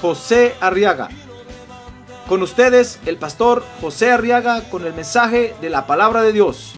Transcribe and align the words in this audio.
José 0.00 0.54
Arriaga. 0.60 1.08
Con 2.28 2.42
ustedes, 2.42 2.98
el 3.06 3.18
pastor 3.18 3.64
José 3.80 4.10
Arriaga 4.10 4.68
con 4.68 4.84
el 4.84 4.94
mensaje 4.94 5.54
de 5.60 5.70
la 5.70 5.86
palabra 5.86 6.22
de 6.22 6.32
Dios. 6.32 6.76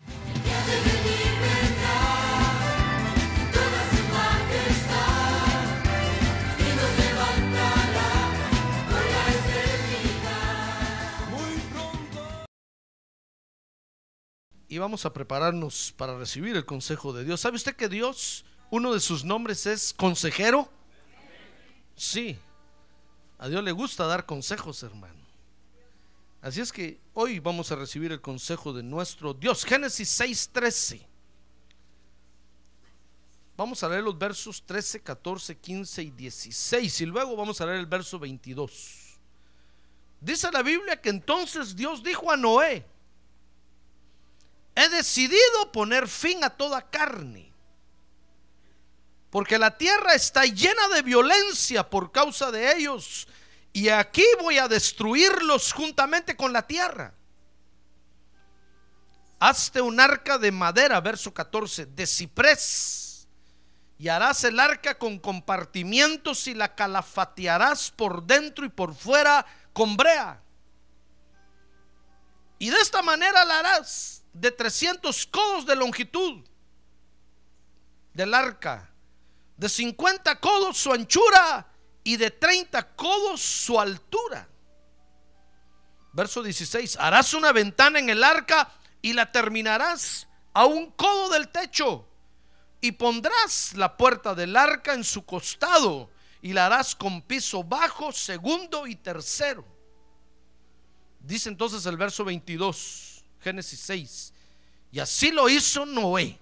y 14.69 14.77
vamos 14.77 15.07
a 15.07 15.13
prepararnos 15.13 15.95
para 15.97 16.19
recibir 16.19 16.55
el 16.55 16.67
consejo 16.67 17.13
de 17.13 17.25
Dios. 17.25 17.41
¿Sabe 17.41 17.57
usted 17.57 17.75
que 17.75 17.89
Dios, 17.89 18.45
uno 18.71 18.93
de 18.93 19.01
sus 19.01 19.25
nombres 19.25 19.67
es 19.67 19.95
consejero? 19.95 20.69
Sí, 21.97 22.39
a 23.39 23.49
Dios 23.49 23.63
le 23.63 23.73
gusta 23.73 24.07
dar 24.07 24.27
consejos, 24.27 24.83
hermano. 24.83 25.27
Así 26.41 26.61
es 26.61 26.73
que 26.73 27.01
hoy 27.15 27.41
vamos 27.41 27.73
a 27.73 27.77
recibir 27.77 28.13
el 28.13 28.21
consejo 28.21 28.73
de 28.73 28.83
nuestro 28.83 29.35
Dios. 29.35 29.65
Génesis 29.65 30.09
6:13. 30.21 31.07
Vamos 33.57 33.83
a 33.83 33.89
leer 33.89 34.05
los 34.05 34.17
versos 34.17 34.63
13, 34.65 35.01
14, 35.03 35.57
15 35.57 36.03
y 36.05 36.11
16 36.11 37.01
y 37.01 37.07
luego 37.07 37.35
vamos 37.35 37.61
a 37.61 37.67
leer 37.67 37.79
el 37.79 37.87
verso 37.87 38.17
22. 38.19 39.19
Dice 40.21 40.51
la 40.53 40.63
Biblia 40.63 41.01
que 41.01 41.11
entonces 41.11 41.75
Dios 41.75 42.03
dijo 42.03 42.31
a 42.31 42.37
Noé, 42.37 42.87
he 44.77 44.89
decidido 44.91 45.73
poner 45.73 46.07
fin 46.07 46.45
a 46.45 46.51
toda 46.51 46.89
carne, 46.89 47.48
porque 49.31 49.59
la 49.59 49.77
tierra 49.77 50.15
está 50.15 50.45
llena 50.45 50.89
de 50.89 51.03
violencia 51.03 51.89
por 51.89 52.13
causa 52.13 52.51
de 52.51 52.73
ellos, 52.77 53.29
y 53.73 53.89
aquí 53.89 54.25
voy 54.41 54.59
a 54.59 54.69
destruirlos 54.69 55.73
juntamente 55.73 56.37
con 56.37 56.53
la 56.53 56.67
tierra. 56.67 57.15
Hazte 59.41 59.81
un 59.81 60.01
arca 60.01 60.39
de 60.39 60.51
madera, 60.51 61.01
verso 61.01 61.33
14, 61.33 61.87
de 61.87 62.07
ciprés, 62.07 63.29
y 63.99 64.09
harás 64.09 64.43
el 64.45 64.59
arca 64.59 64.97
con 64.97 65.19
compartimientos 65.19 66.47
y 66.47 66.55
la 66.55 66.75
calafatearás 66.75 67.91
por 67.91 68.25
dentro 68.25 68.65
y 68.65 68.69
por 68.69 68.95
fuera 68.95 69.45
con 69.73 69.97
brea. 69.97 70.43
Y 72.59 72.71
de 72.71 72.81
esta 72.81 73.03
manera 73.03 73.45
la 73.45 73.61
harás 73.61 74.25
de 74.33 74.51
300 74.51 75.27
codos 75.27 75.67
de 75.67 75.77
longitud 75.77 76.45
del 78.15 78.35
arca, 78.35 78.88
de 79.59 79.69
50 79.69 80.41
codos 80.41 80.79
su 80.79 80.93
anchura 80.93 81.67
y 82.05 82.17
de 82.17 82.31
30 82.31 82.95
codos 82.97 83.41
su 83.41 83.79
altura. 83.79 84.49
Verso 86.13 86.43
16, 86.43 86.97
harás 86.99 87.35
una 87.35 87.53
ventana 87.53 87.99
en 87.99 88.09
el 88.09 88.25
arca 88.25 88.73
y 89.03 89.13
la 89.13 89.31
terminarás 89.31 90.27
a 90.55 90.65
un 90.65 90.91
codo 90.93 91.31
del 91.31 91.49
techo 91.49 92.09
y 92.81 92.93
pondrás 92.93 93.75
la 93.75 93.97
puerta 93.97 94.35
del 94.35 94.57
arca 94.57 94.95
en 94.95 95.05
su 95.05 95.25
costado 95.27 96.11
y 96.41 96.53
la 96.53 96.67
harás 96.67 96.95
con 96.95 97.21
piso 97.23 97.65
bajo, 97.65 98.13
segundo 98.13 98.87
y 98.87 98.95
tercero. 98.95 99.65
Dice 101.21 101.49
entonces 101.49 101.85
el 101.87 101.97
verso 101.97 102.25
22. 102.25 103.25
Génesis 103.41 103.81
6. 103.81 104.33
Y 104.93 105.01
así 105.01 105.31
lo 105.31 105.49
hizo 105.49 105.85
Noé. 105.85 106.39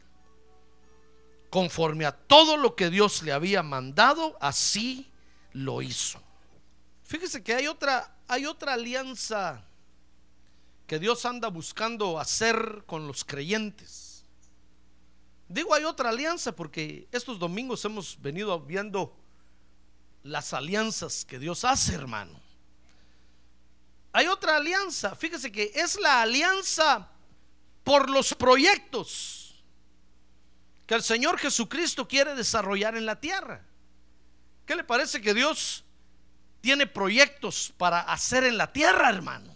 Conforme 1.51 2.05
a 2.05 2.13
todo 2.13 2.57
lo 2.57 2.75
que 2.75 2.91
Dios 2.91 3.23
le 3.23 3.33
había 3.33 3.63
mandado, 3.63 4.37
así 4.41 5.11
lo 5.53 5.83
hizo. 5.83 6.21
Fíjese 7.05 7.43
que 7.43 7.55
hay 7.55 7.67
otra, 7.67 8.17
hay 8.29 8.47
otra 8.47 8.75
alianza 8.75 9.65
que 10.87 10.99
Dios 10.99 11.25
anda 11.25 11.49
buscando 11.49 12.19
hacer 12.19 12.85
con 12.87 13.07
los 13.07 13.25
creyentes. 13.25 14.25
Digo, 15.49 15.75
hay 15.75 15.85
otra 15.85 16.11
alianza 16.11 16.53
porque 16.53 17.09
estos 17.13 17.39
domingos 17.39 17.85
hemos 17.85 18.21
venido 18.21 18.61
viendo 18.61 19.17
las 20.23 20.53
alianzas 20.53 21.25
que 21.25 21.39
Dios 21.39 21.65
hace, 21.65 21.95
hermano 21.95 22.47
hay 24.17 24.29
otra 24.29 24.57
alianza. 24.57 25.15
Fíjese 25.15 25.53
que 25.53 25.73
es 25.75 26.01
la 26.01 26.23
alianza 26.23 27.07
por 27.85 28.09
los 28.09 28.33
proyectos 28.33 29.36
que 30.87 30.95
el 30.95 31.03
Señor 31.03 31.39
Jesucristo 31.39 32.07
quiere 32.07 32.35
desarrollar 32.35 32.97
en 32.97 33.07
la 33.07 33.21
tierra. 33.21 33.65
¿Qué 34.65 34.77
le 34.77 34.85
parece 34.85 35.21
que 35.21 35.35
Dios 35.35 35.85
tiene 36.61 36.87
proyectos 36.87 37.73
para 37.77 38.01
hacer 38.01 38.45
en 38.45 38.57
la 38.57 38.73
tierra, 38.73 39.09
hermano? 39.09 39.55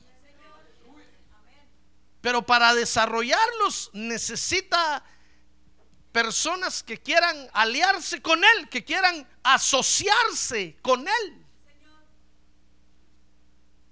Pero 2.20 2.42
para 2.42 2.74
desarrollarlos 2.74 3.90
necesita 3.94 5.02
personas 6.12 6.82
que 6.82 7.00
quieran 7.00 7.48
aliarse 7.52 8.20
con 8.20 8.42
Él, 8.44 8.68
que 8.68 8.84
quieran 8.84 9.26
asociarse 9.42 10.76
con 10.82 11.06
Él. 11.06 11.46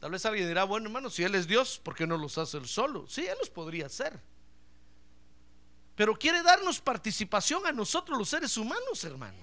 Tal 0.00 0.10
vez 0.10 0.24
alguien 0.26 0.46
dirá, 0.46 0.64
bueno 0.64 0.86
hermano, 0.86 1.10
si 1.10 1.24
Él 1.24 1.34
es 1.34 1.46
Dios, 1.46 1.80
¿por 1.82 1.94
qué 1.94 2.06
no 2.06 2.16
los 2.16 2.36
hace 2.38 2.58
Él 2.58 2.68
solo? 2.68 3.06
Sí, 3.08 3.26
Él 3.26 3.36
los 3.40 3.50
podría 3.50 3.86
hacer. 3.86 4.20
Pero 5.98 6.16
quiere 6.16 6.44
darnos 6.44 6.80
participación 6.80 7.66
a 7.66 7.72
nosotros 7.72 8.16
los 8.16 8.28
seres 8.28 8.56
humanos, 8.56 9.02
hermano. 9.02 9.36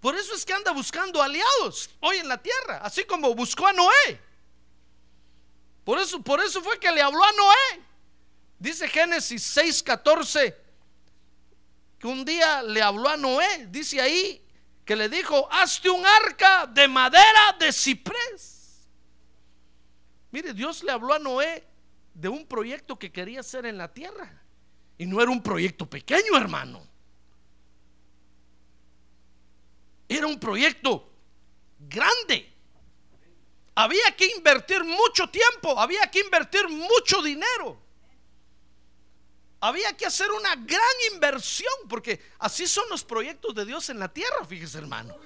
Por 0.00 0.14
eso 0.14 0.32
es 0.32 0.46
que 0.46 0.52
anda 0.52 0.70
buscando 0.70 1.20
aliados 1.20 1.90
hoy 1.98 2.18
en 2.18 2.28
la 2.28 2.40
tierra, 2.40 2.78
así 2.84 3.04
como 3.04 3.34
buscó 3.34 3.66
a 3.66 3.72
Noé. 3.72 4.20
Por 5.82 5.98
eso, 5.98 6.22
por 6.22 6.38
eso 6.38 6.62
fue 6.62 6.78
que 6.78 6.92
le 6.92 7.02
habló 7.02 7.20
a 7.20 7.32
Noé. 7.32 7.82
Dice 8.60 8.86
Génesis 8.86 9.56
6:14 9.56 10.54
que 11.98 12.06
un 12.06 12.24
día 12.24 12.62
le 12.62 12.80
habló 12.80 13.08
a 13.08 13.16
Noé, 13.16 13.66
dice 13.66 14.00
ahí 14.00 14.40
que 14.84 14.94
le 14.94 15.08
dijo, 15.08 15.48
hazte 15.50 15.90
un 15.90 16.06
arca 16.06 16.64
de 16.68 16.86
madera 16.86 17.56
de 17.58 17.72
ciprés. 17.72 18.86
Mire, 20.30 20.54
Dios 20.54 20.84
le 20.84 20.92
habló 20.92 21.12
a 21.12 21.18
Noé 21.18 21.66
de 22.14 22.28
un 22.28 22.46
proyecto 22.46 22.96
que 22.96 23.10
quería 23.10 23.40
hacer 23.40 23.66
en 23.66 23.78
la 23.78 23.92
tierra. 23.92 24.45
Y 24.98 25.06
no 25.06 25.20
era 25.20 25.30
un 25.30 25.42
proyecto 25.42 25.88
pequeño, 25.88 26.36
hermano. 26.36 26.86
Era 30.08 30.26
un 30.26 30.38
proyecto 30.38 31.10
grande. 31.78 32.52
Había 33.74 34.16
que 34.16 34.26
invertir 34.36 34.82
mucho 34.84 35.28
tiempo, 35.28 35.78
había 35.78 36.10
que 36.10 36.20
invertir 36.20 36.68
mucho 36.68 37.20
dinero. 37.22 37.82
Había 39.60 39.94
que 39.96 40.06
hacer 40.06 40.30
una 40.30 40.54
gran 40.54 40.80
inversión, 41.12 41.72
porque 41.88 42.20
así 42.38 42.66
son 42.66 42.88
los 42.88 43.04
proyectos 43.04 43.54
de 43.54 43.64
Dios 43.66 43.90
en 43.90 43.98
la 43.98 44.12
tierra, 44.12 44.44
fíjese 44.46 44.78
hermano. 44.78 45.16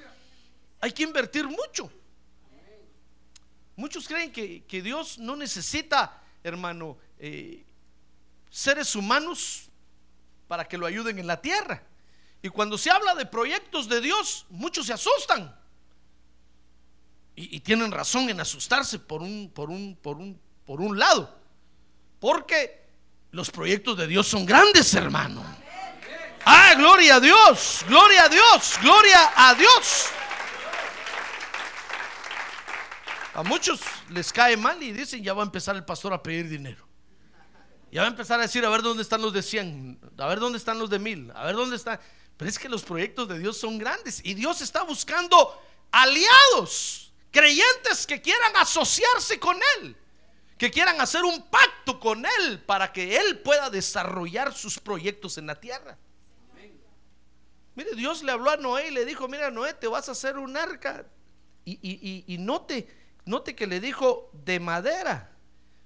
Hay 0.81 0.93
que 0.93 1.03
invertir 1.03 1.47
mucho. 1.47 1.93
Muchos 3.77 4.07
creen 4.07 4.33
que, 4.33 4.83
Dios 4.83 5.19
no 5.19 5.37
necesita, 5.37 6.23
hermano, 6.43 6.99
eh, 7.19 7.65
seres 8.51 8.95
humanos 8.95 9.70
para 10.51 10.67
que 10.67 10.77
lo 10.77 10.87
ayuden 10.87 11.17
en 11.21 11.29
la 11.29 11.41
tierra. 11.41 11.81
Y 12.43 12.49
cuando 12.49 12.77
se 12.77 12.91
habla 12.91 13.15
de 13.15 13.25
proyectos 13.25 13.89
de 13.89 14.01
Dios, 14.01 14.47
muchos 14.51 14.87
se 14.87 14.93
asustan. 14.93 15.57
Y, 17.37 17.61
tienen 17.61 17.93
razón 17.93 18.29
en 18.29 18.41
asustarse 18.41 18.99
por 18.99 19.23
un, 19.23 19.49
por, 19.55 19.71
un, 19.71 19.95
por, 20.03 20.17
un, 20.17 20.41
por 20.67 20.81
un 20.81 20.99
lado. 20.99 21.39
Porque 22.19 22.85
los 23.31 23.49
proyectos 23.53 23.97
de 23.97 24.09
Dios 24.09 24.27
son 24.27 24.45
grandes, 24.45 24.93
hermano. 24.95 25.41
Ah, 26.45 26.75
gloria 26.77 27.15
a 27.15 27.21
Dios, 27.21 27.85
gloria 27.87 28.25
a 28.25 28.29
Dios, 28.29 28.77
gloria 28.83 29.33
a 29.37 29.55
Dios. 29.55 30.07
A 33.35 33.45
muchos 33.45 33.81
les 34.09 34.33
cae 34.33 34.57
mal 34.57 34.83
y 34.83 34.91
dicen, 34.91 35.23
ya 35.23 35.33
va 35.33 35.45
a 35.45 35.47
empezar 35.47 35.77
el 35.77 35.85
pastor 35.85 36.13
a 36.13 36.21
pedir 36.21 36.49
dinero. 36.49 36.90
Ya 37.91 38.03
va 38.03 38.09
a 38.09 38.11
empezar 38.11 38.39
a 38.39 38.43
decir, 38.43 38.65
a 38.65 38.69
ver 38.69 38.83
dónde 38.83 39.03
están 39.03 39.21
los 39.21 39.33
de 39.33 39.43
100, 39.43 40.13
a 40.19 40.27
ver 40.27 40.39
dónde 40.39 40.59
están 40.59 40.79
los 40.79 40.91
de 40.91 40.99
mil, 40.99 41.33
a 41.35 41.45
ver 41.45 41.57
dónde 41.57 41.77
están. 41.77 41.99
Pero 42.37 42.49
es 42.49 42.59
que 42.59 42.69
los 42.69 42.83
proyectos 42.83 43.29
de 43.29 43.39
Dios 43.39 43.59
son 43.59 43.79
grandes 43.79 44.21
y 44.25 44.35
Dios 44.35 44.61
está 44.61 44.83
buscando 44.83 45.61
aliados 45.91 47.11
Creyentes 47.31 48.07
que 48.07 48.21
quieran 48.21 48.57
asociarse 48.57 49.39
con 49.39 49.57
Él, 49.79 49.97
que 50.59 50.71
quieran 50.71 51.01
hacer 51.01 51.23
un 51.23 51.43
pacto 51.49 52.01
con 52.01 52.27
Él 52.27 52.61
para 52.67 52.93
que 52.93 53.17
Él 53.17 53.39
pueda 53.39 53.71
desarrollar 53.71 54.53
sus 54.53 54.79
proyectos 54.79 55.39
en 55.39 55.47
la 55.47 55.55
tierra. 55.55 55.97
Mire, 57.77 57.95
Dios 57.95 58.25
le 58.25 58.33
habló 58.33 58.51
a 58.51 58.57
Noé 58.57 58.89
y 58.89 58.91
le 58.91 59.05
dijo, 59.05 59.29
mira 59.29 59.51
Noé, 59.51 59.75
te 59.75 59.87
vas 59.87 60.09
a 60.09 60.13
hacer 60.13 60.39
un 60.39 60.57
arca. 60.57 61.07
Y, 61.65 61.73
y, 61.75 62.25
y, 62.27 62.35
y 62.35 62.39
note, 62.39 62.89
note 63.27 63.55
que 63.55 63.69
le 63.69 63.79
dijo 63.79 64.31
de 64.33 64.59
madera, 64.59 65.31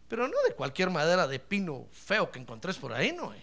pero 0.08 0.28
no 0.28 0.36
de 0.46 0.54
cualquier 0.54 0.90
madera 0.90 1.26
de 1.26 1.38
pino 1.38 1.86
feo 1.92 2.30
que 2.30 2.38
encontres 2.38 2.76
por 2.76 2.92
ahí, 2.92 3.12
Noé. 3.12 3.40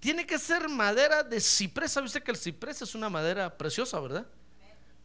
Tiene 0.00 0.26
que 0.26 0.38
ser 0.38 0.68
madera 0.68 1.22
de 1.22 1.40
ciprés. 1.40 1.92
¿Sabe 1.92 2.06
usted 2.06 2.22
que 2.22 2.30
el 2.30 2.36
ciprés 2.36 2.80
es 2.82 2.94
una 2.94 3.08
madera 3.08 3.56
preciosa, 3.56 3.98
verdad? 3.98 4.26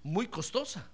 Muy 0.04 0.28
costosa. 0.28 0.88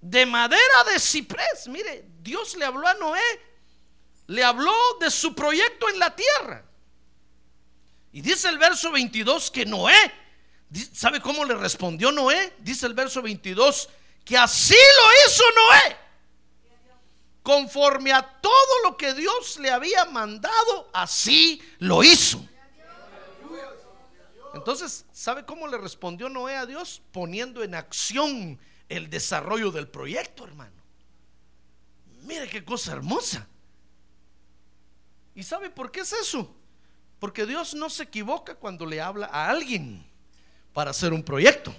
De 0.00 0.24
madera 0.24 0.84
de 0.90 0.98
ciprés. 0.98 1.68
Mire, 1.68 2.06
Dios 2.22 2.56
le 2.56 2.64
habló 2.64 2.86
a 2.86 2.94
Noé. 2.94 3.20
Le 4.28 4.42
habló 4.42 4.72
de 4.98 5.10
su 5.10 5.34
proyecto 5.34 5.88
en 5.90 5.98
la 5.98 6.16
tierra. 6.16 6.64
Y 8.12 8.22
dice 8.22 8.48
el 8.48 8.56
verso 8.56 8.90
22 8.90 9.50
que 9.50 9.66
Noé, 9.66 9.94
¿sabe 10.92 11.20
cómo 11.20 11.44
le 11.44 11.54
respondió 11.54 12.10
Noé? 12.10 12.54
Dice 12.60 12.86
el 12.86 12.94
verso 12.94 13.20
22 13.20 13.90
que 14.26 14.36
así 14.36 14.74
lo 14.74 15.28
hizo 15.30 15.44
Noé 15.54 15.96
conforme 17.42 18.12
a 18.12 18.22
todo 18.40 18.82
lo 18.82 18.96
que 18.96 19.14
Dios 19.14 19.56
le 19.60 19.70
había 19.70 20.04
mandado, 20.06 20.90
así 20.92 21.62
lo 21.78 22.02
hizo. 22.02 22.44
Entonces, 24.52 25.06
¿sabe 25.12 25.46
cómo 25.46 25.68
le 25.68 25.78
respondió 25.78 26.28
Noé 26.28 26.56
a 26.56 26.66
Dios? 26.66 27.02
Poniendo 27.12 27.62
en 27.62 27.76
acción 27.76 28.58
el 28.88 29.08
desarrollo 29.08 29.70
del 29.70 29.86
proyecto, 29.86 30.44
hermano. 30.44 30.82
Mire 32.22 32.48
qué 32.48 32.64
cosa 32.64 32.92
hermosa. 32.92 33.46
¿Y 35.36 35.44
sabe 35.44 35.70
por 35.70 35.92
qué 35.92 36.00
es 36.00 36.12
eso? 36.12 36.52
Porque 37.20 37.46
Dios 37.46 37.74
no 37.74 37.88
se 37.90 38.02
equivoca 38.02 38.56
cuando 38.56 38.86
le 38.86 39.00
habla 39.00 39.26
a 39.26 39.50
alguien 39.50 40.04
para 40.72 40.90
hacer 40.90 41.12
un 41.12 41.22
proyecto. 41.22 41.72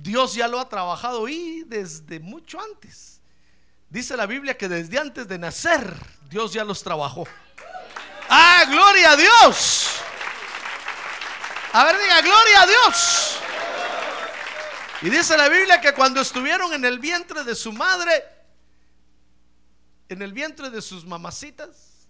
Dios 0.00 0.34
ya 0.34 0.48
lo 0.48 0.60
ha 0.60 0.68
trabajado 0.68 1.26
ahí 1.26 1.64
desde 1.66 2.20
mucho 2.20 2.60
antes. 2.60 3.20
Dice 3.90 4.16
la 4.16 4.26
Biblia 4.26 4.56
que 4.56 4.68
desde 4.68 4.98
antes 4.98 5.26
de 5.26 5.38
nacer 5.38 5.94
Dios 6.28 6.52
ya 6.52 6.64
los 6.64 6.82
trabajó. 6.82 7.26
Ah, 8.28 8.64
gloria 8.68 9.12
a 9.12 9.16
Dios. 9.16 10.00
A 11.72 11.84
ver, 11.84 11.98
diga, 11.98 12.20
gloria 12.20 12.62
a 12.62 12.66
Dios. 12.66 13.38
Y 15.02 15.10
dice 15.10 15.36
la 15.36 15.48
Biblia 15.48 15.80
que 15.80 15.94
cuando 15.94 16.20
estuvieron 16.20 16.72
en 16.74 16.84
el 16.84 16.98
vientre 16.98 17.44
de 17.44 17.54
su 17.54 17.72
madre, 17.72 18.24
en 20.08 20.22
el 20.22 20.32
vientre 20.32 20.70
de 20.70 20.82
sus 20.82 21.04
mamacitas, 21.06 22.08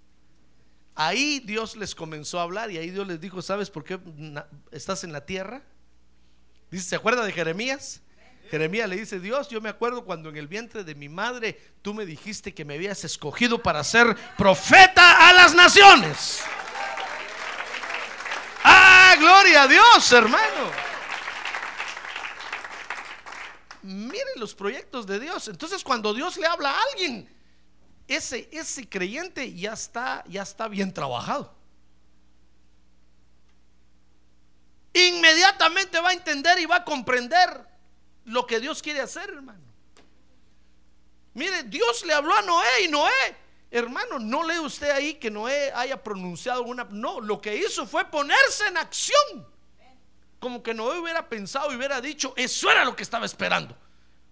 ahí 0.95 1.41
Dios 1.41 1.77
les 1.77 1.95
comenzó 1.95 2.41
a 2.41 2.43
hablar 2.43 2.71
y 2.71 2.79
ahí 2.79 2.91
Dios 2.91 3.07
les 3.07 3.21
dijo, 3.21 3.43
¿sabes 3.43 3.71
por 3.71 3.85
qué 3.85 4.01
estás 4.73 5.05
en 5.05 5.13
la 5.13 5.25
tierra? 5.25 5.63
Dice, 6.71 6.89
¿se 6.91 6.97
acuerda 6.97 7.25
de 7.25 7.33
Jeremías? 7.33 8.03
Jeremías 8.51 8.89
le 8.89 8.97
dice, 8.97 9.21
Dios, 9.21 9.49
yo 9.49 9.61
me 9.61 9.69
acuerdo 9.69 10.05
cuando 10.05 10.31
en 10.31 10.37
el 10.37 10.49
vientre 10.49 10.83
de 10.83 10.95
mi 10.95 11.09
madre 11.09 11.61
tú 11.83 11.93
me 11.93 12.07
dijiste 12.07 12.55
que 12.55 12.65
me 12.65 12.75
habías 12.75 13.05
escogido 13.05 13.63
para 13.63 13.85
ser 13.85 14.17
profeta 14.37 15.29
a 15.29 15.33
las 15.35 15.55
naciones. 15.55 16.43
Ah, 18.65 19.15
gloria 19.19 19.63
a 19.63 19.69
Dios, 19.69 20.13
hermano. 20.13 20.89
Mire 23.83 24.31
los 24.37 24.55
proyectos 24.55 25.07
de 25.07 25.21
Dios. 25.21 25.49
Entonces 25.49 25.85
cuando 25.85 26.15
Dios 26.15 26.37
le 26.39 26.47
habla 26.47 26.71
a 26.71 26.83
alguien, 26.93 27.29
ese, 28.07 28.49
ese 28.51 28.89
creyente 28.89 29.55
ya 29.55 29.75
está, 29.75 30.25
ya 30.27 30.43
está 30.43 30.69
bien 30.69 30.93
trabajado. 30.93 31.58
Inmediatamente 35.07 36.01
va 36.01 36.11
a 36.11 36.13
entender 36.13 36.59
y 36.59 36.67
va 36.67 36.77
a 36.77 36.85
comprender 36.85 37.67
lo 38.25 38.47
que 38.47 38.59
Dios 38.59 38.83
quiere 38.83 39.01
hacer, 39.01 39.31
hermano. 39.31 39.63
Mire, 41.35 41.63
Dios 41.65 42.05
le 42.05 42.15
habló 42.15 42.35
a 42.35 42.43
Noé 42.43 42.83
y 42.85 42.89
Noé, 42.89 43.37
hermano, 43.71 44.19
no 44.19 44.43
lee 44.43 44.59
usted 44.59 44.91
ahí 44.91 45.15
que 45.15 45.31
Noé 45.31 45.73
haya 45.73 46.03
pronunciado 46.03 46.63
una... 46.63 46.85
No, 46.91 47.21
lo 47.21 47.41
que 47.41 47.57
hizo 47.57 47.87
fue 47.87 48.05
ponerse 48.07 48.67
en 48.67 48.77
acción. 48.77 49.47
Como 50.41 50.63
que 50.63 50.75
Noé 50.75 50.99
hubiera 50.99 51.29
pensado 51.29 51.73
y 51.73 51.77
hubiera 51.77 52.01
dicho, 52.01 52.33
eso 52.37 52.71
era 52.71 52.85
lo 52.85 52.97
que 52.97 53.03
estaba 53.05 53.25
esperando. 53.25 53.77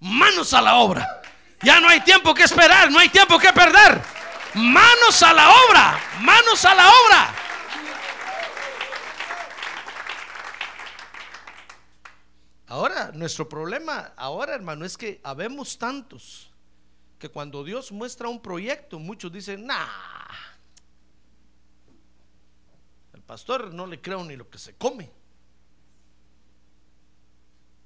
Manos 0.01 0.53
a 0.53 0.61
la 0.61 0.77
obra. 0.77 1.23
Ya 1.63 1.81
no 1.81 1.89
hay 1.89 2.01
tiempo 2.01 2.35
que 2.35 2.43
esperar, 2.43 2.91
no 2.91 2.99
hay 2.99 3.09
tiempo 3.09 3.39
que 3.39 3.53
perder. 3.53 4.03
Manos 4.55 5.23
a 5.23 5.33
la 5.33 5.49
obra, 5.49 6.01
manos 6.21 6.65
a 6.65 6.75
la 6.75 6.89
obra. 6.89 7.35
Ahora, 12.69 13.06
nuestro 13.17 13.49
problema 13.49 14.13
ahora, 14.17 14.55
hermano, 14.55 14.85
es 14.85 14.97
que 14.97 15.21
habemos 15.23 15.79
tantos 15.79 16.53
que 17.19 17.29
cuando 17.29 17.65
Dios 17.65 17.93
muestra 17.93 18.29
un 18.29 18.41
proyecto, 18.41 18.99
muchos 18.99 19.33
dicen, 19.33 19.67
nah, 19.67 19.87
el 23.15 23.23
pastor 23.23 23.73
no 23.73 23.87
le 23.87 24.01
creo 24.01 24.23
ni 24.25 24.37
lo 24.37 24.49
que 24.49 24.59
se 24.59 24.75
come. 24.75 25.11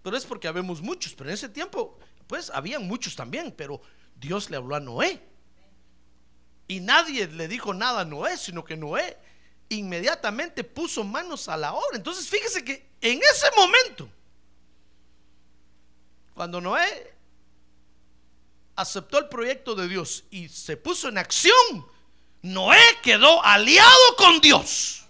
Pero 0.02 0.16
es 0.16 0.24
porque 0.24 0.48
habemos 0.48 0.80
muchos, 0.80 1.14
pero 1.14 1.30
en 1.30 1.34
ese 1.34 1.48
tiempo, 1.48 1.98
pues 2.26 2.50
habían 2.50 2.86
muchos 2.86 3.14
también, 3.14 3.52
pero 3.56 3.80
Dios 4.16 4.50
le 4.50 4.56
habló 4.56 4.74
a 4.74 4.80
Noé. 4.80 5.22
Y 6.68 6.80
nadie 6.80 7.26
le 7.26 7.48
dijo 7.48 7.74
nada 7.74 8.00
a 8.00 8.04
Noé, 8.04 8.36
sino 8.36 8.64
que 8.64 8.76
Noé 8.76 9.18
inmediatamente 9.68 10.64
puso 10.64 11.04
manos 11.04 11.48
a 11.48 11.56
la 11.56 11.72
obra. 11.74 11.96
Entonces, 11.96 12.28
fíjese 12.28 12.64
que 12.64 12.90
en 13.00 13.20
ese 13.22 13.48
momento, 13.56 14.10
cuando 16.34 16.60
Noé 16.60 17.14
aceptó 18.76 19.18
el 19.18 19.28
proyecto 19.28 19.74
de 19.74 19.88
Dios 19.88 20.24
y 20.30 20.48
se 20.48 20.76
puso 20.76 21.08
en 21.08 21.18
acción, 21.18 21.86
Noé 22.42 22.80
quedó 23.02 23.44
aliado 23.44 24.16
con 24.16 24.40
Dios. 24.40 25.04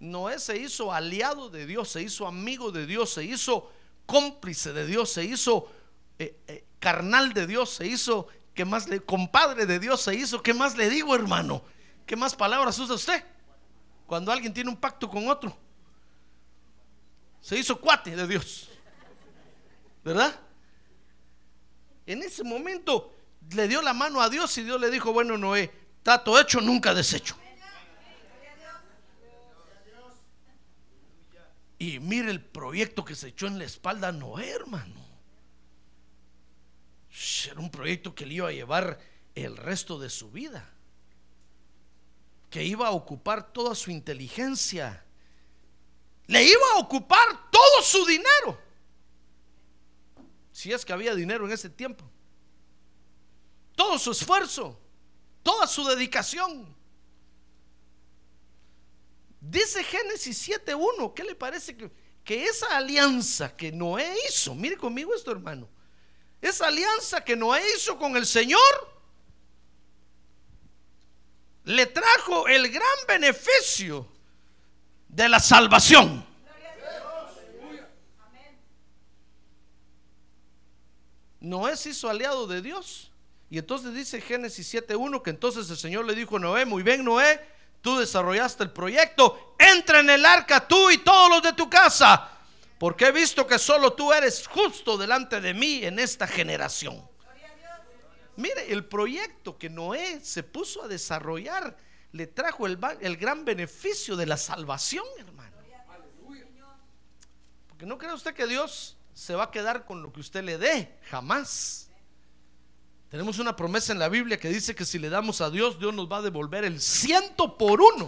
Noé 0.00 0.38
se 0.38 0.58
hizo 0.58 0.92
aliado 0.92 1.48
de 1.48 1.66
Dios, 1.66 1.88
se 1.88 2.02
hizo 2.02 2.26
amigo 2.26 2.72
de 2.72 2.86
Dios, 2.86 3.10
se 3.10 3.24
hizo 3.24 3.70
cómplice 4.06 4.72
de 4.72 4.86
Dios, 4.86 5.10
se 5.10 5.24
hizo 5.24 5.70
eh, 6.18 6.36
eh, 6.46 6.64
carnal 6.78 7.32
de 7.32 7.46
Dios, 7.46 7.70
se 7.70 7.86
hizo, 7.86 8.26
¿qué 8.52 8.64
más 8.64 8.88
le, 8.88 9.00
compadre 9.00 9.66
de 9.66 9.78
Dios, 9.78 10.02
se 10.02 10.14
hizo, 10.14 10.42
¿qué 10.42 10.52
más 10.52 10.76
le 10.76 10.90
digo 10.90 11.14
hermano? 11.14 11.62
¿Qué 12.04 12.16
más 12.16 12.34
palabras 12.34 12.78
usa 12.78 12.96
usted? 12.96 13.24
Cuando 14.06 14.30
alguien 14.30 14.52
tiene 14.52 14.68
un 14.68 14.76
pacto 14.76 15.08
con 15.08 15.28
otro 15.28 15.56
se 17.44 17.58
hizo 17.58 17.78
cuate 17.78 18.16
de 18.16 18.26
Dios. 18.26 18.70
¿Verdad? 20.02 20.34
En 22.06 22.22
ese 22.22 22.42
momento 22.42 23.14
le 23.50 23.68
dio 23.68 23.82
la 23.82 23.92
mano 23.92 24.22
a 24.22 24.30
Dios 24.30 24.56
y 24.56 24.62
Dios 24.62 24.80
le 24.80 24.90
dijo, 24.90 25.12
bueno, 25.12 25.36
Noé, 25.36 25.70
trato 26.02 26.40
hecho, 26.40 26.62
nunca 26.62 26.94
deshecho. 26.94 27.36
Y 31.78 32.00
mire 32.00 32.30
el 32.30 32.42
proyecto 32.42 33.04
que 33.04 33.14
se 33.14 33.28
echó 33.28 33.46
en 33.46 33.58
la 33.58 33.64
espalda 33.64 34.08
a 34.08 34.12
Noé, 34.12 34.48
hermano. 34.48 35.04
Era 37.44 37.60
un 37.60 37.70
proyecto 37.70 38.14
que 38.14 38.24
le 38.24 38.34
iba 38.36 38.48
a 38.48 38.52
llevar 38.52 38.98
el 39.34 39.58
resto 39.58 39.98
de 39.98 40.08
su 40.08 40.30
vida. 40.30 40.70
Que 42.48 42.64
iba 42.64 42.88
a 42.88 42.92
ocupar 42.92 43.52
toda 43.52 43.74
su 43.74 43.90
inteligencia 43.90 45.04
le 46.26 46.42
iba 46.42 46.72
a 46.74 46.78
ocupar 46.78 47.50
todo 47.50 47.82
su 47.82 48.04
dinero. 48.06 48.58
Si 50.52 50.72
es 50.72 50.84
que 50.84 50.92
había 50.92 51.14
dinero 51.14 51.44
en 51.46 51.52
ese 51.52 51.68
tiempo. 51.68 52.08
Todo 53.74 53.98
su 53.98 54.12
esfuerzo, 54.12 54.80
toda 55.42 55.66
su 55.66 55.84
dedicación. 55.84 56.74
Dice 59.40 59.84
Génesis 59.84 60.48
7.1, 60.48 61.12
¿qué 61.12 61.24
le 61.24 61.34
parece 61.34 61.76
que, 61.76 61.90
que 62.24 62.44
esa 62.46 62.76
alianza 62.76 63.54
que 63.54 63.70
Noé 63.72 64.14
hizo, 64.28 64.54
mire 64.54 64.76
conmigo 64.76 65.14
esto 65.14 65.32
hermano, 65.32 65.68
esa 66.40 66.68
alianza 66.68 67.22
que 67.22 67.36
Noé 67.36 67.62
hizo 67.76 67.98
con 67.98 68.16
el 68.16 68.24
Señor, 68.24 68.60
le 71.64 71.86
trajo 71.86 72.48
el 72.48 72.70
gran 72.70 72.98
beneficio 73.06 74.13
de 75.14 75.28
la 75.28 75.38
salvación. 75.38 76.26
Noé 81.40 81.76
se 81.76 81.90
hizo 81.90 82.08
aliado 82.08 82.46
de 82.46 82.62
Dios. 82.62 83.12
Y 83.50 83.58
entonces 83.58 83.94
dice 83.94 84.20
Génesis 84.20 84.74
7.1 84.74 85.22
que 85.22 85.30
entonces 85.30 85.70
el 85.70 85.76
Señor 85.76 86.06
le 86.06 86.14
dijo 86.14 86.36
a 86.36 86.40
Noé, 86.40 86.64
muy 86.64 86.82
bien 86.82 87.04
Noé, 87.04 87.40
tú 87.82 87.98
desarrollaste 87.98 88.64
el 88.64 88.70
proyecto, 88.70 89.54
entra 89.58 90.00
en 90.00 90.10
el 90.10 90.24
arca 90.24 90.66
tú 90.66 90.90
y 90.90 90.98
todos 90.98 91.28
los 91.30 91.42
de 91.42 91.52
tu 91.52 91.70
casa, 91.70 92.30
porque 92.78 93.06
he 93.06 93.12
visto 93.12 93.46
que 93.46 93.58
solo 93.58 93.92
tú 93.92 94.12
eres 94.12 94.48
justo 94.48 94.96
delante 94.96 95.40
de 95.40 95.54
mí 95.54 95.84
en 95.84 95.98
esta 95.98 96.26
generación. 96.26 97.00
Mire, 98.36 98.72
el 98.72 98.86
proyecto 98.86 99.56
que 99.58 99.70
Noé 99.70 100.18
se 100.20 100.42
puso 100.42 100.82
a 100.82 100.88
desarrollar 100.88 101.76
le 102.14 102.28
trajo 102.28 102.64
el, 102.68 103.16
gran 103.16 103.44
beneficio 103.44 104.14
de 104.14 104.24
la 104.24 104.36
salvación, 104.36 105.04
hermano. 105.18 105.56
Porque 107.66 107.86
no 107.86 107.98
cree 107.98 108.12
usted 108.12 108.32
que 108.32 108.46
Dios 108.46 108.96
se 109.12 109.34
va 109.34 109.44
a 109.44 109.50
quedar 109.50 109.84
con 109.84 110.00
lo 110.00 110.12
que 110.12 110.20
usted 110.20 110.44
le 110.44 110.56
dé, 110.56 110.96
jamás. 111.10 111.90
Tenemos 113.08 113.40
una 113.40 113.56
promesa 113.56 113.92
en 113.92 113.98
la 113.98 114.08
Biblia 114.08 114.38
que 114.38 114.48
dice 114.48 114.76
que 114.76 114.84
si 114.84 115.00
le 115.00 115.08
damos 115.08 115.40
a 115.40 115.50
Dios, 115.50 115.80
Dios 115.80 115.92
nos 115.92 116.10
va 116.10 116.18
a 116.18 116.22
devolver 116.22 116.64
el 116.64 116.80
ciento 116.80 117.58
por 117.58 117.80
uno. 117.80 118.06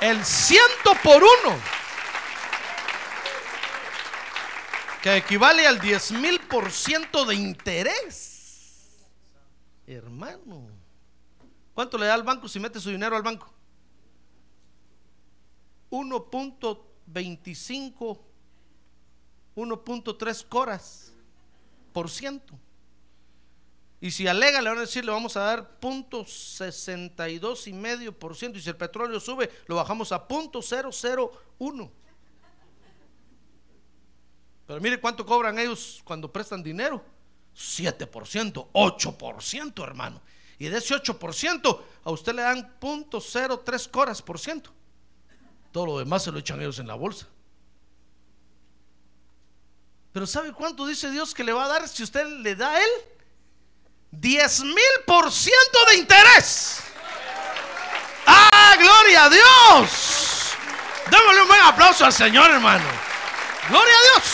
El 0.00 0.24
ciento 0.24 0.92
por 1.02 1.20
uno. 1.20 1.58
Que 5.02 5.16
equivale 5.16 5.66
al 5.66 5.80
diez 5.80 6.12
mil 6.12 6.38
por 6.38 6.70
ciento 6.70 7.24
de 7.24 7.34
interés. 7.34 8.94
Hermano. 9.88 10.75
¿Cuánto 11.76 11.96
le 11.98 12.06
da 12.06 12.14
al 12.14 12.22
banco 12.22 12.48
si 12.48 12.58
mete 12.58 12.80
su 12.80 12.88
dinero 12.88 13.14
al 13.14 13.22
banco? 13.22 13.52
1.25, 15.90 18.18
1.3 19.54 20.48
coras 20.48 21.12
por 21.92 22.08
ciento. 22.08 22.58
Y 24.00 24.10
si 24.10 24.26
alega, 24.26 24.62
le 24.62 24.70
van 24.70 24.78
a 24.78 24.80
decir, 24.80 25.04
le 25.04 25.12
vamos 25.12 25.36
a 25.36 25.40
dar 25.40 25.78
punto 25.78 26.24
62 26.24 27.68
y 27.68 27.74
medio 27.74 28.18
por 28.18 28.34
ciento. 28.34 28.58
Y 28.58 28.62
si 28.62 28.70
el 28.70 28.76
petróleo 28.76 29.20
sube, 29.20 29.50
lo 29.66 29.76
bajamos 29.76 30.12
a 30.12 30.26
punto 30.26 30.60
001. 30.62 31.92
Pero 34.66 34.80
mire 34.80 34.98
cuánto 34.98 35.26
cobran 35.26 35.58
ellos 35.58 36.00
cuando 36.04 36.32
prestan 36.32 36.62
dinero. 36.62 37.04
7%, 37.54 38.68
8%, 38.72 39.82
hermano. 39.82 40.22
Y 40.58 40.68
de 40.68 40.78
ese 40.78 40.94
8%, 40.94 41.80
a 42.04 42.10
usted 42.10 42.34
le 42.34 42.42
dan 42.42 42.78
punto 42.78 43.20
03 43.20 43.88
coras 43.88 44.22
por 44.22 44.38
ciento. 44.38 44.70
Todo 45.72 45.86
lo 45.86 45.98
demás 45.98 46.22
se 46.24 46.32
lo 46.32 46.38
echan 46.38 46.60
ellos 46.60 46.78
en 46.78 46.86
la 46.86 46.94
bolsa. 46.94 47.26
Pero 50.12 50.26
¿sabe 50.26 50.52
cuánto 50.52 50.86
dice 50.86 51.10
Dios 51.10 51.34
que 51.34 51.44
le 51.44 51.52
va 51.52 51.66
a 51.66 51.68
dar 51.68 51.86
si 51.86 52.02
usted 52.02 52.26
le 52.26 52.56
da 52.56 52.70
a 52.70 52.82
él? 52.82 52.90
10 54.12 54.60
mil 54.64 54.76
por 55.06 55.30
ciento 55.30 55.78
de 55.90 55.96
interés. 55.96 56.80
¡Ah, 58.26 58.76
gloria 58.78 59.24
a 59.24 59.28
Dios! 59.28 60.52
Démosle 61.10 61.42
un 61.42 61.48
buen 61.48 61.60
aplauso 61.60 62.06
al 62.06 62.12
Señor, 62.12 62.50
hermano. 62.50 62.84
¡Gloria 63.68 63.94
a 63.94 64.02
Dios! 64.02 64.32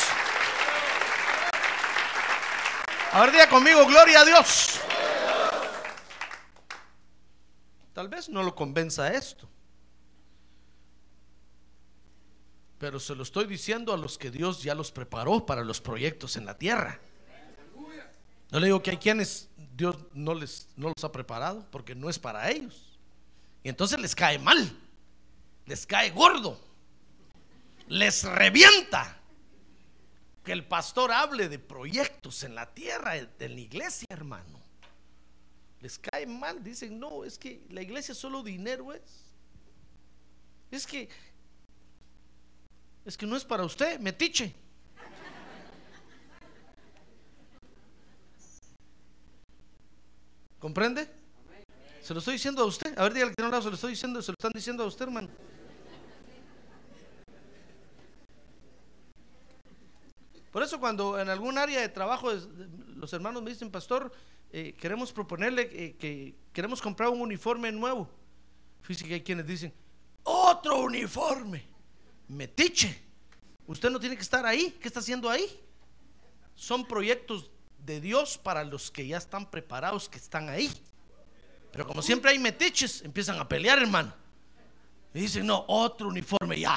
A 3.15 3.21
ver, 3.23 3.33
diga 3.33 3.49
conmigo, 3.49 3.85
gloria 3.85 4.21
a 4.21 4.25
Dios. 4.25 4.81
Tal 8.03 8.09
vez 8.09 8.29
no 8.29 8.43
lo 8.43 8.53
convenza 8.57 9.13
esto. 9.13 9.49
Pero 12.77 12.99
se 12.99 13.15
lo 13.15 13.23
estoy 13.23 13.47
diciendo 13.47 13.95
a 13.95 13.97
los 13.97 14.19
que 14.19 14.33
Dios 14.33 14.61
ya 14.61 14.75
los 14.75 14.91
preparó 14.91 15.47
para 15.47 15.63
los 15.63 15.81
proyectos 15.81 16.37
en 16.37 16.45
la 16.45 16.59
tierra. 16.59 16.99
No 18.51 18.59
le 18.59 18.67
digo 18.67 18.83
que 18.83 18.91
hay 18.91 18.97
quienes 18.97 19.51
Dios 19.77 19.97
no 20.15 20.35
les 20.35 20.67
no 20.75 20.89
los 20.89 21.05
ha 21.05 21.13
preparado 21.13 21.65
porque 21.71 21.95
no 21.95 22.11
es 22.11 22.19
para 22.19 22.51
ellos. 22.51 22.99
Y 23.63 23.69
entonces 23.69 24.01
les 24.01 24.17
cae 24.17 24.37
mal. 24.37 24.77
Les 25.67 25.87
cae 25.87 26.11
gordo. 26.11 26.59
Les 27.87 28.25
revienta 28.25 29.17
que 30.43 30.51
el 30.51 30.67
pastor 30.67 31.13
hable 31.13 31.49
de 31.49 31.61
proyectos 31.61 32.43
en 32.43 32.57
la 32.57 32.75
tierra, 32.75 33.13
de 33.15 33.49
la 33.49 33.61
iglesia, 33.61 34.09
hermano. 34.11 34.62
Les 35.83 35.99
cae 35.99 36.27
mal, 36.27 36.63
dicen, 36.63 36.99
no, 36.99 37.25
es 37.25 37.37
que 37.37 37.67
la 37.71 37.83
iglesia 37.83 38.15
solo 38.15 38.43
dinero 38.43 38.93
es. 38.93 39.03
Es 40.71 40.87
que, 40.87 41.09
es 43.05 43.17
que 43.17 43.27
no 43.27 43.37
es 43.37 43.45
para 43.45 43.65
usted, 43.65 43.99
metiche. 43.99 44.55
¿Comprende? 50.61 51.09
Se 52.01 52.15
lo 52.15 52.21
estoy 52.21 52.35
diciendo 52.35 52.63
a 52.63 52.67
usted. 52.67 52.97
A 52.97 53.03
ver, 53.03 53.15
dígale 53.15 53.35
que 53.35 53.43
un 53.43 53.51
lado, 53.51 53.63
se 53.63 53.69
lo 53.69 53.75
estoy 53.75 53.91
diciendo, 53.91 54.23
se 54.23 54.31
lo 54.31 54.37
están 54.39 54.53
diciendo 54.53 54.85
a 54.85 54.87
usted, 54.87 55.07
hermano. 55.07 55.29
Por 60.53 60.63
eso 60.63 60.79
cuando 60.79 61.19
en 61.19 61.29
algún 61.29 61.59
área 61.59 61.81
de 61.81 61.89
trabajo 61.89 62.31
los 62.95 63.13
hermanos 63.13 63.43
me 63.43 63.51
dicen, 63.51 63.71
pastor, 63.71 64.13
eh, 64.55 64.75
queremos 64.79 65.11
proponerle 65.13 65.63
eh, 65.73 65.97
que 65.99 66.35
queremos 66.53 66.83
comprar 66.83 67.09
un 67.09 67.23
uniforme 67.23 67.73
nuevo. 67.73 68.09
Fíjese 68.83 69.09
que 69.09 69.15
hay 69.15 69.23
quienes 69.23 69.47
dicen, 69.47 69.73
otro 70.23 70.81
uniforme. 70.81 71.67
Metiche. 72.29 73.03
Usted 73.67 73.89
no 73.89 73.99
tiene 73.99 74.15
que 74.15 74.23
estar 74.23 74.45
ahí. 74.45 74.77
¿Qué 74.79 74.89
está 74.89 75.01
haciendo 75.01 75.31
ahí? 75.31 75.47
Son 76.55 76.85
proyectos 76.85 77.51
de 77.79 78.01
Dios 78.01 78.37
para 78.37 78.63
los 78.65 78.91
que 78.91 79.07
ya 79.07 79.17
están 79.17 79.51
preparados, 79.51 80.09
que 80.09 80.19
están 80.19 80.51
ahí. 80.51 80.71
Pero 81.73 81.87
como 81.87 82.03
siempre 82.03 82.31
hay 82.31 82.39
metiches, 82.39 83.01
empiezan 83.03 83.39
a 83.41 83.49
pelear, 83.49 83.79
hermano. 83.79 84.13
Y 85.15 85.21
dicen, 85.21 85.47
no, 85.47 85.65
otro 85.67 86.09
uniforme 86.09 86.61
ya. 86.61 86.77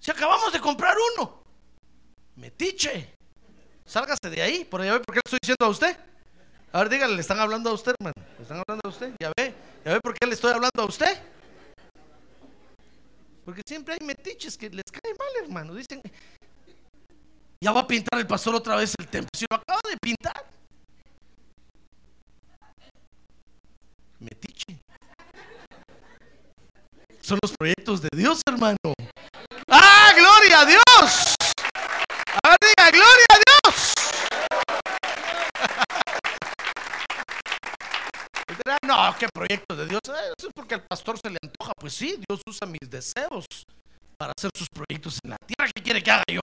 Si 0.00 0.10
acabamos 0.10 0.52
de 0.52 0.60
comprar 0.60 0.96
uno. 1.14 1.44
Metiche. 2.34 3.14
Sálgase 3.84 4.30
de 4.30 4.42
ahí. 4.42 4.64
Por 4.64 4.80
ve 4.80 4.98
por 5.00 5.14
qué 5.14 5.20
le 5.20 5.22
estoy 5.24 5.38
diciendo 5.42 5.66
a 5.66 5.68
usted. 5.68 6.09
A 6.72 6.78
ver, 6.78 6.88
dígale, 6.88 7.14
le 7.14 7.20
están 7.20 7.40
hablando 7.40 7.70
a 7.70 7.72
usted, 7.72 7.94
hermano. 7.98 8.14
Le 8.36 8.42
están 8.42 8.58
hablando 8.58 8.82
a 8.84 8.88
usted. 8.88 9.12
Ya 9.20 9.32
ve. 9.36 9.54
Ya 9.84 9.92
ve 9.94 10.00
por 10.00 10.14
qué 10.14 10.26
le 10.26 10.34
estoy 10.34 10.52
hablando 10.52 10.82
a 10.82 10.84
usted. 10.84 11.20
Porque 13.44 13.62
siempre 13.66 13.94
hay 13.94 14.06
metiches 14.06 14.56
que 14.56 14.70
les 14.70 14.84
cae 14.84 15.12
mal, 15.18 15.28
hermano. 15.42 15.74
Dicen, 15.74 16.00
ya 17.60 17.72
va 17.72 17.80
a 17.80 17.86
pintar 17.86 18.20
el 18.20 18.26
pastor 18.26 18.54
otra 18.54 18.76
vez 18.76 18.94
el 18.98 19.08
templo. 19.08 19.30
Si 19.34 19.46
lo 19.50 19.56
acaba 19.56 19.80
de 19.88 19.96
pintar. 20.00 20.46
Metiche. 24.20 24.78
Son 27.20 27.38
los 27.42 27.52
proyectos 27.56 28.00
de 28.02 28.08
Dios, 28.14 28.42
hermano. 28.46 28.76
¡Ah, 29.68 30.12
gloria 30.16 30.60
a 30.60 30.66
Dios! 30.66 31.34
Ahora 32.42 32.56
diga, 32.60 32.90
gloria 32.90 33.26
a 33.30 33.38
Dios. 33.38 33.94
Y 38.48 38.86
dirá, 39.20 39.28
no, 39.28 39.28
qué 39.28 39.28
proyecto 39.32 39.76
de 39.76 39.86
Dios. 39.86 40.00
Eh, 40.08 40.32
Eso 40.38 40.48
es 40.48 40.52
porque 40.54 40.74
al 40.74 40.84
pastor 40.86 41.18
se 41.18 41.30
le 41.30 41.38
antoja. 41.42 41.72
Pues 41.78 41.94
sí, 41.94 42.18
Dios 42.28 42.40
usa 42.46 42.66
mis 42.66 42.88
deseos 42.88 43.46
para 44.16 44.32
hacer 44.36 44.50
sus 44.56 44.68
proyectos 44.68 45.18
en 45.24 45.30
la 45.30 45.36
tierra. 45.38 45.70
¿Qué 45.74 45.82
quiere 45.82 46.02
que 46.02 46.10
haga 46.10 46.24
yo? 46.28 46.40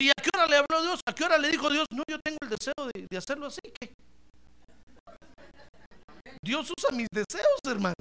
¿Y 0.00 0.08
a 0.08 0.14
qué 0.14 0.30
hora 0.34 0.46
le 0.46 0.56
habló 0.56 0.82
Dios? 0.82 1.00
¿A 1.06 1.14
qué 1.14 1.24
hora 1.24 1.38
le 1.38 1.48
dijo 1.48 1.70
Dios? 1.70 1.86
No, 1.90 2.02
yo 2.08 2.18
tengo 2.20 2.38
el 2.42 2.48
deseo 2.48 2.74
de, 2.92 3.16
hacerlo 3.16 3.46
así. 3.46 3.60
¿qué? 3.80 3.94
Dios 6.42 6.72
usa 6.76 6.90
mis 6.90 7.06
deseos, 7.12 7.60
hermano. 7.64 7.94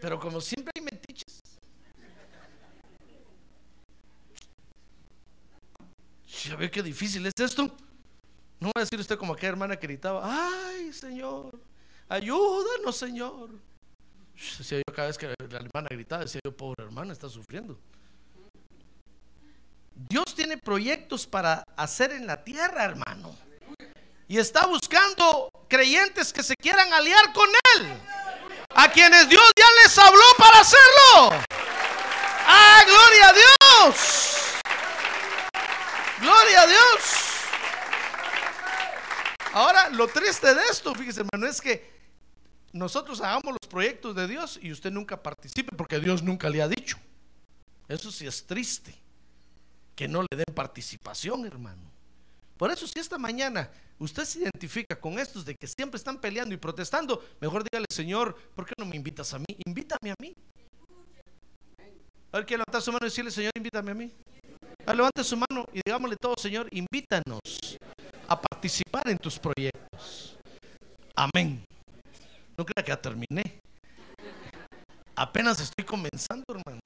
Pero 0.00 0.18
como 0.18 0.40
siempre 0.40 0.72
hay 0.74 0.82
metiches. 0.82 1.40
Ya 6.44 6.56
ve 6.56 6.70
qué 6.70 6.82
difícil 6.82 7.26
es 7.26 7.32
esto. 7.38 7.74
No 8.60 8.68
va 8.68 8.72
a 8.76 8.80
decir 8.80 8.98
usted 8.98 9.18
como 9.18 9.34
aquella 9.34 9.50
hermana 9.50 9.76
que 9.76 9.86
gritaba, 9.86 10.22
ay 10.24 10.92
Señor, 10.92 11.58
ayúdanos 12.08 12.96
Señor. 12.96 13.50
Decía 14.58 14.78
yo 14.78 14.94
cada 14.94 15.08
vez 15.08 15.18
que 15.18 15.28
la 15.28 15.58
hermana 15.58 15.88
gritaba, 15.90 16.22
decía 16.22 16.40
yo, 16.44 16.56
pobre 16.56 16.84
hermana, 16.84 17.12
está 17.12 17.28
sufriendo. 17.28 17.78
Dios 19.94 20.34
tiene 20.34 20.58
proyectos 20.58 21.26
para 21.26 21.64
hacer 21.76 22.12
en 22.12 22.26
la 22.26 22.42
tierra, 22.42 22.84
hermano. 22.84 23.36
Y 24.26 24.38
está 24.38 24.66
buscando 24.66 25.48
creyentes 25.68 26.32
que 26.32 26.42
se 26.42 26.56
quieran 26.56 26.92
aliar 26.92 27.32
con 27.32 27.48
Él. 27.76 28.00
A 28.74 28.90
quienes 28.90 29.28
Dios 29.28 29.52
ya 29.56 29.66
les 29.82 29.98
habló 29.98 30.24
para 30.36 30.60
hacerlo. 30.60 31.44
¡Ah, 32.46 32.84
gloria 32.86 33.28
a 33.28 33.32
Dios! 33.32 34.54
¡Gloria 36.20 36.62
a 36.62 36.66
Dios! 36.66 37.23
Ahora, 39.54 39.88
lo 39.90 40.08
triste 40.08 40.52
de 40.52 40.62
esto, 40.68 40.92
fíjese, 40.96 41.20
hermano, 41.20 41.46
es 41.46 41.60
que 41.60 41.88
nosotros 42.72 43.20
hagamos 43.20 43.52
los 43.52 43.70
proyectos 43.70 44.12
de 44.16 44.26
Dios 44.26 44.58
y 44.60 44.72
usted 44.72 44.90
nunca 44.90 45.22
participe 45.22 45.76
porque 45.76 46.00
Dios 46.00 46.24
nunca 46.24 46.50
le 46.50 46.60
ha 46.60 46.66
dicho. 46.66 46.98
Eso 47.86 48.10
sí 48.10 48.26
es 48.26 48.44
triste. 48.44 48.92
Que 49.94 50.08
no 50.08 50.22
le 50.22 50.36
den 50.36 50.52
participación, 50.52 51.46
hermano. 51.46 51.88
Por 52.56 52.72
eso 52.72 52.84
si 52.88 52.98
esta 52.98 53.16
mañana 53.16 53.70
usted 54.00 54.24
se 54.24 54.40
identifica 54.40 54.98
con 54.98 55.20
estos 55.20 55.44
de 55.44 55.54
que 55.54 55.68
siempre 55.68 55.98
están 55.98 56.20
peleando 56.20 56.52
y 56.52 56.58
protestando, 56.58 57.24
mejor 57.40 57.62
dígale, 57.62 57.86
Señor, 57.88 58.36
¿por 58.56 58.66
qué 58.66 58.72
no 58.76 58.86
me 58.86 58.96
invitas 58.96 59.32
a 59.34 59.38
mí? 59.38 59.46
Invítame 59.64 60.10
a 60.10 60.14
mí. 60.18 60.34
A 62.32 62.38
ver, 62.38 62.46
quiere 62.46 62.64
levantar 62.66 62.82
su 62.82 62.90
mano 62.90 63.06
y 63.06 63.08
decirle, 63.08 63.30
Señor, 63.30 63.52
invítame 63.54 63.92
a 63.92 63.94
mí. 63.94 64.12
A 64.80 64.86
ver, 64.86 64.96
levante 64.96 65.22
su 65.22 65.36
mano 65.36 65.64
y 65.72 65.80
digámosle 65.84 66.16
todo, 66.16 66.34
Señor, 66.36 66.66
invítanos 66.72 67.78
a 68.28 68.40
participar 68.40 69.08
en 69.08 69.18
tus 69.18 69.38
proyectos. 69.38 70.38
Amén. 71.14 71.64
No 72.56 72.64
crea 72.64 72.84
que 72.84 72.90
ya 72.90 73.00
terminé. 73.00 73.60
Apenas 75.16 75.60
estoy 75.60 75.84
comenzando, 75.84 76.44
hermano. 76.48 76.80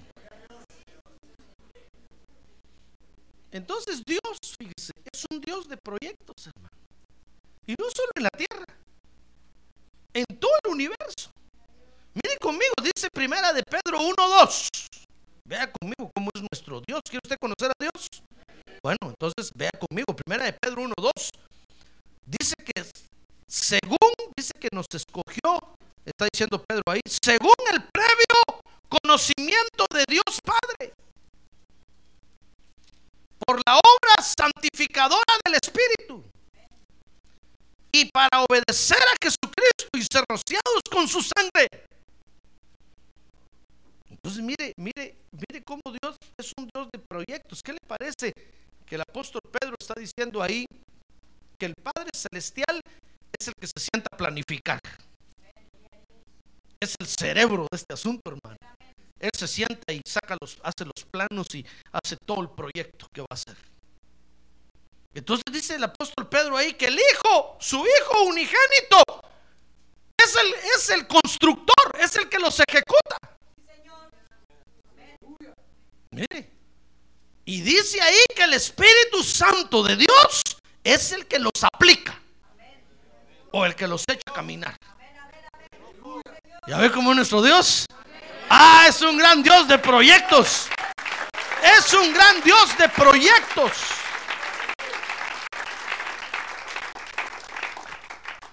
Entonces 3.50 4.02
Dios, 4.04 4.38
fíjese, 4.59 4.92
es 5.11 5.25
un 5.30 5.40
Dios 5.40 5.68
de 5.68 5.76
proyectos, 5.76 6.47
hermano. 6.47 6.76
Y 7.66 7.75
no 7.78 7.87
solo 7.95 8.11
en 8.14 8.23
la 8.23 8.30
tierra, 8.30 8.64
en 10.12 10.25
todo 10.38 10.52
el 10.64 10.71
universo. 10.73 11.30
Mire 12.14 12.37
conmigo, 12.38 12.73
dice 12.83 13.09
primera 13.12 13.52
de 13.52 13.62
Pedro 13.62 14.00
1.2. 14.00 14.68
Vea 15.45 15.71
conmigo 15.73 16.11
cómo 16.14 16.30
es 16.35 16.42
nuestro 16.42 16.83
Dios. 16.87 17.00
¿Quiere 17.04 17.21
usted 17.25 17.38
conocer 17.40 17.71
a 17.71 17.75
Dios? 17.80 18.09
Bueno, 18.82 18.99
entonces 19.02 19.50
vea 19.54 19.70
conmigo, 19.73 20.14
primera 20.14 20.44
de 20.44 20.52
Pedro 20.52 20.82
1.2. 20.82 21.30
Dice 22.25 22.54
que 22.64 22.85
según, 23.47 24.12
dice 24.37 24.52
que 24.61 24.68
nos 24.73 24.87
escogió, 24.92 25.58
está 26.04 26.28
diciendo 26.32 26.62
Pedro 26.62 26.82
ahí, 26.87 27.00
según 27.06 27.54
el 27.73 27.82
previo 27.82 28.62
conocimiento 28.88 29.87
de 29.92 30.04
Dios 30.08 30.40
Padre 30.42 30.92
por 33.47 33.61
la 33.66 33.76
obra 33.76 34.23
santificadora 34.23 35.35
del 35.44 35.54
Espíritu 35.54 36.23
y 37.90 38.11
para 38.11 38.44
obedecer 38.49 38.99
a 38.99 39.16
Jesucristo 39.23 39.88
y 39.94 40.02
ser 40.02 40.25
rociados 40.28 40.82
con 40.90 41.08
su 41.08 41.23
sangre. 41.23 41.68
Entonces 44.11 44.42
mire, 44.42 44.75
mire, 44.76 45.16
mire 45.32 45.62
cómo 45.64 45.80
Dios 46.02 46.16
es 46.37 46.52
un 46.58 46.68
Dios 46.75 46.88
de 46.92 46.99
proyectos. 46.99 47.62
¿Qué 47.62 47.73
le 47.73 47.80
parece 47.87 48.35
que 48.88 48.95
el 48.95 49.02
apóstol 49.02 49.42
Pedro 49.42 49.76
está 49.78 49.95
diciendo 49.99 50.42
ahí 50.42 50.64
que 51.59 51.66
el 51.66 51.75
Padre 51.75 52.11
Celestial 52.14 52.80
es 53.38 53.49
el 53.49 53.54
que 53.61 53.66
se 53.66 53.80
sienta 53.80 54.09
a 54.12 54.16
planificar? 54.16 54.80
Es 56.80 56.95
el 56.99 57.07
cerebro 57.07 57.66
de 57.71 57.76
este 57.76 57.92
asunto, 57.92 58.23
hermano. 58.30 58.57
Él 59.21 59.30
se 59.37 59.49
sienta 59.49 59.92
y 59.92 60.00
saca 60.07 60.37
los, 60.40 60.59
hace 60.62 60.85
los 60.85 61.04
planos 61.11 61.47
y 61.54 61.66
hace 61.92 62.16
todo 62.25 62.40
el 62.40 62.50
proyecto 62.50 63.07
que 63.12 63.21
va 63.21 63.26
a 63.30 63.35
hacer. 63.35 63.57
Entonces 65.12 65.45
dice 65.52 65.75
el 65.75 65.85
apóstol 65.85 66.28
Pedro 66.28 66.57
ahí 66.57 66.75
que 66.75 66.87
el 66.87 66.95
hijo, 66.95 67.57
su 67.59 67.78
hijo 67.78 68.23
unigénito, 68.25 69.02
es 70.16 70.37
el, 70.37 70.54
es 70.76 70.90
el 70.90 71.07
constructor, 71.09 71.99
es 72.00 72.14
el 72.16 72.28
que 72.28 72.38
los 72.38 72.61
ejecuta. 72.61 73.16
Mire. 76.11 76.57
Y 77.49 77.62
dice 77.62 77.99
ahí 78.02 78.26
que 78.37 78.45
el 78.45 78.52
Espíritu 78.52 79.23
Santo 79.23 79.83
de 79.83 79.97
Dios 79.97 80.43
es 80.85 81.12
el 81.12 81.26
que 81.26 81.38
los 81.38 81.52
aplica. 81.62 82.21
O 83.52 83.64
el 83.64 83.75
que 83.75 83.88
los 83.88 84.05
echa 84.07 84.21
a 84.26 84.35
caminar. 84.35 84.76
¿Ya 86.67 86.76
ve 86.76 86.93
cómo 86.93 87.12
es 87.12 87.17
nuestro 87.17 87.40
Dios? 87.40 87.87
Ah, 88.50 88.85
es 88.87 89.00
un 89.00 89.17
gran 89.17 89.43
Dios 89.43 89.67
de 89.67 89.78
proyectos. 89.78 90.69
Es 91.64 91.90
un 91.95 92.12
gran 92.12 92.43
Dios 92.43 92.76
de 92.76 92.87
proyectos. 92.90 93.73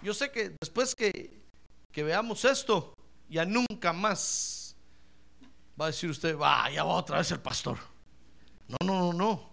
Yo 0.02 0.14
sé 0.14 0.32
que 0.32 0.56
después 0.62 0.96
que, 0.96 1.42
que 1.92 2.02
veamos 2.02 2.46
esto, 2.46 2.94
ya 3.28 3.44
nunca 3.44 3.92
más 3.92 4.78
va 5.78 5.88
a 5.88 5.88
decir 5.88 6.10
usted, 6.10 6.38
va, 6.38 6.70
ya 6.70 6.86
va 6.86 6.94
otra 6.94 7.18
vez 7.18 7.30
el 7.32 7.42
pastor. 7.42 7.95
No, 8.68 8.78
no, 8.84 9.00
no, 9.00 9.14
no. 9.14 9.50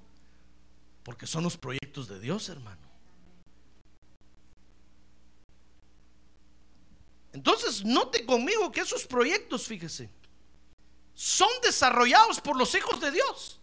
Porque 1.03 1.27
son 1.27 1.45
los 1.45 1.57
proyectos 1.57 2.09
de 2.09 2.21
Dios, 2.21 2.49
hermano. 2.49 2.81
Entonces, 7.33 7.85
note 7.85 8.25
conmigo 8.27 8.71
que 8.71 8.81
esos 8.81 9.07
proyectos, 9.07 9.67
fíjese, 9.67 10.11
son 11.15 11.49
desarrollados 11.63 12.41
por 12.41 12.57
los 12.57 12.75
hijos 12.75 13.01
de 13.01 13.11
Dios. 13.11 13.59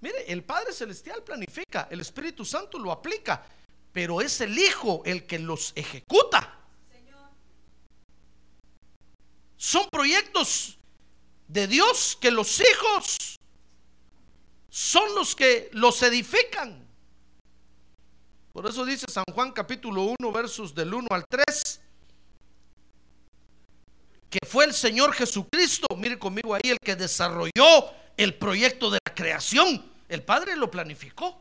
Mire, 0.00 0.30
el 0.30 0.42
Padre 0.42 0.72
Celestial 0.72 1.22
planifica, 1.22 1.88
el 1.90 2.00
Espíritu 2.00 2.44
Santo 2.44 2.78
lo 2.78 2.92
aplica, 2.92 3.44
pero 3.92 4.20
es 4.20 4.40
el 4.40 4.58
Hijo 4.58 5.02
el 5.04 5.26
que 5.26 5.38
los 5.38 5.72
ejecuta. 5.74 6.58
Son 9.56 9.88
proyectos 9.90 10.76
de 11.46 11.68
Dios 11.68 12.18
que 12.20 12.32
los 12.32 12.60
hijos 12.60 13.38
son 14.72 15.14
los 15.14 15.36
que 15.36 15.68
los 15.74 16.02
edifican. 16.02 16.82
Por 18.54 18.66
eso 18.66 18.86
dice 18.86 19.04
San 19.06 19.24
Juan 19.34 19.52
capítulo 19.52 20.14
1 20.18 20.32
versos 20.32 20.74
del 20.74 20.94
1 20.94 21.08
al 21.10 21.24
3 21.28 21.80
que 24.30 24.38
fue 24.48 24.64
el 24.64 24.72
Señor 24.72 25.12
Jesucristo, 25.12 25.86
mire 25.94 26.18
conmigo 26.18 26.54
ahí, 26.54 26.70
el 26.70 26.78
que 26.82 26.96
desarrolló 26.96 27.92
el 28.16 28.32
proyecto 28.32 28.90
de 28.90 28.98
la 29.06 29.14
creación. 29.14 29.84
El 30.08 30.22
Padre 30.22 30.56
lo 30.56 30.70
planificó. 30.70 31.38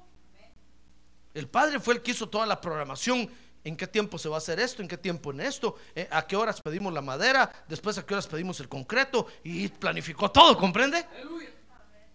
El 1.33 1.47
Padre 1.47 1.79
fue 1.79 1.93
el 1.93 2.01
que 2.01 2.11
hizo 2.11 2.27
toda 2.27 2.45
la 2.45 2.59
programación. 2.59 3.29
¿En 3.63 3.77
qué 3.77 3.87
tiempo 3.87 4.17
se 4.17 4.27
va 4.27 4.35
a 4.35 4.39
hacer 4.39 4.59
esto? 4.59 4.81
¿En 4.81 4.89
qué 4.89 4.97
tiempo 4.97 5.31
en 5.31 5.39
esto? 5.39 5.77
Eh, 5.95 6.09
¿A 6.11 6.27
qué 6.27 6.35
horas 6.35 6.59
pedimos 6.59 6.91
la 6.91 7.01
madera? 7.01 7.49
Después 7.69 7.97
a 7.97 8.05
qué 8.05 8.13
horas 8.13 8.27
pedimos 8.27 8.59
el 8.59 8.67
concreto? 8.67 9.25
Y 9.45 9.69
planificó 9.69 10.29
todo, 10.29 10.57
¿comprende? 10.57 11.05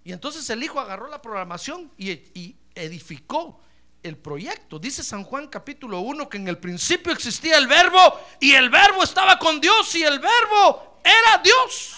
Y 0.06 0.12
entonces 0.12 0.48
el 0.50 0.62
Hijo 0.62 0.78
agarró 0.78 1.08
la 1.08 1.20
programación 1.20 1.90
y, 1.98 2.54
edificó 2.76 3.60
el 4.04 4.16
proyecto. 4.16 4.78
Dice 4.78 5.02
San 5.02 5.24
Juan 5.24 5.48
capítulo 5.48 5.98
1 5.98 6.28
que 6.28 6.36
en 6.36 6.46
el 6.46 6.58
principio 6.58 7.12
existía 7.12 7.58
el 7.58 7.66
verbo 7.66 7.98
y 8.38 8.52
el 8.52 8.70
verbo 8.70 9.02
estaba 9.02 9.36
con 9.36 9.60
Dios 9.60 9.92
y 9.96 10.04
el 10.04 10.20
verbo 10.20 11.00
era 11.02 11.42
Dios. 11.42 11.96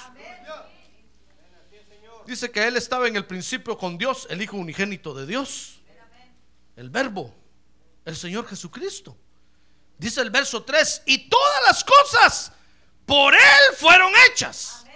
Dice 2.25 2.51
que 2.51 2.67
Él 2.67 2.79
estaba 2.79 3.09
en 3.09 3.17
el 3.17 3.27
principio 3.27 3.77
con 3.77 3.99
Dios, 3.99 4.27
el 4.31 4.41
Hijo 4.41 4.57
unigénito 4.57 5.13
de 5.13 5.27
Dios. 5.27 5.83
El 6.77 6.89
verbo, 6.89 7.35
el 8.07 8.17
Señor 8.17 8.49
Jesucristo. 8.49 9.19
Dice 9.99 10.23
el 10.23 10.31
verso 10.31 10.63
3, 10.63 11.03
y 11.05 11.29
todas 11.29 11.63
las 11.67 11.85
cosas 11.85 12.53
por 13.05 13.35
Él 13.35 13.77
fueron 13.77 14.11
hechas. 14.31 14.87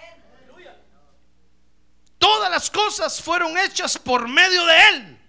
Todas 2.23 2.49
las 2.49 2.71
cosas 2.71 3.21
fueron 3.21 3.57
hechas 3.57 3.97
por 3.97 4.29
medio 4.29 4.65
de 4.65 4.87
Él. 4.87 5.19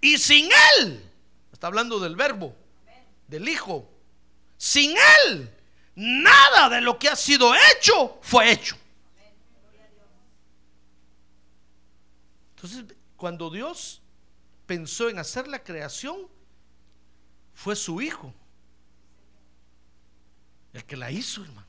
Y 0.00 0.18
sin 0.18 0.48
Él, 0.78 1.10
está 1.52 1.66
hablando 1.66 1.98
del 1.98 2.14
verbo, 2.14 2.54
del 3.26 3.48
Hijo, 3.48 3.90
sin 4.56 4.94
Él, 5.26 5.52
nada 5.96 6.68
de 6.68 6.80
lo 6.80 6.96
que 6.96 7.08
ha 7.08 7.16
sido 7.16 7.52
hecho 7.56 8.20
fue 8.22 8.52
hecho. 8.52 8.76
Entonces, 12.54 12.84
cuando 13.16 13.50
Dios 13.50 14.00
pensó 14.64 15.08
en 15.08 15.18
hacer 15.18 15.48
la 15.48 15.64
creación, 15.64 16.28
fue 17.52 17.74
su 17.74 18.00
Hijo 18.00 18.32
el 20.72 20.84
que 20.84 20.96
la 20.96 21.10
hizo, 21.10 21.42
hermano. 21.42 21.66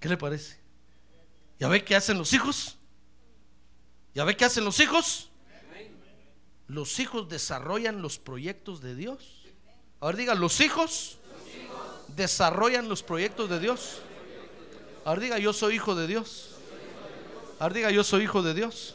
¿Qué 0.00 0.08
le 0.08 0.16
parece? 0.16 0.59
¿Ya 1.60 1.68
ve 1.68 1.84
qué 1.84 1.94
hacen 1.94 2.18
los 2.18 2.32
hijos? 2.32 2.78
¿Ya 4.14 4.24
ve 4.24 4.36
qué 4.36 4.46
hacen 4.46 4.64
los 4.64 4.80
hijos? 4.80 5.30
los 6.70 7.00
hijos 7.00 7.28
desarrollan 7.28 8.00
los 8.00 8.18
proyectos 8.18 8.80
de 8.80 8.94
Dios. 8.94 9.42
Ahora 9.98 10.16
diga, 10.16 10.34
los 10.36 10.60
hijos, 10.60 11.18
desarrollan 12.14 12.88
los 12.88 13.02
proyectos 13.02 13.50
de 13.50 13.58
Dios. 13.58 14.00
Ahora 15.04 15.20
diga, 15.20 15.38
yo 15.38 15.52
soy 15.52 15.74
hijo 15.74 15.96
de 15.96 16.06
Dios. 16.06 16.56
Ahora 17.58 17.74
diga, 17.74 17.90
yo 17.90 18.04
soy 18.04 18.22
hijo 18.22 18.42
de 18.42 18.54
Dios. 18.54 18.94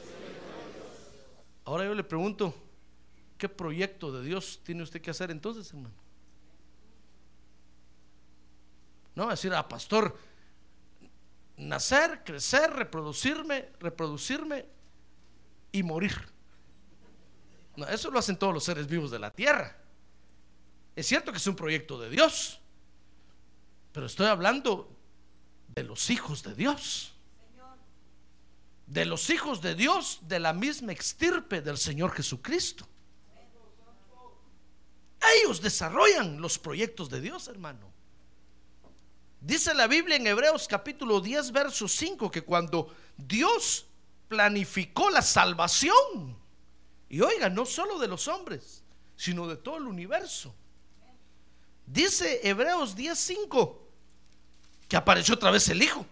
Ahora 1.65 1.84
yo 1.84 1.93
le 1.93 2.04
pregunto, 2.04 2.56
¿qué 3.38 3.49
proyecto 3.49 4.12
de 4.12 4.23
Dios 4.25 4.62
tiene 4.63 4.82
usted 4.82 5.01
que 5.01 5.12
hacer 5.12 5.30
entonces, 5.30 5.67
hermano? 5.69 5.93
No, 9.15 9.30
decir, 9.30 9.54
ah, 9.54 9.67
pastor, 9.67 10.17
nacer, 11.57 12.23
crecer, 12.23 12.71
reproducirme, 12.71 13.69
reproducirme 13.79 14.65
y 15.71 15.83
morir 15.83 16.35
eso 17.89 18.09
lo 18.09 18.19
hacen 18.19 18.37
todos 18.37 18.53
los 18.53 18.63
seres 18.63 18.87
vivos 18.87 19.11
de 19.11 19.19
la 19.19 19.31
tierra. 19.31 19.75
Es 20.95 21.07
cierto 21.07 21.31
que 21.31 21.37
es 21.37 21.47
un 21.47 21.55
proyecto 21.55 21.99
de 21.99 22.09
Dios, 22.09 22.61
pero 23.91 24.05
estoy 24.05 24.27
hablando 24.27 24.89
de 25.67 25.83
los 25.83 26.09
hijos 26.09 26.43
de 26.43 26.55
Dios. 26.55 27.11
De 28.87 29.03
los 29.03 29.29
hijos 29.29 29.61
de 29.61 29.75
Dios 29.75 30.19
de 30.21 30.39
la 30.39 30.53
misma 30.53 30.91
extirpe 30.91 31.61
del 31.61 31.77
Señor 31.77 32.11
Jesucristo. 32.11 32.87
Ellos 35.41 35.59
desarrollan 35.59 36.39
los 36.39 36.59
proyectos 36.59 37.09
de 37.09 37.19
Dios, 37.19 37.47
hermano. 37.47 37.91
Dice 39.45 39.75
la 39.75 39.86
Biblia 39.86 40.15
en 40.15 40.25
Hebreos 40.25 40.67
capítulo 40.67 41.21
10, 41.21 41.51
verso 41.51 41.88
5, 41.88 42.31
que 42.31 42.41
cuando 42.41 42.91
Dios 43.15 43.86
planificó 44.27 45.12
la 45.12 45.21
salvación, 45.21 46.36
y 47.08 47.21
oiga, 47.21 47.47
no 47.47 47.63
solo 47.67 47.99
de 47.99 48.08
los 48.08 48.27
hombres, 48.27 48.84
sino 49.15 49.47
de 49.47 49.58
todo 49.58 49.77
el 49.77 49.86
universo. 49.86 50.55
Dice 51.86 52.39
Hebreos 52.41 52.95
10:5 52.95 53.77
que 54.88 54.97
apareció 54.97 55.36
otra 55.36 55.51
vez 55.51 55.69
el 55.69 55.84
Hijo. 55.84 56.08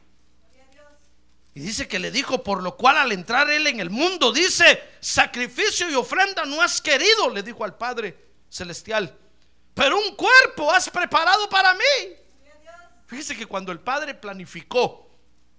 Y 1.55 1.59
dice 1.59 1.87
que 1.87 1.97
le 1.97 2.11
dijo, 2.11 2.43
por 2.43 2.61
lo 2.61 2.77
cual 2.77 2.97
al 2.97 3.11
entrar 3.13 3.49
él 3.49 3.65
en 3.65 3.79
el 3.79 3.89
mundo, 3.89 4.31
dice, 4.31 4.79
sacrificio 4.99 5.89
y 5.89 5.95
ofrenda 5.95 6.45
no 6.45 6.61
has 6.61 6.79
querido, 6.79 7.31
le 7.31 7.41
dijo 7.41 7.63
al 7.63 7.77
Padre 7.77 8.15
Celestial, 8.47 9.17
pero 9.73 9.97
un 9.97 10.15
cuerpo 10.15 10.71
has 10.71 10.87
preparado 10.87 11.49
para 11.49 11.73
mí. 11.73 12.22
Fíjese 13.07 13.35
que 13.35 13.45
cuando 13.45 13.71
el 13.71 13.79
Padre 13.79 14.13
planificó 14.13 15.09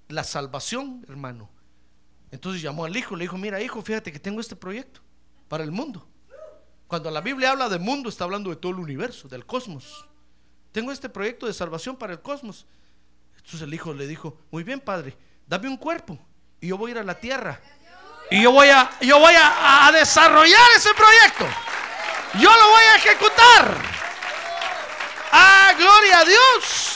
la 0.09 0.25
salvación, 0.25 1.05
hermano, 1.09 1.51
entonces 2.31 2.63
llamó 2.63 2.85
al 2.85 2.97
Hijo, 2.97 3.17
le 3.17 3.25
dijo, 3.25 3.39
mira 3.39 3.61
hijo, 3.61 3.81
fíjate 3.83 4.11
que 4.11 4.19
tengo 4.19 4.41
este 4.41 4.57
proyecto 4.57 5.01
para 5.49 5.63
el 5.63 5.71
mundo. 5.71 6.07
Cuando 6.87 7.11
la 7.11 7.21
Biblia 7.21 7.51
habla 7.51 7.69
de 7.69 7.79
mundo, 7.79 8.09
está 8.09 8.25
hablando 8.25 8.51
de 8.51 8.57
todo 8.57 8.73
el 8.73 8.79
universo, 8.79 9.29
del 9.29 9.47
cosmos. 9.47 10.07
Tengo 10.73 10.91
este 10.91 11.09
proyecto 11.09 11.47
de 11.47 11.53
salvación 11.53 11.97
para 11.97 12.13
el 12.13 12.21
cosmos. 12.21 12.67
Entonces 13.37 13.63
el 13.63 13.73
hijo 13.73 13.93
le 13.93 14.07
dijo, 14.07 14.37
muy 14.51 14.65
bien 14.65 14.81
padre, 14.81 15.17
dame 15.47 15.69
un 15.69 15.77
cuerpo 15.77 16.19
y 16.61 16.69
yo 16.69 16.79
voy 16.79 16.91
a 16.91 16.95
ir 16.95 16.99
a 16.99 17.05
la 17.05 17.19
tierra. 17.19 17.61
Y 18.31 18.43
yo 18.43 18.51
voy 18.53 18.69
a, 18.69 18.91
yo 19.01 19.19
voy 19.19 19.35
a, 19.35 19.87
a 19.87 19.93
desarrollar 19.93 20.71
ese 20.77 20.95
proyecto. 20.95 21.47
Yo 22.41 22.51
lo 22.51 22.69
voy 22.69 22.83
a 22.83 22.97
ejecutar. 22.97 23.83
Ah, 25.31 25.75
gloria 25.77 26.19
a 26.21 26.25
Dios. 26.25 26.94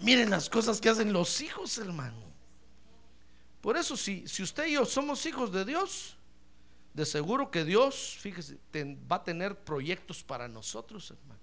Miren 0.00 0.30
las 0.30 0.48
cosas 0.48 0.80
que 0.80 0.88
hacen 0.88 1.12
los 1.12 1.40
hijos, 1.40 1.76
hermano. 1.78 2.22
Por 3.60 3.76
eso, 3.76 3.96
si, 3.96 4.26
si 4.28 4.42
usted 4.42 4.66
y 4.66 4.72
yo 4.72 4.86
somos 4.86 5.26
hijos 5.26 5.52
de 5.52 5.64
Dios, 5.64 6.16
de 6.94 7.04
seguro 7.04 7.50
que 7.50 7.64
Dios, 7.64 8.16
fíjese, 8.20 8.58
va 9.10 9.16
a 9.16 9.24
tener 9.24 9.56
proyectos 9.56 10.22
para 10.22 10.48
nosotros, 10.48 11.10
hermano. 11.10 11.40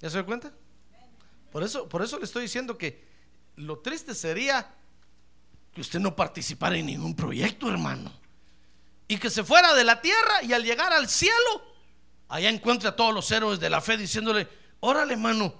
¿Ya 0.00 0.10
se 0.10 0.16
da 0.16 0.26
cuenta? 0.26 0.52
Por 1.52 1.62
eso, 1.62 1.88
por 1.88 2.02
eso 2.02 2.18
le 2.18 2.24
estoy 2.24 2.42
diciendo 2.42 2.76
que 2.76 3.04
lo 3.56 3.78
triste 3.78 4.14
sería 4.14 4.74
que 5.72 5.80
usted 5.80 6.00
no 6.00 6.16
participara 6.16 6.76
en 6.76 6.86
ningún 6.86 7.14
proyecto, 7.14 7.70
hermano. 7.70 8.12
Y 9.06 9.18
que 9.18 9.30
se 9.30 9.44
fuera 9.44 9.74
de 9.74 9.84
la 9.84 10.00
tierra 10.00 10.42
y 10.42 10.52
al 10.52 10.64
llegar 10.64 10.92
al 10.92 11.08
cielo, 11.08 11.62
allá 12.28 12.48
encuentre 12.48 12.88
a 12.88 12.96
todos 12.96 13.14
los 13.14 13.30
héroes 13.30 13.60
de 13.60 13.70
la 13.70 13.80
fe 13.80 13.96
diciéndole, 13.96 14.48
órale, 14.80 15.12
hermano, 15.12 15.54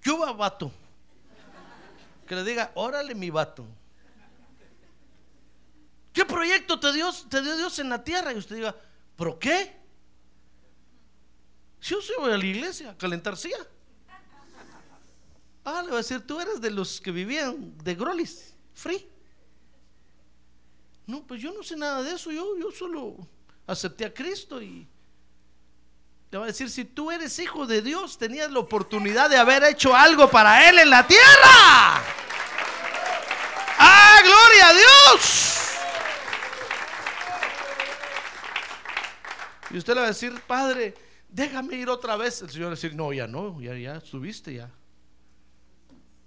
¿qué 0.00 0.10
hubo, 0.10 0.34
vato? 0.34 0.72
Que 2.26 2.34
le 2.34 2.44
diga, 2.44 2.70
órale, 2.74 3.14
mi 3.14 3.30
vato. 3.30 3.66
¿Qué 6.12 6.24
proyecto 6.24 6.78
te 6.78 6.92
dio, 6.92 7.10
te 7.28 7.40
dio 7.42 7.56
Dios 7.56 7.78
en 7.78 7.88
la 7.88 8.02
tierra? 8.02 8.32
Y 8.32 8.36
usted 8.36 8.56
diga, 8.56 8.74
¿pero 9.16 9.38
qué? 9.38 9.80
Si 11.80 11.94
yo 11.94 12.02
sí 12.02 12.12
voy 12.18 12.32
a 12.32 12.36
la 12.36 12.44
iglesia 12.44 12.96
calentar 12.96 13.36
silla. 13.36 13.66
Ah, 15.64 15.82
le 15.82 15.88
voy 15.88 15.94
a 15.94 15.98
decir, 15.98 16.26
tú 16.26 16.40
eres 16.40 16.60
de 16.60 16.70
los 16.70 17.00
que 17.00 17.10
vivían 17.10 17.76
de 17.78 17.94
Grolis, 17.94 18.54
free. 18.72 19.06
No, 21.06 21.26
pues 21.26 21.40
yo 21.40 21.52
no 21.52 21.62
sé 21.62 21.76
nada 21.76 22.02
de 22.02 22.12
eso, 22.12 22.30
yo, 22.30 22.56
yo 22.58 22.70
solo 22.70 23.16
acepté 23.66 24.04
a 24.04 24.14
Cristo 24.14 24.62
y 24.62 24.86
le 26.30 26.38
va 26.38 26.44
a 26.44 26.46
decir, 26.46 26.70
si 26.70 26.84
tú 26.84 27.10
eres 27.10 27.38
hijo 27.40 27.66
de 27.66 27.82
Dios, 27.82 28.16
tenías 28.16 28.50
la 28.52 28.60
oportunidad 28.60 29.28
de 29.28 29.36
haber 29.36 29.64
hecho 29.64 29.96
algo 29.96 30.30
para 30.30 30.68
Él 30.68 30.78
en 30.78 30.88
la 30.88 31.04
tierra. 31.04 32.02
¡Ah, 33.78 34.18
gloria 34.22 34.68
a 34.68 34.72
Dios! 34.72 35.50
Y 39.70 39.78
usted 39.78 39.94
le 39.94 40.00
va 40.00 40.06
a 40.06 40.10
decir, 40.10 40.40
Padre, 40.46 40.94
déjame 41.28 41.74
ir 41.76 41.88
otra 41.88 42.16
vez. 42.16 42.42
El 42.42 42.50
Señor 42.50 42.66
va 42.66 42.72
a 42.72 42.74
decir, 42.74 42.94
no, 42.94 43.12
ya 43.12 43.26
no, 43.26 43.60
ya, 43.60 43.74
ya 43.76 44.00
subiste, 44.00 44.54
ya. 44.54 44.70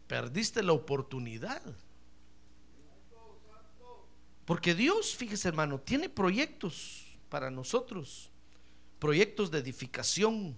Perdiste 0.08 0.64
la 0.64 0.74
oportunidad. 0.74 1.62
Porque 4.44 4.76
Dios, 4.76 5.16
fíjese 5.16 5.48
hermano, 5.48 5.80
tiene 5.80 6.10
proyectos 6.10 7.06
para 7.30 7.50
nosotros. 7.50 8.33
Proyectos 9.04 9.52
de 9.52 9.60
edificación, 9.60 10.56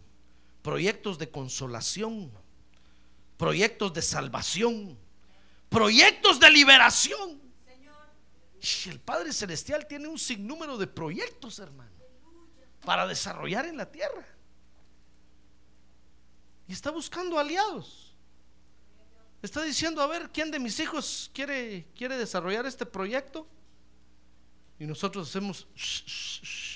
proyectos 0.62 1.17
de 1.17 1.31
consolación, 1.31 2.31
proyectos 3.38 3.91
de 3.91 4.03
salvación, 4.03 4.99
proyectos 5.67 6.39
de 6.39 6.51
liberación. 6.51 7.41
El 8.86 8.99
Padre 8.99 9.34
Celestial 9.34 9.88
tiene 9.88 10.08
un 10.08 10.19
sinnúmero 10.19 10.77
de 10.77 10.86
proyectos, 10.86 11.58
hermano, 11.58 11.89
para 12.86 13.08
desarrollar 13.08 13.65
en 13.65 13.77
la 13.77 13.91
tierra. 13.91 14.27
Y 16.67 16.73
está 16.73 16.91
buscando 16.91 17.39
aliados. 17.39 18.13
Está 19.41 19.63
diciendo, 19.63 20.03
a 20.03 20.05
ver, 20.05 20.29
¿quién 20.31 20.51
de 20.51 20.60
mis 20.60 20.79
hijos 20.79 21.31
quiere, 21.34 21.88
quiere 21.97 22.15
desarrollar 22.15 22.67
este 22.67 22.86
proyecto? 22.86 23.47
Y 24.77 24.86
nosotros 24.86 25.29
hacemos... 25.29 25.67
"Shh, 25.75 26.03
shh, 26.05 26.41
shh, 26.43 26.43
shh". 26.43 26.74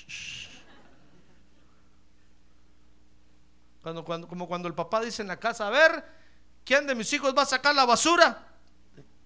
Cuando, 3.82 4.04
cuando, 4.04 4.28
como 4.28 4.46
cuando 4.46 4.68
el 4.68 4.74
papá 4.74 5.00
dice 5.00 5.22
en 5.22 5.28
la 5.28 5.38
casa, 5.38 5.66
a 5.66 5.70
ver, 5.70 6.04
¿quién 6.64 6.86
de 6.86 6.94
mis 6.94 7.12
hijos 7.12 7.34
va 7.36 7.42
a 7.42 7.46
sacar 7.46 7.74
la 7.74 7.84
basura? 7.84 8.46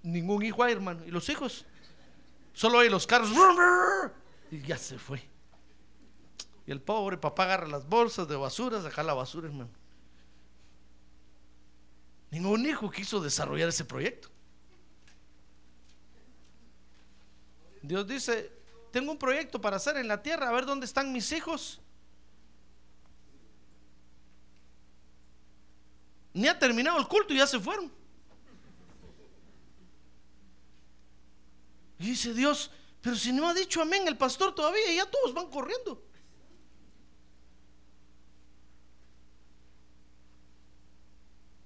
Ningún 0.03 0.45
hijo 0.45 0.63
hay, 0.63 0.73
hermano. 0.73 1.05
¿Y 1.05 1.11
los 1.11 1.29
hijos? 1.29 1.65
Solo 2.53 2.79
hay 2.79 2.89
los 2.89 3.07
carros. 3.07 3.31
Y 4.51 4.61
ya 4.63 4.79
se 4.79 4.99
fue. 4.99 5.27
Y 6.67 6.71
el 6.71 6.81
pobre 6.81 7.19
papá 7.19 7.45
agarra 7.45 7.67
las 7.67 7.87
bolsas 7.87 8.29
de 8.29 8.37
basura, 8.37 8.81
saca 8.81 9.03
la 9.03 9.15
basura, 9.15 9.49
hermano. 9.49 9.71
Ningún 12.31 12.67
hijo 12.67 12.91
quiso 12.91 13.21
desarrollar 13.21 13.69
ese 13.69 13.85
proyecto. 13.85 14.29
Dios 17.83 18.07
dice, 18.07 18.51
tengo 18.91 19.13
un 19.13 19.19
proyecto 19.19 19.61
para 19.61 19.77
hacer 19.77 19.97
en 19.99 20.09
la 20.09 20.23
tierra, 20.23 20.49
a 20.49 20.53
ver 20.53 20.65
dónde 20.65 20.87
están 20.87 21.13
mis 21.13 21.31
hijos. 21.33 21.81
Ni 26.35 26.49
ha 26.49 26.59
terminado 26.59 26.99
el 26.99 27.07
culto 27.07 27.33
y 27.33 27.39
ya 27.39 27.47
se 27.47 27.59
fueron. 27.59 27.91
Y 31.99 32.07
dice 32.07 32.35
Dios, 32.35 32.71
pero 33.01 33.17
si 33.17 33.33
no 33.33 33.49
ha 33.49 33.55
dicho 33.55 33.81
amén 33.81 34.07
el 34.09 34.17
pastor 34.17 34.55
todavía, 34.55 34.93
ya 34.93 35.07
todos 35.07 35.33
van 35.33 35.49
corriendo. 35.49 36.03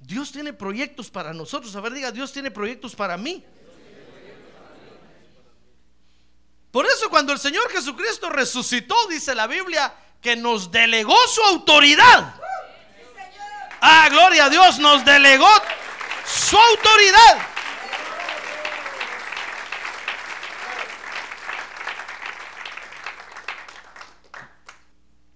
Dios 0.01 0.31
tiene 0.33 0.53
proyectos 0.53 1.11
para 1.11 1.33
nosotros. 1.33 1.75
A 1.77 1.81
ver, 1.81 1.93
diga, 1.93 2.13
Dios 2.13 2.33
tiene 2.33 2.51
proyectos 2.51 2.95
para 2.95 3.17
mí. 3.17 3.45
Por 6.71 6.87
eso 6.87 7.09
cuando 7.09 7.33
el 7.33 7.39
Señor 7.39 7.69
Jesucristo 7.71 8.29
resucitó, 8.29 8.95
dice 9.09 9.35
la 9.35 9.47
Biblia, 9.47 9.95
que 10.21 10.37
nos 10.37 10.71
delegó 10.71 11.17
su 11.27 11.43
autoridad. 11.43 12.41
Ah, 13.81 14.09
gloria 14.11 14.47
a 14.47 14.51
Dios, 14.51 14.79
nos 14.79 15.05
delegó 15.05 15.49
su 16.25 16.57
autoridad. 16.57 17.39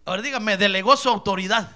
Ahora 0.04 0.22
dígame, 0.22 0.56
delegó 0.56 0.96
su 0.96 1.08
autoridad. 1.08 1.70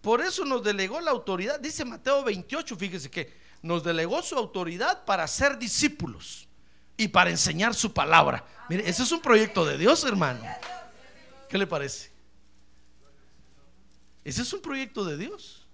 Por 0.00 0.22
eso 0.22 0.44
nos 0.44 0.62
delegó 0.62 1.00
la 1.00 1.10
autoridad. 1.10 1.60
Dice 1.60 1.84
Mateo 1.84 2.24
28, 2.24 2.76
fíjese 2.76 3.10
que 3.10 3.36
nos 3.62 3.84
delegó 3.84 4.22
su 4.22 4.36
autoridad 4.36 5.04
para 5.04 5.26
ser 5.26 5.58
discípulos 5.58 6.48
y 6.96 7.08
para 7.08 7.30
enseñar 7.30 7.74
su 7.74 7.92
palabra. 7.92 8.44
Mire, 8.68 8.88
ese 8.88 9.02
es 9.02 9.12
un 9.12 9.20
proyecto 9.20 9.64
de 9.64 9.76
Dios, 9.76 10.04
hermano. 10.04 10.40
¿Qué 11.48 11.58
le 11.58 11.66
parece? 11.66 12.15
Ese 14.26 14.42
es 14.42 14.52
un 14.52 14.60
proyecto 14.60 15.04
de 15.04 15.16
Dios. 15.16 15.68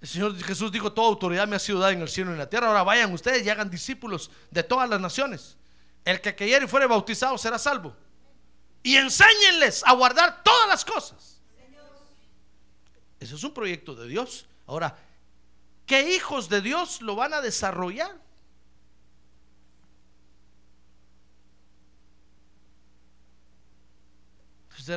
El 0.00 0.08
Señor 0.08 0.42
Jesús 0.42 0.72
dijo, 0.72 0.90
toda 0.90 1.08
autoridad 1.08 1.46
me 1.46 1.56
ha 1.56 1.58
sido 1.58 1.78
dada 1.78 1.92
en 1.92 2.00
el 2.00 2.08
cielo 2.08 2.30
y 2.30 2.32
en 2.32 2.38
la 2.38 2.48
tierra. 2.48 2.68
Ahora 2.68 2.84
vayan 2.84 3.12
ustedes 3.12 3.44
y 3.44 3.50
hagan 3.50 3.68
discípulos 3.68 4.30
de 4.50 4.62
todas 4.62 4.88
las 4.88 4.98
naciones. 4.98 5.58
El 6.06 6.22
que 6.22 6.34
creyere 6.34 6.64
y 6.64 6.68
fuere 6.68 6.86
bautizado 6.86 7.36
será 7.36 7.58
salvo. 7.58 7.94
Y 8.82 8.96
enséñenles 8.96 9.82
a 9.84 9.92
guardar 9.92 10.42
todas 10.42 10.68
las 10.70 10.86
cosas. 10.86 11.42
Ese 13.20 13.34
es 13.34 13.44
un 13.44 13.52
proyecto 13.52 13.94
de 13.94 14.08
Dios. 14.08 14.46
Ahora, 14.66 14.96
¿qué 15.84 16.14
hijos 16.14 16.48
de 16.48 16.62
Dios 16.62 17.02
lo 17.02 17.14
van 17.14 17.34
a 17.34 17.42
desarrollar? 17.42 18.18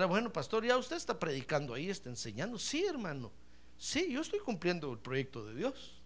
Bueno, 0.08 0.32
pastor, 0.32 0.66
ya 0.66 0.78
usted 0.78 0.96
está 0.96 1.20
predicando 1.20 1.74
ahí, 1.74 1.90
está 1.90 2.10
enseñando. 2.10 2.58
Sí, 2.58 2.86
hermano. 2.86 3.32
Sí, 3.78 4.12
yo 4.12 4.22
estoy 4.22 4.40
cumpliendo 4.40 4.92
el 4.92 5.00
proyecto 5.00 5.46
de 5.46 5.56
Dios. 5.56 6.02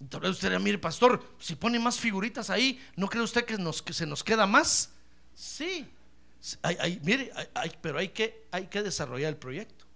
Entonces 0.00 0.30
usted 0.30 0.48
dirá, 0.48 0.58
mire, 0.58 0.78
pastor, 0.78 1.22
si 1.38 1.54
pone 1.54 1.78
más 1.78 1.98
figuritas 1.98 2.50
ahí, 2.50 2.78
¿no 2.96 3.08
cree 3.08 3.22
usted 3.22 3.44
que, 3.44 3.56
nos, 3.56 3.80
que 3.82 3.92
se 3.94 4.06
nos 4.06 4.22
queda 4.22 4.46
más? 4.46 4.90
Sí. 5.34 5.88
Hay, 6.62 6.76
hay- 6.78 7.00
mire, 7.02 7.32
pero 7.80 7.98
hay 7.98 8.08
que, 8.08 8.46
hay 8.50 8.66
que 8.66 8.82
desarrollar 8.82 9.30
el 9.30 9.38
proyecto. 9.38 9.86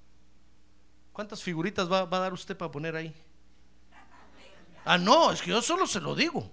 ¿Cuántas 1.12 1.42
figuritas 1.42 1.90
va, 1.90 2.06
va 2.06 2.16
a 2.16 2.20
dar 2.20 2.32
usted 2.32 2.56
para 2.56 2.70
poner 2.70 2.96
ahí? 2.96 3.14
Ah, 4.86 4.96
no, 4.96 5.30
es 5.32 5.42
que 5.42 5.50
yo 5.50 5.60
solo 5.60 5.86
se 5.86 6.00
lo 6.00 6.14
digo. 6.14 6.50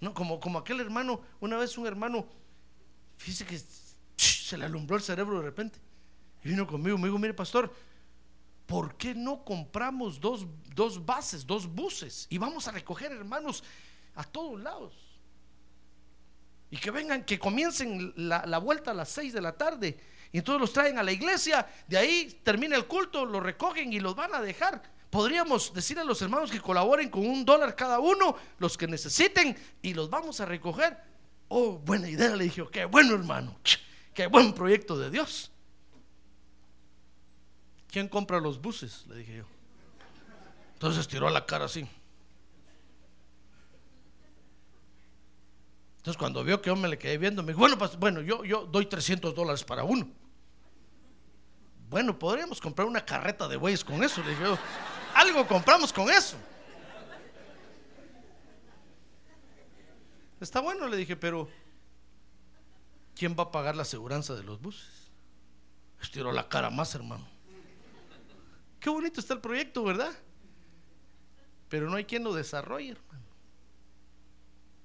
No, 0.00 0.12
como, 0.12 0.38
como 0.40 0.58
aquel 0.58 0.80
hermano, 0.80 1.20
una 1.40 1.56
vez 1.56 1.78
un 1.78 1.86
hermano, 1.86 2.26
fíjese 3.16 3.46
que 3.46 3.60
se 4.16 4.58
le 4.58 4.64
alumbró 4.64 4.96
el 4.96 5.02
cerebro 5.02 5.38
de 5.38 5.44
repente. 5.44 5.78
Y 6.44 6.50
vino 6.50 6.66
conmigo, 6.66 6.98
me 6.98 7.08
dijo, 7.08 7.18
mire 7.18 7.34
pastor, 7.34 7.72
¿por 8.66 8.96
qué 8.96 9.14
no 9.14 9.44
compramos 9.44 10.20
dos, 10.20 10.46
dos 10.74 11.04
bases, 11.04 11.46
dos 11.46 11.66
buses? 11.66 12.26
Y 12.30 12.38
vamos 12.38 12.68
a 12.68 12.72
recoger 12.72 13.12
hermanos 13.12 13.64
a 14.14 14.24
todos 14.24 14.60
lados. 14.60 14.94
Y 16.70 16.76
que 16.76 16.90
vengan, 16.90 17.24
que 17.24 17.38
comiencen 17.38 18.12
la, 18.16 18.44
la 18.44 18.58
vuelta 18.58 18.90
a 18.90 18.94
las 18.94 19.08
seis 19.08 19.32
de 19.32 19.40
la 19.40 19.56
tarde. 19.56 19.98
Y 20.32 20.38
entonces 20.38 20.60
los 20.60 20.72
traen 20.72 20.98
a 20.98 21.02
la 21.02 21.12
iglesia. 21.12 21.66
De 21.86 21.96
ahí 21.96 22.40
termina 22.42 22.76
el 22.76 22.86
culto, 22.86 23.24
los 23.24 23.42
recogen 23.42 23.92
y 23.92 24.00
los 24.00 24.14
van 24.14 24.34
a 24.34 24.40
dejar. 24.40 24.82
Podríamos 25.10 25.72
decir 25.72 25.98
a 25.98 26.04
los 26.04 26.20
hermanos 26.20 26.50
que 26.50 26.60
colaboren 26.60 27.08
con 27.08 27.26
un 27.26 27.44
dólar 27.44 27.74
cada 27.74 28.00
uno, 28.00 28.36
los 28.58 28.76
que 28.76 28.86
necesiten, 28.86 29.56
y 29.82 29.94
los 29.94 30.10
vamos 30.10 30.40
a 30.40 30.44
recoger. 30.44 30.96
Oh, 31.48 31.78
buena 31.78 32.08
idea, 32.08 32.34
le 32.34 32.44
dije, 32.44 32.64
qué 32.72 32.84
bueno 32.84 33.14
hermano, 33.14 33.56
qué 34.12 34.26
buen 34.26 34.52
proyecto 34.52 34.98
de 34.98 35.10
Dios. 35.10 35.52
¿Quién 37.88 38.08
compra 38.08 38.40
los 38.40 38.60
buses? 38.60 39.06
Le 39.06 39.16
dije 39.16 39.36
yo. 39.38 39.44
Entonces 40.74 41.08
tiró 41.08 41.30
la 41.30 41.46
cara 41.46 41.64
así. 41.64 41.88
Entonces 45.98 46.18
cuando 46.18 46.44
vio 46.44 46.60
que 46.60 46.68
yo 46.68 46.76
me 46.76 46.88
le 46.88 46.98
quedé 46.98 47.16
viendo, 47.16 47.42
me 47.42 47.52
dijo, 47.52 47.60
bueno, 47.60 47.76
bueno, 47.98 48.20
yo, 48.20 48.44
yo 48.44 48.66
doy 48.66 48.86
300 48.86 49.34
dólares 49.34 49.64
para 49.64 49.84
uno. 49.84 50.08
Bueno, 51.88 52.18
podríamos 52.18 52.60
comprar 52.60 52.86
una 52.86 53.04
carreta 53.04 53.48
de 53.48 53.56
bueyes 53.56 53.84
con 53.84 54.04
eso. 54.04 54.22
Le 54.22 54.30
dije 54.30 54.42
yo, 54.42 54.58
algo 55.16 55.46
compramos 55.46 55.92
con 55.92 56.10
eso. 56.10 56.36
Está 60.40 60.60
bueno, 60.60 60.86
le 60.88 60.96
dije, 60.96 61.16
pero 61.16 61.48
¿quién 63.14 63.34
va 63.38 63.44
a 63.44 63.50
pagar 63.50 63.74
la 63.74 63.82
aseguranza 63.82 64.34
de 64.34 64.42
los 64.42 64.60
buses? 64.60 65.10
Estiró 66.00 66.30
la 66.32 66.48
cara 66.48 66.68
más, 66.68 66.94
hermano. 66.94 67.26
Qué 68.78 68.90
bonito 68.90 69.18
está 69.18 69.34
el 69.34 69.40
proyecto, 69.40 69.82
¿verdad? 69.82 70.12
Pero 71.68 71.88
no 71.88 71.96
hay 71.96 72.04
quien 72.04 72.22
lo 72.22 72.34
desarrolle, 72.34 72.90
hermano. 72.90 73.24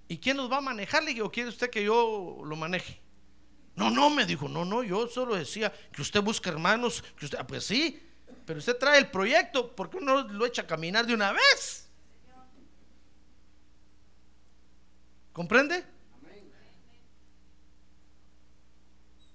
¿Y 0.07 0.17
quién 0.17 0.37
los 0.37 0.51
va 0.51 0.57
a 0.57 0.61
manejar? 0.61 1.03
Le 1.03 1.09
dije, 1.09 1.21
¿o 1.21 1.31
quiere 1.31 1.49
usted 1.49 1.69
que 1.69 1.83
yo 1.83 2.41
lo 2.43 2.55
maneje? 2.55 3.01
No, 3.75 3.89
no, 3.89 4.09
me 4.09 4.25
dijo, 4.25 4.47
no, 4.47 4.65
no, 4.65 4.83
yo 4.83 5.07
solo 5.07 5.35
decía 5.35 5.71
que 5.91 6.01
usted 6.01 6.21
busca 6.21 6.49
hermanos, 6.49 7.03
que 7.17 7.25
usted, 7.25 7.37
ah, 7.39 7.47
pues 7.47 7.65
sí, 7.65 8.01
pero 8.45 8.59
usted 8.59 8.77
trae 8.77 8.97
el 8.97 9.09
proyecto, 9.09 9.75
¿por 9.75 9.89
qué 9.89 9.99
no 9.99 10.21
lo 10.27 10.45
echa 10.45 10.63
a 10.63 10.67
caminar 10.67 11.05
de 11.05 11.13
una 11.13 11.31
vez? 11.31 11.87
¿Comprende? 15.33 15.85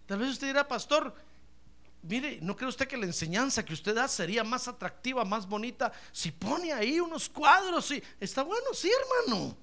Tal 0.07 0.19
vez 0.19 0.31
usted 0.31 0.49
dirá, 0.49 0.69
pastor, 0.69 1.14
mire, 2.03 2.38
¿no 2.40 2.55
cree 2.55 2.69
usted 2.69 2.87
que 2.87 2.97
la 2.97 3.07
enseñanza 3.07 3.64
que 3.64 3.75
usted 3.75 3.95
da 3.95 4.07
sería 4.07 4.45
más 4.45 4.69
atractiva, 4.69 5.25
más 5.25 5.49
bonita 5.49 5.92
si 6.12 6.31
pone 6.31 6.73
ahí 6.73 7.01
unos 7.01 7.29
cuadros? 7.29 7.90
Y 7.90 8.03
está 8.21 8.42
bueno, 8.42 8.66
sí, 8.73 8.90
hermano. 9.25 9.57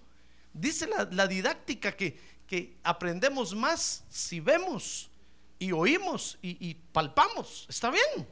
Dice 0.54 0.88
la, 0.88 1.28
didáctica 1.28 1.96
que, 1.96 2.20
que 2.46 2.78
aprendemos 2.84 3.56
más 3.56 4.04
si 4.10 4.40
vemos 4.40 5.10
y 5.60 5.72
oímos 5.72 6.38
y 6.42 6.74
palpamos. 6.92 7.66
Está 7.70 7.90
bien. 7.90 8.28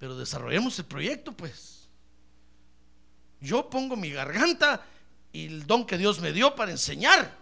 Pero 0.00 0.16
desarrollemos 0.16 0.78
el 0.78 0.86
proyecto, 0.86 1.30
pues. 1.32 1.86
Yo 3.38 3.68
pongo 3.68 3.96
mi 3.96 4.10
garganta 4.10 4.82
y 5.30 5.46
el 5.46 5.66
don 5.66 5.86
que 5.86 5.98
Dios 5.98 6.20
me 6.20 6.32
dio 6.32 6.54
para 6.54 6.70
enseñar. 6.70 7.36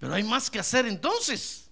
Pero 0.00 0.14
hay 0.14 0.22
más 0.22 0.50
que 0.50 0.58
hacer 0.58 0.86
entonces. 0.86 1.68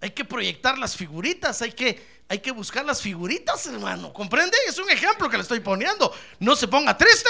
Hay 0.00 0.10
que 0.10 0.24
proyectar 0.24 0.78
las 0.78 0.96
figuritas, 0.96 1.60
hay 1.60 1.72
que, 1.72 2.02
hay 2.28 2.38
que 2.38 2.50
buscar 2.50 2.84
las 2.84 3.02
figuritas, 3.02 3.66
hermano. 3.66 4.10
¿Comprende? 4.12 4.56
Es 4.66 4.78
un 4.78 4.88
ejemplo 4.90 5.28
que 5.28 5.36
le 5.36 5.42
estoy 5.42 5.60
poniendo. 5.60 6.10
No 6.40 6.56
se 6.56 6.66
ponga 6.66 6.96
triste. 6.96 7.28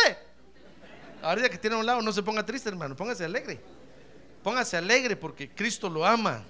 Ahorita 1.23 1.49
que 1.49 1.59
tiene 1.59 1.75
a 1.75 1.81
un 1.81 1.87
lado, 1.87 2.03
no 2.03 2.13
se 2.13 2.23
ponga 2.23 2.47
triste, 2.47 2.69
hermano. 2.69 2.95
Póngase 2.95 3.25
alegre. 3.25 3.61
Póngase 4.45 4.77
alegre 4.77 5.17
porque 5.17 5.51
Cristo 5.51 5.89
lo 5.89 6.07
ama. 6.07 6.45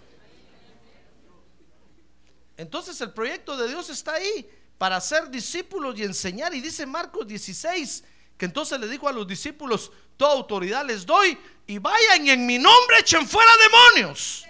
Entonces 2.56 3.00
el 3.00 3.12
proyecto 3.12 3.56
de 3.56 3.68
Dios 3.68 3.90
está 3.90 4.14
ahí 4.14 4.48
para 4.78 5.00
ser 5.00 5.30
discípulos 5.30 5.98
y 5.98 6.04
enseñar. 6.04 6.54
Y 6.54 6.60
dice 6.60 6.86
Marcos 6.86 7.26
16 7.26 8.04
que 8.36 8.44
entonces 8.44 8.78
le 8.78 8.88
dijo 8.88 9.08
a 9.08 9.12
los 9.12 9.26
discípulos, 9.26 9.90
toda 10.16 10.32
autoridad 10.34 10.84
les 10.84 11.06
doy 11.06 11.38
y 11.66 11.78
vayan 11.78 12.26
y 12.26 12.30
en 12.30 12.46
mi 12.46 12.58
nombre 12.58 12.98
echen 13.00 13.26
fuera 13.26 13.50
demonios. 13.56 14.44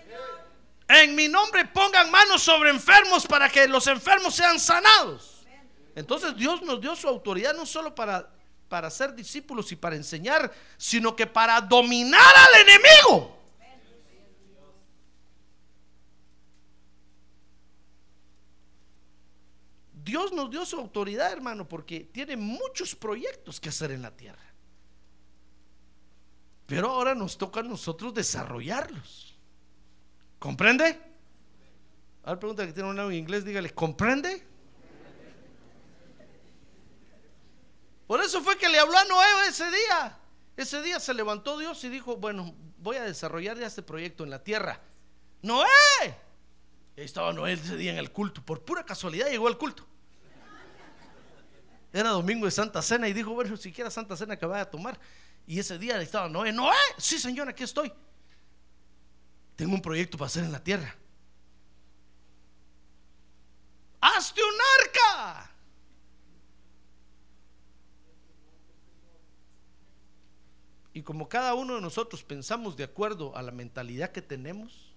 En 0.88 1.14
mi 1.14 1.28
nombre 1.28 1.64
pongan 1.66 2.10
manos 2.10 2.42
sobre 2.42 2.70
enfermos 2.70 3.26
para 3.26 3.48
que 3.48 3.66
los 3.66 3.86
enfermos 3.86 4.34
sean 4.34 4.58
sanados. 4.60 5.44
Entonces 5.94 6.36
Dios 6.36 6.62
nos 6.62 6.80
dio 6.80 6.94
su 6.94 7.08
autoridad 7.08 7.54
no 7.54 7.66
solo 7.66 7.94
para, 7.94 8.28
para 8.68 8.90
ser 8.90 9.14
discípulos 9.14 9.72
y 9.72 9.76
para 9.76 9.96
enseñar, 9.96 10.52
sino 10.76 11.16
que 11.16 11.26
para 11.26 11.60
dominar 11.60 12.20
al 12.20 12.60
enemigo. 12.60 13.36
Dios 20.06 20.32
nos 20.32 20.48
dio 20.48 20.64
su 20.64 20.76
autoridad, 20.76 21.32
hermano, 21.32 21.68
porque 21.68 21.98
tiene 21.98 22.36
muchos 22.36 22.94
proyectos 22.94 23.58
que 23.58 23.70
hacer 23.70 23.90
en 23.90 24.02
la 24.02 24.12
tierra. 24.12 24.54
Pero 26.64 26.90
ahora 26.90 27.12
nos 27.16 27.36
toca 27.36 27.58
a 27.58 27.64
nosotros 27.64 28.14
desarrollarlos. 28.14 29.36
¿Comprende? 30.38 30.96
Ahora 32.22 32.38
pregunta 32.38 32.64
que 32.64 32.72
tiene 32.72 32.88
un 32.88 32.94
lado 32.94 33.10
en 33.10 33.16
inglés, 33.16 33.44
dígale, 33.44 33.74
¿comprende? 33.74 34.46
Por 38.06 38.20
eso 38.20 38.40
fue 38.42 38.56
que 38.56 38.68
le 38.68 38.78
habló 38.78 38.96
a 38.96 39.04
Noé 39.06 39.48
ese 39.48 39.68
día. 39.68 40.20
Ese 40.56 40.82
día 40.82 41.00
se 41.00 41.14
levantó 41.14 41.58
Dios 41.58 41.82
y 41.82 41.88
dijo, 41.88 42.16
bueno, 42.16 42.54
voy 42.78 42.94
a 42.94 43.02
desarrollar 43.02 43.58
ya 43.58 43.66
este 43.66 43.82
proyecto 43.82 44.22
en 44.22 44.30
la 44.30 44.44
tierra. 44.44 44.80
Noé. 45.42 45.66
Estaba 46.94 47.32
Noé 47.32 47.54
ese 47.54 47.76
día 47.76 47.90
en 47.90 47.98
el 47.98 48.12
culto. 48.12 48.40
Por 48.40 48.64
pura 48.64 48.84
casualidad 48.84 49.28
llegó 49.28 49.48
al 49.48 49.58
culto. 49.58 49.84
Era 51.96 52.10
domingo 52.10 52.44
de 52.44 52.50
Santa 52.50 52.82
Cena 52.82 53.08
y 53.08 53.14
dijo, 53.14 53.32
bueno, 53.32 53.56
siquiera 53.56 53.90
Santa 53.90 54.18
Cena 54.18 54.36
que 54.36 54.44
vaya 54.44 54.64
a 54.64 54.70
tomar. 54.70 55.00
Y 55.46 55.58
ese 55.58 55.78
día 55.78 55.98
estaba 56.02 56.28
Noé, 56.28 56.52
Noé, 56.52 56.76
sí 56.98 57.18
señor, 57.18 57.48
aquí 57.48 57.64
estoy. 57.64 57.90
Tengo 59.56 59.72
un 59.72 59.80
proyecto 59.80 60.18
para 60.18 60.26
hacer 60.26 60.44
en 60.44 60.52
la 60.52 60.62
tierra. 60.62 60.94
Hazte 63.98 64.42
un 64.42 64.54
arca. 64.84 65.50
Y 70.92 71.00
como 71.00 71.30
cada 71.30 71.54
uno 71.54 71.76
de 71.76 71.80
nosotros 71.80 72.22
pensamos 72.22 72.76
de 72.76 72.84
acuerdo 72.84 73.34
a 73.34 73.40
la 73.40 73.52
mentalidad 73.52 74.12
que 74.12 74.20
tenemos, 74.20 74.92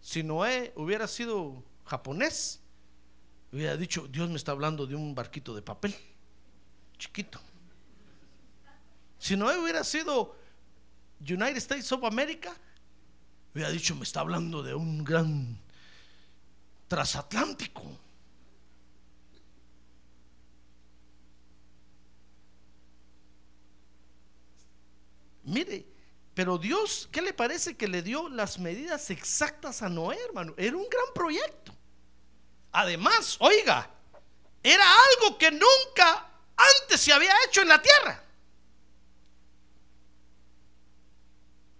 si 0.00 0.22
Noé 0.22 0.72
hubiera 0.74 1.06
sido 1.06 1.62
japonés, 1.84 2.62
hubiera 3.52 3.76
dicho, 3.76 4.08
Dios 4.08 4.30
me 4.30 4.36
está 4.36 4.52
hablando 4.52 4.86
de 4.86 4.94
un 4.94 5.14
barquito 5.14 5.54
de 5.54 5.60
papel, 5.60 5.94
chiquito. 6.98 7.40
Si 9.18 9.36
Noé 9.36 9.56
hubiera 9.58 9.82
sido 9.84 10.36
United 11.20 11.56
States 11.56 11.90
of 11.92 12.04
America, 12.04 12.54
hubiera 13.54 13.70
dicho, 13.70 13.94
me 13.94 14.04
está 14.04 14.20
hablando 14.20 14.62
de 14.62 14.74
un 14.74 15.02
gran 15.02 15.58
transatlántico. 16.88 17.82
Mire, 25.44 25.86
pero 26.34 26.58
Dios, 26.58 27.08
¿qué 27.12 27.22
le 27.22 27.32
parece 27.32 27.76
que 27.76 27.86
le 27.86 28.02
dio 28.02 28.28
las 28.28 28.58
medidas 28.58 29.10
exactas 29.10 29.82
a 29.82 29.88
Noé, 29.88 30.18
hermano? 30.26 30.54
Era 30.56 30.76
un 30.76 30.88
gran 30.88 31.06
proyecto. 31.14 31.74
Además, 32.72 33.36
oiga, 33.40 33.88
era 34.62 34.84
algo 34.84 35.38
que 35.38 35.50
nunca 35.50 36.33
antes 36.56 37.00
se 37.00 37.12
había 37.12 37.32
hecho 37.46 37.62
en 37.62 37.68
la 37.68 37.80
tierra. 37.80 38.22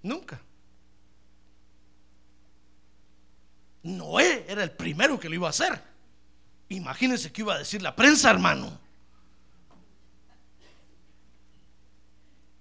Nunca. 0.03 0.41
Noé 3.83 4.47
era 4.49 4.63
el 4.63 4.73
primero 4.73 5.19
que 5.19 5.29
lo 5.29 5.35
iba 5.35 5.47
a 5.47 5.51
hacer. 5.51 5.83
Imagínense 6.69 7.33
que 7.33 7.43
iba 7.43 7.55
a 7.55 7.59
decir 7.59 7.83
la 7.83 7.95
prensa, 7.95 8.31
hermano. 8.31 8.81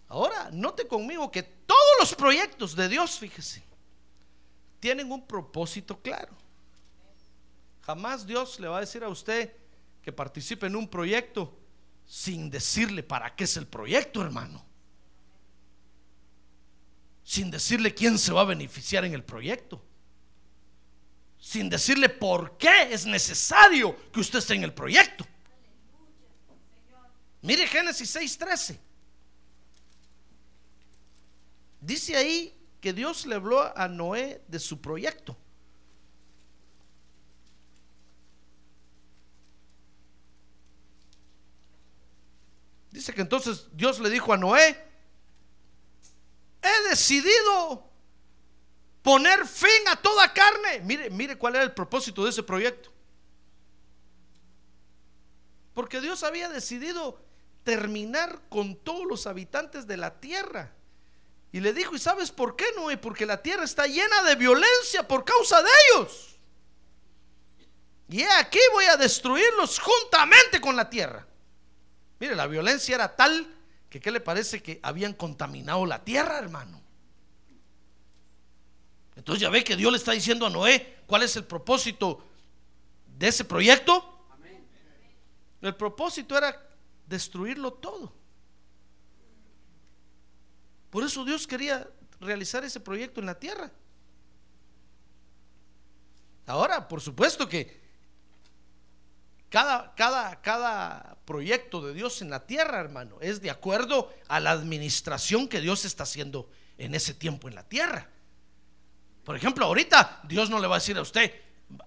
Ahora, 0.09 0.49
note 0.51 0.87
conmigo 0.87 1.31
que 1.31 1.41
todos 1.41 1.95
los 1.99 2.13
proyectos 2.13 2.75
de 2.75 2.87
Dios, 2.87 3.17
fíjese, 3.17 3.63
tienen 4.79 5.11
un 5.11 5.25
propósito 5.25 5.99
claro. 6.01 6.35
Jamás 7.81 8.27
Dios 8.27 8.59
le 8.59 8.67
va 8.67 8.77
a 8.77 8.81
decir 8.81 9.03
a 9.03 9.09
usted 9.09 9.55
que 10.01 10.11
participe 10.11 10.67
en 10.67 10.75
un 10.75 10.87
proyecto 10.87 11.57
sin 12.05 12.49
decirle 12.49 13.03
para 13.03 13.35
qué 13.35 13.45
es 13.45 13.57
el 13.57 13.67
proyecto, 13.67 14.21
hermano. 14.21 14.65
Sin 17.23 17.49
decirle 17.49 17.93
quién 17.93 18.17
se 18.17 18.33
va 18.33 18.41
a 18.41 18.45
beneficiar 18.45 19.05
en 19.05 19.13
el 19.13 19.23
proyecto. 19.23 19.83
Sin 21.39 21.69
decirle 21.69 22.09
por 22.09 22.57
qué 22.57 22.93
es 22.93 23.05
necesario 23.05 24.11
que 24.11 24.19
usted 24.19 24.39
esté 24.39 24.55
en 24.55 24.63
el 24.63 24.73
proyecto. 24.73 25.25
Mire 27.41 27.67
Génesis 27.67 28.15
6:13. 28.15 28.79
Dice 31.81 32.15
ahí 32.15 32.57
que 32.79 32.93
Dios 32.93 33.25
le 33.25 33.35
habló 33.35 33.77
a 33.77 33.87
Noé 33.89 34.41
de 34.47 34.59
su 34.59 34.79
proyecto. 34.79 35.37
Dice 43.03 43.13
que 43.13 43.21
entonces 43.21 43.67
Dios 43.73 43.99
le 43.99 44.09
dijo 44.09 44.31
a 44.31 44.37
Noé, 44.37 44.81
he 46.61 46.89
decidido 46.89 47.91
poner 49.01 49.45
fin 49.45 49.89
a 49.89 49.97
toda 49.97 50.31
carne. 50.31 50.79
Mire, 50.85 51.09
mire 51.09 51.37
cuál 51.37 51.55
era 51.55 51.65
el 51.65 51.73
propósito 51.73 52.23
de 52.23 52.29
ese 52.29 52.43
proyecto. 52.43 52.93
Porque 55.73 55.99
Dios 55.99 56.23
había 56.23 56.47
decidido 56.47 57.19
terminar 57.65 58.39
con 58.47 58.77
todos 58.77 59.05
los 59.05 59.27
habitantes 59.27 59.85
de 59.85 59.97
la 59.97 60.21
tierra. 60.21 60.71
Y 61.51 61.59
le 61.59 61.73
dijo, 61.73 61.97
¿y 61.97 61.99
sabes 61.99 62.31
por 62.31 62.55
qué, 62.55 62.67
Noé? 62.77 62.95
Porque 62.95 63.25
la 63.25 63.41
tierra 63.41 63.65
está 63.65 63.85
llena 63.85 64.23
de 64.23 64.35
violencia 64.35 65.05
por 65.05 65.25
causa 65.25 65.61
de 65.61 65.69
ellos. 65.89 66.37
Y 68.07 68.23
aquí 68.23 68.59
voy 68.71 68.85
a 68.85 68.95
destruirlos 68.95 69.77
juntamente 69.77 70.61
con 70.61 70.77
la 70.77 70.89
tierra. 70.89 71.27
Mire, 72.23 72.37
la 72.37 72.47
violencia 72.47 72.95
era 72.95 73.17
tal 73.17 73.53
que, 73.89 73.99
¿qué 73.99 74.09
le 74.09 74.21
parece 74.21 74.63
que 74.63 74.79
habían 74.81 75.11
contaminado 75.11 75.85
la 75.85 76.05
tierra, 76.05 76.39
hermano? 76.39 76.81
Entonces 79.17 79.41
ya 79.41 79.49
ve 79.49 79.61
que 79.61 79.75
Dios 79.75 79.91
le 79.91 79.97
está 79.97 80.13
diciendo 80.13 80.45
a 80.45 80.49
Noé 80.49 80.99
cuál 81.05 81.23
es 81.23 81.35
el 81.35 81.43
propósito 81.43 82.25
de 83.17 83.27
ese 83.27 83.43
proyecto. 83.43 84.25
El 85.59 85.75
propósito 85.75 86.37
era 86.37 86.65
destruirlo 87.07 87.73
todo. 87.73 88.13
Por 90.91 91.03
eso 91.03 91.25
Dios 91.25 91.45
quería 91.45 91.89
realizar 92.21 92.63
ese 92.63 92.79
proyecto 92.79 93.19
en 93.19 93.25
la 93.25 93.37
tierra. 93.37 93.69
Ahora, 96.45 96.87
por 96.87 97.01
supuesto 97.01 97.49
que 97.49 97.82
cada, 99.53 99.93
cada, 99.93 100.41
cada 100.41 101.15
proyecto 101.25 101.85
de 101.85 101.93
Dios 101.93 102.23
en 102.23 102.31
la 102.31 102.47
tierra, 102.47 102.79
hermano, 102.79 103.19
es 103.21 103.39
de 103.39 103.51
acuerdo 103.51 104.11
a 104.27 104.39
la 104.39 104.49
administración 104.49 105.47
que 105.47 105.61
Dios 105.61 105.85
está 105.85 106.01
haciendo 106.01 106.49
en 106.79 106.95
ese 106.95 107.13
tiempo 107.13 107.47
en 107.47 107.53
la 107.53 107.61
tierra. 107.61 108.09
Por 109.23 109.35
ejemplo, 109.35 109.67
ahorita 109.67 110.21
Dios 110.23 110.49
no 110.49 110.57
le 110.57 110.65
va 110.65 110.77
a 110.77 110.79
decir 110.79 110.97
a 110.97 111.03
usted, 111.03 111.31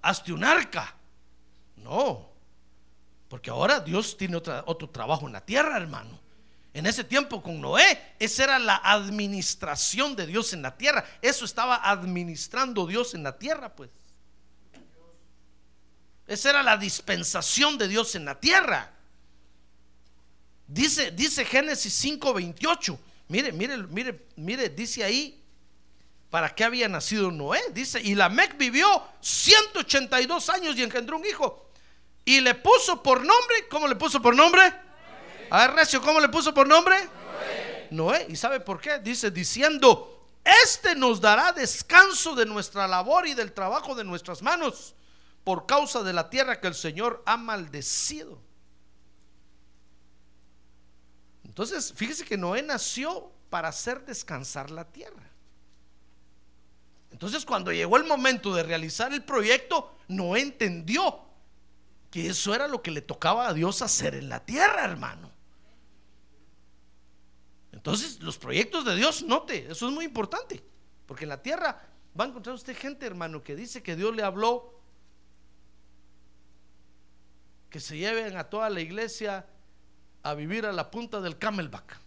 hazte 0.00 0.32
un 0.32 0.44
arca. 0.44 0.94
No, 1.74 2.30
porque 3.28 3.50
ahora 3.50 3.80
Dios 3.80 4.16
tiene 4.16 4.36
otro 4.36 4.88
trabajo 4.88 5.26
en 5.26 5.32
la 5.32 5.44
tierra, 5.44 5.76
hermano. 5.76 6.20
En 6.72 6.86
ese 6.86 7.02
tiempo 7.02 7.42
con 7.42 7.60
Noé, 7.60 8.14
esa 8.20 8.44
era 8.44 8.58
la 8.60 8.76
administración 8.76 10.14
de 10.14 10.28
Dios 10.28 10.52
en 10.52 10.62
la 10.62 10.76
tierra. 10.76 11.04
Eso 11.20 11.44
estaba 11.44 11.80
administrando 11.90 12.86
Dios 12.86 13.12
en 13.14 13.24
la 13.24 13.36
tierra, 13.36 13.74
pues. 13.74 13.90
Esa 16.26 16.50
era 16.50 16.62
la 16.62 16.76
dispensación 16.76 17.78
de 17.78 17.88
Dios 17.88 18.14
en 18.14 18.24
la 18.24 18.38
tierra. 18.40 18.92
Dice, 20.66 21.12
dice 21.12 21.44
Génesis 21.44 22.04
5:28. 22.04 22.98
Mire, 23.28 23.52
mire, 23.52 23.76
mire, 23.78 24.26
mire, 24.36 24.68
dice 24.68 25.04
ahí 25.04 25.42
para 26.30 26.54
qué 26.54 26.64
había 26.64 26.88
nacido 26.88 27.30
Noé. 27.30 27.60
Dice, 27.72 28.00
y 28.00 28.14
Lamec 28.14 28.56
vivió 28.56 28.86
182 29.20 30.48
años 30.50 30.76
y 30.76 30.82
engendró 30.82 31.16
un 31.16 31.24
hijo. 31.24 31.70
Y 32.24 32.40
le 32.40 32.54
puso 32.54 33.02
por 33.02 33.18
nombre, 33.18 33.68
¿cómo 33.70 33.86
le 33.86 33.94
puso 33.94 34.20
por 34.20 34.34
nombre? 34.34 34.62
A 35.50 35.66
ver, 35.66 35.76
Recio, 35.76 36.02
¿cómo 36.02 36.18
le 36.18 36.28
puso 36.28 36.52
por 36.52 36.66
nombre? 36.66 36.96
Noé. 37.90 38.18
Noé. 38.18 38.26
¿Y 38.28 38.36
sabe 38.36 38.58
por 38.58 38.80
qué? 38.80 38.98
Dice, 38.98 39.30
diciendo, 39.30 40.28
este 40.44 40.96
nos 40.96 41.20
dará 41.20 41.52
descanso 41.52 42.34
de 42.34 42.44
nuestra 42.44 42.88
labor 42.88 43.28
y 43.28 43.34
del 43.34 43.52
trabajo 43.52 43.94
de 43.94 44.02
nuestras 44.02 44.42
manos 44.42 44.94
por 45.46 45.64
causa 45.64 46.02
de 46.02 46.12
la 46.12 46.28
tierra 46.28 46.60
que 46.60 46.66
el 46.66 46.74
Señor 46.74 47.22
ha 47.24 47.36
maldecido. 47.36 48.42
Entonces, 51.44 51.92
fíjese 51.94 52.24
que 52.24 52.36
Noé 52.36 52.64
nació 52.64 53.30
para 53.48 53.68
hacer 53.68 54.04
descansar 54.04 54.72
la 54.72 54.86
tierra. 54.90 55.30
Entonces, 57.12 57.46
cuando 57.46 57.70
llegó 57.70 57.96
el 57.96 58.02
momento 58.02 58.52
de 58.56 58.64
realizar 58.64 59.12
el 59.12 59.22
proyecto, 59.22 59.96
Noé 60.08 60.40
entendió 60.40 61.20
que 62.10 62.26
eso 62.26 62.52
era 62.52 62.66
lo 62.66 62.82
que 62.82 62.90
le 62.90 63.00
tocaba 63.00 63.46
a 63.46 63.54
Dios 63.54 63.82
hacer 63.82 64.16
en 64.16 64.28
la 64.28 64.44
tierra, 64.44 64.82
hermano. 64.82 65.30
Entonces, 67.70 68.18
los 68.20 68.36
proyectos 68.36 68.84
de 68.84 68.96
Dios, 68.96 69.22
note, 69.22 69.70
eso 69.70 69.86
es 69.86 69.94
muy 69.94 70.06
importante. 70.06 70.60
Porque 71.06 71.22
en 71.22 71.28
la 71.28 71.40
tierra 71.40 71.88
va 72.18 72.24
a 72.24 72.26
encontrar 72.26 72.56
usted 72.56 72.76
gente, 72.76 73.06
hermano, 73.06 73.44
que 73.44 73.54
dice 73.54 73.80
que 73.80 73.94
Dios 73.94 74.12
le 74.12 74.24
habló 74.24 74.75
que 77.76 77.80
se 77.80 77.98
lleven 77.98 78.34
a 78.38 78.44
toda 78.44 78.70
la 78.70 78.80
iglesia 78.80 79.44
a 80.22 80.32
vivir 80.32 80.64
a 80.64 80.72
la 80.72 80.90
punta 80.90 81.20
del 81.20 81.36
Camelback. 81.36 82.00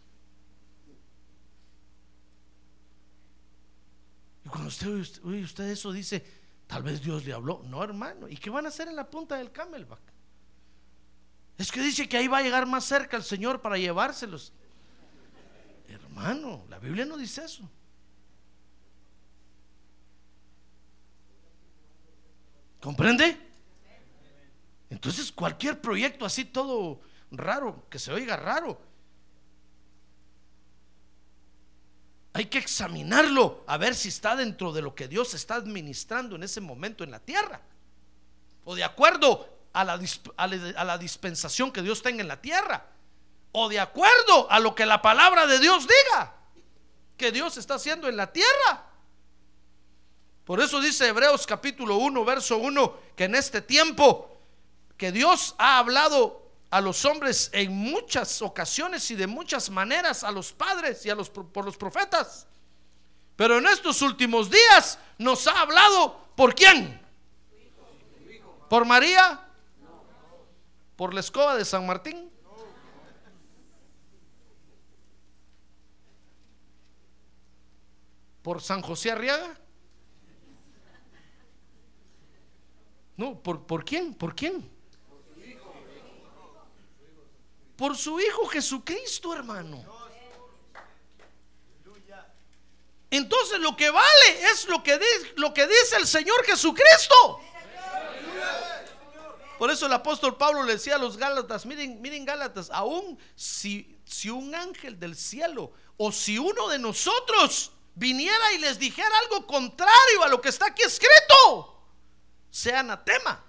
Y 4.46 4.50
cuando 4.50 4.70
usted 4.70 4.88
oye 5.24 5.44
usted 5.44 5.66
eso, 5.66 5.92
dice, 5.92 6.26
tal 6.66 6.82
vez 6.82 7.04
Dios 7.04 7.24
le 7.24 7.34
habló. 7.34 7.62
No, 7.66 7.84
hermano. 7.84 8.28
¿Y 8.28 8.38
qué 8.38 8.50
van 8.50 8.66
a 8.66 8.70
hacer 8.70 8.88
en 8.88 8.96
la 8.96 9.08
punta 9.08 9.36
del 9.36 9.52
Camelback? 9.52 10.02
Es 11.60 11.72
que 11.72 11.82
dice 11.82 12.10
que 12.10 12.18
ahí 12.18 12.28
va 12.28 12.40
a 12.40 12.42
llegar 12.42 12.66
más 12.66 12.86
cerca 12.86 13.16
el 13.16 13.24
Señor 13.24 13.62
para 13.62 13.78
llevárselos. 13.78 14.52
Hermano, 15.88 16.66
la 16.68 16.80
Biblia 16.80 17.06
no 17.06 17.16
dice 17.16 17.46
eso. 17.46 17.70
¿Comprende? 22.82 23.49
Entonces 24.90 25.32
cualquier 25.32 25.80
proyecto 25.80 26.26
así 26.26 26.46
todo 26.46 27.02
raro, 27.32 27.86
que 27.90 28.00
se 28.00 28.12
oiga 28.12 28.36
raro, 28.36 28.82
hay 32.34 32.46
que 32.46 32.58
examinarlo 32.58 33.64
a 33.68 33.78
ver 33.78 33.96
si 33.96 34.10
está 34.10 34.36
dentro 34.36 34.72
de 34.72 34.82
lo 34.82 34.96
que 34.96 35.08
Dios 35.08 35.34
está 35.34 35.56
administrando 35.56 36.36
en 36.36 36.44
ese 36.44 36.62
momento 36.62 37.04
en 37.04 37.12
la 37.12 37.20
tierra. 37.20 37.62
O 38.66 38.76
de 38.76 38.84
acuerdo 38.84 39.60
a 39.74 39.84
la, 39.84 40.98
dispensación 40.98 41.72
que 41.72 41.82
Dios 41.82 42.02
tenga 42.02 42.22
en 42.22 42.28
la 42.28 42.42
tierra 42.42 42.86
o 43.52 43.68
de 43.68 43.80
acuerdo 43.80 44.50
a 44.50 44.60
lo 44.60 44.76
que 44.76 44.86
la 44.86 45.02
palabra 45.02 45.48
de 45.48 45.60
Dios 45.60 45.88
diga 45.88 46.36
que 47.18 47.32
Dios 47.32 47.58
está 47.58 47.76
haciendo 47.76 48.08
en 48.08 48.16
la 48.16 48.32
tierra. 48.32 48.86
Por 50.46 50.62
eso 50.62 50.80
dice 50.80 51.08
Hebreos 51.08 51.46
capítulo 51.46 51.98
1, 51.98 52.26
verso 52.26 52.58
1, 52.58 52.98
que 53.16 53.26
en 53.26 53.36
este 53.36 53.62
tiempo 53.62 54.29
que 55.00 55.14
Dios 55.14 55.56
ha 55.58 55.80
hablado 55.80 56.52
a 56.70 56.82
los 56.82 57.06
hombres 57.06 57.50
en 57.54 57.72
muchas 57.72 58.42
ocasiones 58.42 59.10
y 59.10 59.16
de 59.16 59.28
muchas 59.28 59.70
maneras, 59.70 60.26
a 60.26 60.30
los 60.30 60.52
padres 60.52 61.06
y 61.06 61.10
a 61.10 61.16
los 61.16 61.30
por 61.30 61.64
los 61.64 61.78
profetas. 61.78 62.46
Pero 63.38 63.60
en 63.60 63.68
estos 63.68 64.02
últimos 64.02 64.52
días 64.52 65.00
nos 65.18 65.48
ha 65.48 65.62
hablado 65.62 66.28
por 66.36 66.54
quién? 66.54 67.02
¿Por 68.70 68.84
María? 68.84 69.48
¿Por 70.98 71.14
la 71.14 71.22
escoba 71.22 71.56
de 71.56 71.64
San 71.64 71.88
Martín? 71.88 72.30
¿Por 78.42 78.62
San 78.62 78.82
José 78.82 79.12
Arriaga? 79.12 79.58
No, 83.16 83.42
¿por, 83.42 83.66
¿por 83.66 83.86
quién? 83.86 84.14
¿Por 84.14 84.36
quién? 84.36 84.79
Por 87.80 87.96
su 87.96 88.20
Hijo 88.20 88.46
Jesucristo, 88.48 89.34
hermano. 89.34 89.82
Entonces 93.10 93.58
lo 93.62 93.76
que 93.78 93.90
vale 93.90 94.42
es 94.52 94.68
lo 94.68 94.84
que, 94.84 94.98
dice, 94.98 95.34
lo 95.38 95.54
que 95.54 95.66
dice 95.66 95.96
el 95.96 96.06
Señor 96.06 96.44
Jesucristo. 96.46 97.40
Por 99.58 99.72
eso 99.72 99.86
el 99.86 99.94
apóstol 99.94 100.36
Pablo 100.36 100.64
le 100.64 100.74
decía 100.74 100.96
a 100.96 101.00
los 101.00 101.16
Gálatas, 101.16 101.66
miren, 101.66 102.02
miren 102.02 102.26
Gálatas, 102.26 102.70
aún 102.70 103.18
si, 103.34 103.98
si 104.04 104.30
un 104.30 104.54
ángel 104.54 105.00
del 105.00 105.16
cielo 105.16 105.72
o 105.96 106.12
si 106.12 106.38
uno 106.38 106.68
de 106.68 106.80
nosotros 106.80 107.72
viniera 107.96 108.52
y 108.56 108.58
les 108.58 108.78
dijera 108.78 109.18
algo 109.20 109.48
contrario 109.48 110.24
a 110.24 110.28
lo 110.28 110.42
que 110.42 110.50
está 110.50 110.66
aquí 110.66 110.82
escrito, 110.82 111.82
sea 112.52 112.82
anatema. 112.82 113.49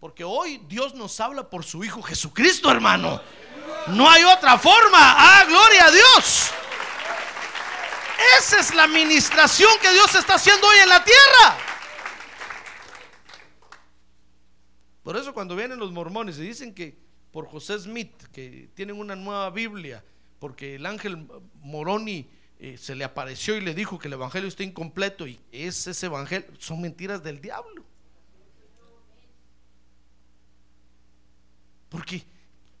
Porque 0.00 0.24
hoy 0.24 0.62
Dios 0.66 0.94
nos 0.94 1.20
habla 1.20 1.48
por 1.48 1.62
su 1.62 1.84
Hijo 1.84 2.00
Jesucristo, 2.00 2.70
hermano. 2.70 3.20
No 3.88 4.08
hay 4.10 4.24
otra 4.24 4.58
forma. 4.58 4.98
Ah, 4.98 5.44
gloria 5.46 5.84
a 5.84 5.90
Dios. 5.90 6.50
Esa 8.38 8.60
es 8.60 8.74
la 8.74 8.84
administración 8.84 9.70
que 9.80 9.92
Dios 9.92 10.14
está 10.14 10.34
haciendo 10.34 10.66
hoy 10.66 10.78
en 10.78 10.88
la 10.88 11.04
tierra. 11.04 11.56
Por 15.02 15.16
eso 15.16 15.34
cuando 15.34 15.54
vienen 15.54 15.78
los 15.78 15.92
mormones 15.92 16.38
y 16.38 16.42
dicen 16.42 16.74
que 16.74 16.98
por 17.30 17.46
José 17.46 17.78
Smith, 17.78 18.12
que 18.32 18.70
tienen 18.74 18.98
una 18.98 19.16
nueva 19.16 19.50
Biblia, 19.50 20.04
porque 20.38 20.76
el 20.76 20.86
ángel 20.86 21.28
Moroni 21.54 22.30
eh, 22.58 22.76
se 22.78 22.94
le 22.94 23.04
apareció 23.04 23.56
y 23.56 23.60
le 23.60 23.74
dijo 23.74 23.98
que 23.98 24.08
el 24.08 24.14
evangelio 24.14 24.48
está 24.48 24.62
incompleto 24.62 25.26
y 25.26 25.40
es 25.52 25.86
ese 25.86 26.06
evangelio, 26.06 26.48
son 26.58 26.80
mentiras 26.80 27.22
del 27.22 27.40
diablo. 27.40 27.84
Porque 31.90 32.24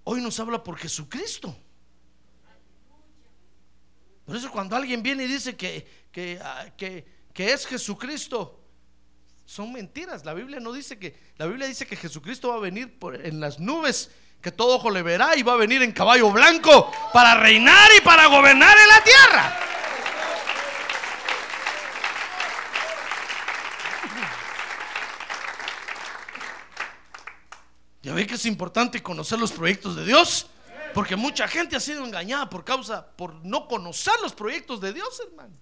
hoy 0.04 0.22
nos 0.22 0.40
habla 0.40 0.64
por 0.64 0.78
Jesucristo. 0.78 1.54
Por 4.24 4.36
eso 4.36 4.50
cuando 4.50 4.76
alguien 4.76 5.02
viene 5.02 5.24
y 5.24 5.26
dice 5.26 5.56
que, 5.56 6.40
ah, 6.42 6.66
que, 6.76 7.04
que 7.34 7.52
es 7.52 7.66
Jesucristo, 7.66 8.60
son 9.44 9.72
mentiras. 9.72 10.24
La 10.24 10.32
Biblia 10.32 10.60
no 10.60 10.72
dice 10.72 10.98
que, 10.98 11.18
la 11.36 11.46
Biblia 11.46 11.66
dice 11.66 11.84
que 11.84 11.96
Jesucristo 11.96 12.50
va 12.50 12.54
a 12.54 12.60
venir 12.60 12.98
por, 12.98 13.26
en 13.26 13.40
las 13.40 13.58
nubes, 13.58 14.12
que 14.40 14.52
todo 14.52 14.76
ojo 14.76 14.90
le 14.90 15.02
verá 15.02 15.36
y 15.36 15.42
va 15.42 15.54
a 15.54 15.56
venir 15.56 15.82
en 15.82 15.90
caballo 15.90 16.30
blanco 16.30 16.90
para 17.12 17.34
reinar 17.34 17.90
y 17.98 18.00
para 18.02 18.26
gobernar 18.26 18.78
en 18.78 18.88
la 18.88 19.02
tierra. 19.02 19.69
Ya 28.10 28.16
ve 28.16 28.26
que 28.26 28.34
es 28.34 28.44
importante 28.46 29.00
conocer 29.00 29.38
los 29.38 29.52
proyectos 29.52 29.94
de 29.94 30.04
Dios. 30.04 30.48
Porque 30.94 31.14
mucha 31.14 31.46
gente 31.46 31.76
ha 31.76 31.80
sido 31.80 32.04
engañada 32.04 32.50
por 32.50 32.64
causa, 32.64 33.06
por 33.06 33.32
no 33.46 33.68
conocer 33.68 34.14
los 34.20 34.32
proyectos 34.32 34.80
de 34.80 34.92
Dios, 34.92 35.22
hermano. 35.24 35.54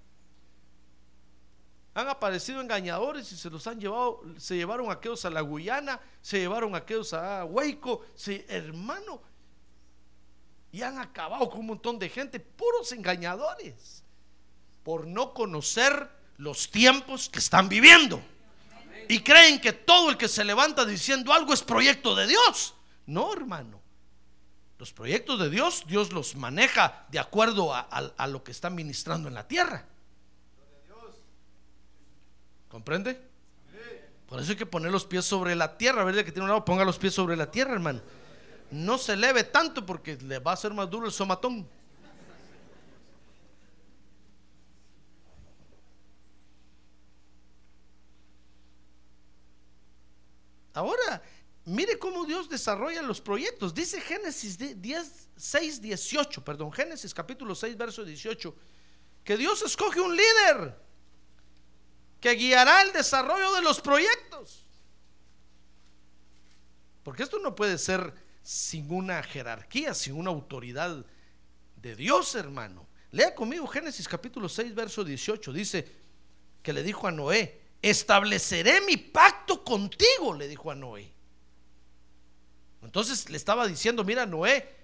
Han 1.93 2.09
aparecido 2.09 2.63
engañadores 2.63 3.31
y 3.33 3.37
se 3.37 3.51
los 3.51 3.67
han 3.67 3.79
llevado, 3.79 4.23
se 4.39 4.57
llevaron 4.57 4.89
a 4.89 4.95
aquellos 4.95 5.27
a 5.27 5.31
la 5.31 5.43
Guyana, 5.43 6.01
se 6.23 6.39
llevaron 6.39 6.75
a 6.75 6.79
aquellos 6.79 7.13
a 7.13 7.45
Hueco, 7.45 8.07
hermano, 8.49 9.21
y 10.73 10.81
han 10.81 10.99
acabado 10.99 11.51
con 11.51 11.61
un 11.61 11.67
montón 11.67 11.99
de 11.99 12.09
gente, 12.09 12.41
puros 12.41 12.93
engañadores, 12.93 14.05
por 14.85 15.07
no 15.07 15.35
conocer 15.35 16.09
los 16.39 16.71
tiempos 16.71 17.29
que 17.29 17.41
están 17.41 17.69
viviendo. 17.69 18.23
Y 19.09 19.21
creen 19.21 19.61
que 19.61 19.73
todo 19.73 20.11
el 20.11 20.19
que 20.19 20.29
se 20.29 20.45
levanta 20.45 20.85
diciendo 20.85 21.33
algo 21.33 21.55
es 21.55 21.63
proyecto 21.63 22.15
de 22.15 22.27
Dios. 22.27 22.75
No, 23.07 23.33
hermano. 23.33 23.81
Los 24.79 24.93
proyectos 24.93 25.41
de 25.41 25.51
Dios, 25.51 25.85
Dios 25.89 26.13
los 26.13 26.37
maneja 26.37 27.07
de 27.11 27.19
acuerdo 27.19 27.75
a, 27.75 28.27
lo 28.29 28.45
que 28.45 28.53
está 28.53 28.71
ministrando 28.71 29.27
en 29.27 29.35
la 29.35 29.49
tierra. 29.49 29.87
¿Comprende? 32.69 33.21
Por 34.29 34.41
eso 34.41 34.53
hay 34.53 34.59
que 34.59 34.67
poner 34.67 34.93
los 34.93 35.07
pies 35.07 35.25
sobre 35.25 35.57
la 35.57 35.79
tierra. 35.79 36.05
¿Verdad 36.05 36.23
que 36.23 36.31
tiene 36.31 36.45
un 36.45 36.51
lado? 36.51 36.65
Ponga 36.65 36.85
los 36.85 36.99
pies 36.99 37.15
sobre 37.15 37.35
la 37.35 37.51
tierra, 37.51 37.73
hermano. 37.73 38.03
No 38.71 38.99
se 38.99 39.15
eleve 39.15 39.43
tanto 39.45 39.87
porque 39.87 40.17
le 40.17 40.39
va 40.39 40.51
a 40.51 40.55
hacer 40.55 40.75
más 40.75 40.89
duro 40.91 41.07
el 41.07 41.13
somatón. 41.13 41.67
Ahora, 50.79 51.21
mire 51.65 51.99
cómo 51.99 52.25
Dios 52.25 52.49
desarrolla 52.49 53.03
los 53.03 53.21
proyectos. 53.21 53.75
Dice 53.75 54.01
Génesis 54.01 54.57
10, 54.57 55.29
6, 55.37 55.81
18, 55.81 56.45
perdón, 56.45 56.73
Génesis 56.73 57.13
capítulo 57.13 57.57
6, 57.57 57.77
verso 57.77 58.05
18, 58.05 58.55
que 59.25 59.37
Dios 59.37 59.61
escoge 59.63 60.01
un 60.01 60.15
líder 60.15 60.81
que 62.21 62.31
guiará 62.37 62.83
el 62.83 62.93
desarrollo 62.93 63.53
de 63.55 63.63
los 63.63 63.81
proyectos. 63.81 64.69
Porque 67.03 67.25
esto 67.25 67.41
no 67.41 67.57
puede 67.57 67.77
ser 67.77 68.15
sin 68.41 68.93
una 68.93 69.21
jerarquía, 69.25 69.95
sin 69.95 70.15
una 70.15 70.31
autoridad 70.31 71.05
de 71.75 71.97
Dios, 71.97 72.37
hermano. 72.37 72.87
Lea 73.11 73.35
conmigo 73.35 73.67
Génesis 73.67 74.07
capítulo 74.07 74.49
6, 74.49 74.77
verso 74.77 75.03
18. 75.03 75.53
Dice 75.53 75.93
que 76.63 76.73
le 76.73 76.85
dijo 76.85 77.09
a 77.09 77.11
Noé, 77.11 77.63
estableceré 77.83 78.81
mi 78.83 78.97
pacto 78.97 79.38
contigo, 79.57 80.35
le 80.35 80.49
dijo 80.49 80.71
a 80.71 80.75
Noé. 80.75 81.13
Entonces 82.83 83.29
le 83.29 83.37
estaba 83.37 83.67
diciendo, 83.67 84.05
mira 84.05 84.27
Noé, 84.27 84.77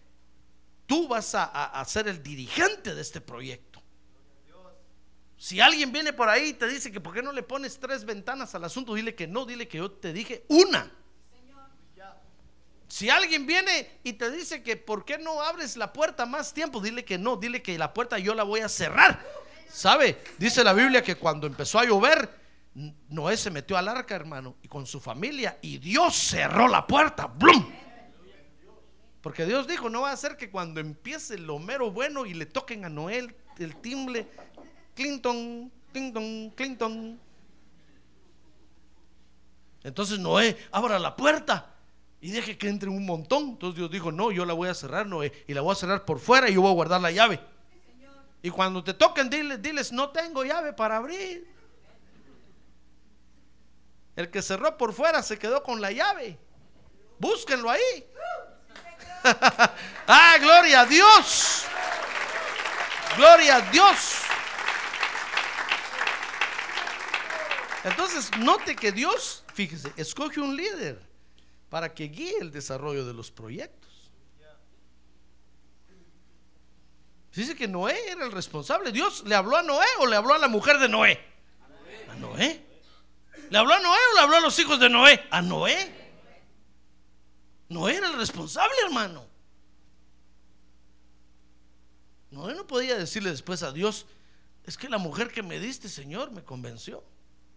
tú 0.86 1.08
vas 1.08 1.34
a, 1.34 1.84
ser 1.86 2.08
el 2.08 2.22
dirigente 2.22 2.94
de 2.94 3.00
este 3.00 3.20
proyecto. 3.20 3.82
Si 5.36 5.60
alguien 5.60 5.92
viene 5.92 6.12
por 6.12 6.28
ahí 6.28 6.50
y 6.50 6.52
te 6.54 6.66
dice 6.66 6.90
que 6.90 7.00
por 7.00 7.12
qué 7.12 7.22
no 7.22 7.32
le 7.32 7.42
pones 7.42 7.78
tres 7.78 8.04
ventanas 8.04 8.54
al 8.54 8.64
asunto, 8.64 8.94
dile 8.94 9.14
que 9.14 9.26
no, 9.26 9.44
dile 9.44 9.68
que 9.68 9.78
yo 9.78 9.90
te 9.90 10.12
dije 10.12 10.44
una. 10.48 10.90
Si 12.88 13.10
alguien 13.10 13.46
viene 13.46 13.98
y 14.04 14.12
te 14.12 14.30
dice 14.30 14.62
que 14.62 14.76
por 14.76 15.04
qué 15.04 15.18
no 15.18 15.42
abres 15.42 15.76
la 15.76 15.92
puerta 15.92 16.26
más 16.26 16.54
tiempo, 16.54 16.80
dile 16.80 17.04
que 17.04 17.18
no, 17.18 17.36
dile 17.36 17.60
que 17.62 17.76
la 17.76 17.92
puerta 17.92 18.18
yo 18.18 18.34
la 18.34 18.44
voy 18.44 18.60
a 18.60 18.68
cerrar. 18.68 19.20
¿Sabe? 19.68 20.22
Dice 20.38 20.62
la 20.62 20.72
Biblia 20.72 21.02
que 21.02 21.16
cuando 21.16 21.46
empezó 21.46 21.80
a 21.80 21.84
llover, 21.84 22.43
Noé 23.08 23.36
se 23.36 23.50
metió 23.50 23.76
al 23.76 23.88
arca, 23.88 24.16
hermano, 24.16 24.56
y 24.62 24.68
con 24.68 24.86
su 24.86 25.00
familia, 25.00 25.58
y 25.62 25.78
Dios 25.78 26.14
cerró 26.14 26.66
la 26.66 26.86
puerta. 26.86 27.26
¡Blum! 27.26 27.70
Porque 29.20 29.46
Dios 29.46 29.66
dijo, 29.66 29.88
no 29.88 30.02
va 30.02 30.10
a 30.10 30.16
ser 30.16 30.36
que 30.36 30.50
cuando 30.50 30.80
empiece 30.80 31.38
lo 31.38 31.58
mero 31.58 31.90
bueno 31.90 32.26
y 32.26 32.34
le 32.34 32.46
toquen 32.46 32.84
a 32.84 32.88
Noé 32.88 33.34
el 33.58 33.76
timbre, 33.76 34.28
Clinton, 34.94 35.72
Clinton, 35.92 36.52
Clinton. 36.54 37.20
Entonces 39.82 40.18
Noé, 40.18 40.56
abra 40.72 40.98
la 40.98 41.14
puerta 41.14 41.74
y 42.20 42.30
deje 42.32 42.58
que 42.58 42.68
entre 42.68 42.88
un 42.88 43.06
montón. 43.06 43.50
Entonces 43.50 43.78
Dios 43.78 43.90
dijo, 43.90 44.10
no, 44.10 44.32
yo 44.32 44.44
la 44.44 44.52
voy 44.52 44.68
a 44.68 44.74
cerrar, 44.74 45.06
Noé, 45.06 45.32
y 45.46 45.54
la 45.54 45.60
voy 45.60 45.72
a 45.72 45.76
cerrar 45.76 46.04
por 46.04 46.18
fuera 46.18 46.50
y 46.50 46.54
yo 46.54 46.62
voy 46.62 46.72
a 46.72 46.74
guardar 46.74 47.00
la 47.00 47.12
llave. 47.12 47.40
Y 48.42 48.50
cuando 48.50 48.84
te 48.84 48.92
toquen, 48.92 49.30
diles, 49.30 49.62
diles, 49.62 49.92
no 49.92 50.10
tengo 50.10 50.44
llave 50.44 50.72
para 50.74 50.98
abrir. 50.98 51.53
El 54.16 54.30
que 54.30 54.42
cerró 54.42 54.76
por 54.76 54.92
fuera 54.92 55.22
se 55.22 55.38
quedó 55.38 55.62
con 55.62 55.80
la 55.80 55.90
llave. 55.90 56.38
Búsquenlo 57.18 57.70
ahí. 57.70 58.06
ah, 60.06 60.36
gloria 60.40 60.80
a 60.80 60.86
Dios. 60.86 61.64
Gloria 63.16 63.56
a 63.56 63.60
Dios. 63.62 64.20
Entonces, 67.84 68.30
note 68.38 68.76
que 68.76 68.92
Dios, 68.92 69.44
fíjese, 69.52 69.92
escoge 69.96 70.40
un 70.40 70.56
líder 70.56 71.00
para 71.68 71.92
que 71.92 72.04
guíe 72.04 72.38
el 72.40 72.50
desarrollo 72.50 73.04
de 73.04 73.12
los 73.12 73.30
proyectos. 73.30 73.84
Dice 77.32 77.56
que 77.56 77.66
Noé 77.66 78.10
era 78.10 78.24
el 78.24 78.32
responsable. 78.32 78.92
Dios 78.92 79.24
le 79.26 79.34
habló 79.34 79.56
a 79.56 79.62
Noé 79.62 79.86
o 79.98 80.06
le 80.06 80.14
habló 80.14 80.34
a 80.34 80.38
la 80.38 80.46
mujer 80.46 80.78
de 80.78 80.88
Noé. 80.88 81.20
A 82.08 82.14
Noé. 82.14 82.64
¿Le 83.54 83.60
habló 83.60 83.72
a 83.72 83.78
Noé 83.78 83.98
o 84.10 84.14
le 84.16 84.20
habló 84.20 84.36
a 84.38 84.40
los 84.40 84.58
hijos 84.58 84.80
de 84.80 84.88
Noé? 84.88 85.28
A 85.30 85.40
Noé. 85.40 85.76
Noé 87.68 87.94
era 87.98 88.08
el 88.08 88.14
responsable, 88.14 88.74
hermano. 88.84 89.24
Noé 92.32 92.52
no 92.56 92.66
podía 92.66 92.98
decirle 92.98 93.30
después 93.30 93.62
a 93.62 93.70
Dios, 93.70 94.06
es 94.64 94.76
que 94.76 94.88
la 94.88 94.98
mujer 94.98 95.30
que 95.30 95.44
me 95.44 95.60
diste, 95.60 95.88
Señor, 95.88 96.32
me 96.32 96.42
convenció 96.42 97.04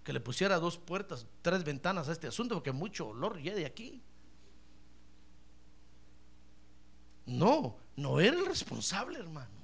que 0.03 0.13
le 0.13 0.19
pusiera 0.19 0.59
dos 0.59 0.77
puertas, 0.77 1.25
tres 1.41 1.63
ventanas 1.63 2.07
a 2.09 2.11
este 2.11 2.27
asunto, 2.27 2.53
porque 2.53 2.71
mucho 2.71 3.07
olor 3.07 3.41
ya 3.41 3.55
de 3.55 3.65
aquí. 3.65 3.99
No, 7.25 7.75
no 7.95 8.19
era 8.19 8.37
el 8.37 8.45
responsable, 8.45 9.17
hermano. 9.17 9.56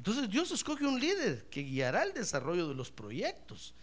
Entonces 0.00 0.30
Dios 0.30 0.50
escoge 0.50 0.86
un 0.86 0.98
líder 0.98 1.44
que 1.50 1.60
guiará 1.60 2.04
el 2.04 2.14
desarrollo 2.14 2.66
de 2.66 2.74
los 2.74 2.90
proyectos. 2.90 3.74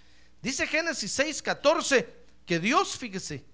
Dice 0.41 0.65
Génesis 0.65 1.19
6:14 1.19 2.07
que 2.43 2.57
Dios, 2.59 2.97
fíjese, 2.97 3.45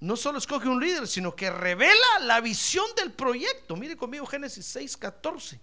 no 0.00 0.16
solo 0.16 0.38
escoge 0.38 0.68
un 0.68 0.80
líder, 0.80 1.06
sino 1.06 1.36
que 1.36 1.48
revela 1.48 2.18
la 2.22 2.40
visión 2.40 2.86
del 2.96 3.12
proyecto. 3.12 3.76
Mire 3.76 3.96
conmigo 3.96 4.26
Génesis 4.26 4.74
6:14. 4.74 5.60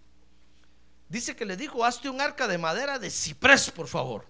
Dice 1.09 1.35
que 1.35 1.43
le 1.43 1.57
dijo, 1.57 1.83
hazte 1.83 2.07
un 2.07 2.21
arca 2.21 2.47
de 2.47 2.57
madera 2.57 2.99
de 2.99 3.09
ciprés, 3.09 3.69
por 3.69 3.89
favor. 3.89 4.25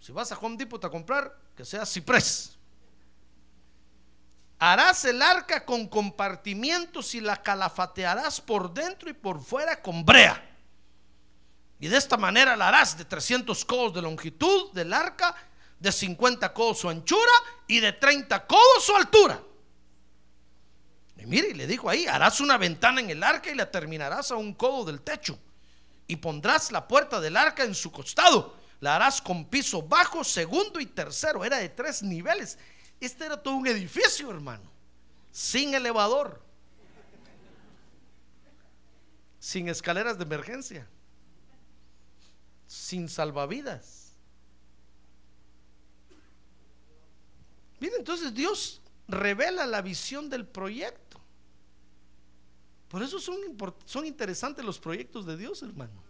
Si 0.00 0.12
vas 0.12 0.30
a 0.32 0.38
Home 0.38 0.58
Depot 0.58 0.84
a 0.84 0.90
comprar, 0.90 1.34
que 1.56 1.64
sea 1.64 1.86
ciprés. 1.86 2.58
Harás 4.62 5.06
el 5.06 5.22
arca 5.22 5.64
con 5.64 5.88
compartimientos 5.88 7.14
y 7.14 7.22
la 7.22 7.42
calafatearás 7.42 8.42
por 8.42 8.72
dentro 8.74 9.08
y 9.08 9.14
por 9.14 9.42
fuera 9.42 9.80
con 9.80 10.04
brea. 10.04 10.50
Y 11.78 11.88
de 11.88 11.96
esta 11.96 12.18
manera 12.18 12.54
la 12.56 12.68
harás 12.68 12.98
de 12.98 13.06
300 13.06 13.64
codos 13.64 13.94
de 13.94 14.02
longitud 14.02 14.70
del 14.72 14.92
arca, 14.92 15.34
de 15.78 15.90
50 15.90 16.52
codos 16.52 16.80
su 16.80 16.90
anchura 16.90 17.32
y 17.66 17.80
de 17.80 17.94
30 17.94 18.46
codos 18.46 18.84
su 18.84 18.94
altura. 18.94 19.40
Y 21.16 21.24
mire, 21.24 21.54
le 21.54 21.66
dijo 21.66 21.88
ahí, 21.88 22.06
harás 22.06 22.38
una 22.42 22.58
ventana 22.58 23.00
en 23.00 23.08
el 23.08 23.22
arca 23.22 23.50
y 23.50 23.54
la 23.54 23.70
terminarás 23.70 24.30
a 24.30 24.36
un 24.36 24.52
codo 24.52 24.84
del 24.84 25.00
techo. 25.00 25.38
Y 26.06 26.16
pondrás 26.16 26.70
la 26.70 26.86
puerta 26.86 27.18
del 27.18 27.38
arca 27.38 27.64
en 27.64 27.74
su 27.74 27.90
costado. 27.90 28.56
La 28.80 28.96
harás 28.96 29.22
con 29.22 29.46
piso 29.46 29.80
bajo, 29.80 30.22
segundo 30.22 30.80
y 30.80 30.86
tercero. 30.86 31.46
Era 31.46 31.56
de 31.56 31.70
tres 31.70 32.02
niveles. 32.02 32.58
Este 33.00 33.24
era 33.24 33.42
todo 33.42 33.54
un 33.54 33.66
edificio, 33.66 34.30
hermano. 34.30 34.70
Sin 35.32 35.72
elevador. 35.72 36.42
Sin 39.38 39.70
escaleras 39.70 40.18
de 40.18 40.24
emergencia. 40.24 40.86
Sin 42.66 43.08
salvavidas. 43.08 44.12
Mire, 47.80 47.96
entonces 47.96 48.34
Dios 48.34 48.82
revela 49.08 49.64
la 49.64 49.80
visión 49.80 50.28
del 50.28 50.46
proyecto. 50.46 51.18
Por 52.88 53.02
eso 53.02 53.18
son, 53.18 53.36
son 53.86 54.04
interesantes 54.04 54.62
los 54.62 54.78
proyectos 54.78 55.24
de 55.24 55.38
Dios, 55.38 55.62
hermano. 55.62 56.02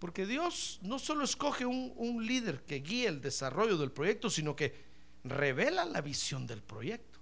Porque 0.00 0.26
Dios 0.26 0.80
no 0.82 0.98
solo 0.98 1.22
escoge 1.22 1.64
un, 1.64 1.92
un 1.96 2.26
líder 2.26 2.64
que 2.64 2.80
guíe 2.80 3.06
el 3.06 3.20
desarrollo 3.20 3.78
del 3.78 3.92
proyecto, 3.92 4.28
sino 4.28 4.56
que 4.56 4.93
revela 5.24 5.84
la 5.84 6.00
visión 6.00 6.46
del 6.46 6.62
proyecto. 6.62 7.18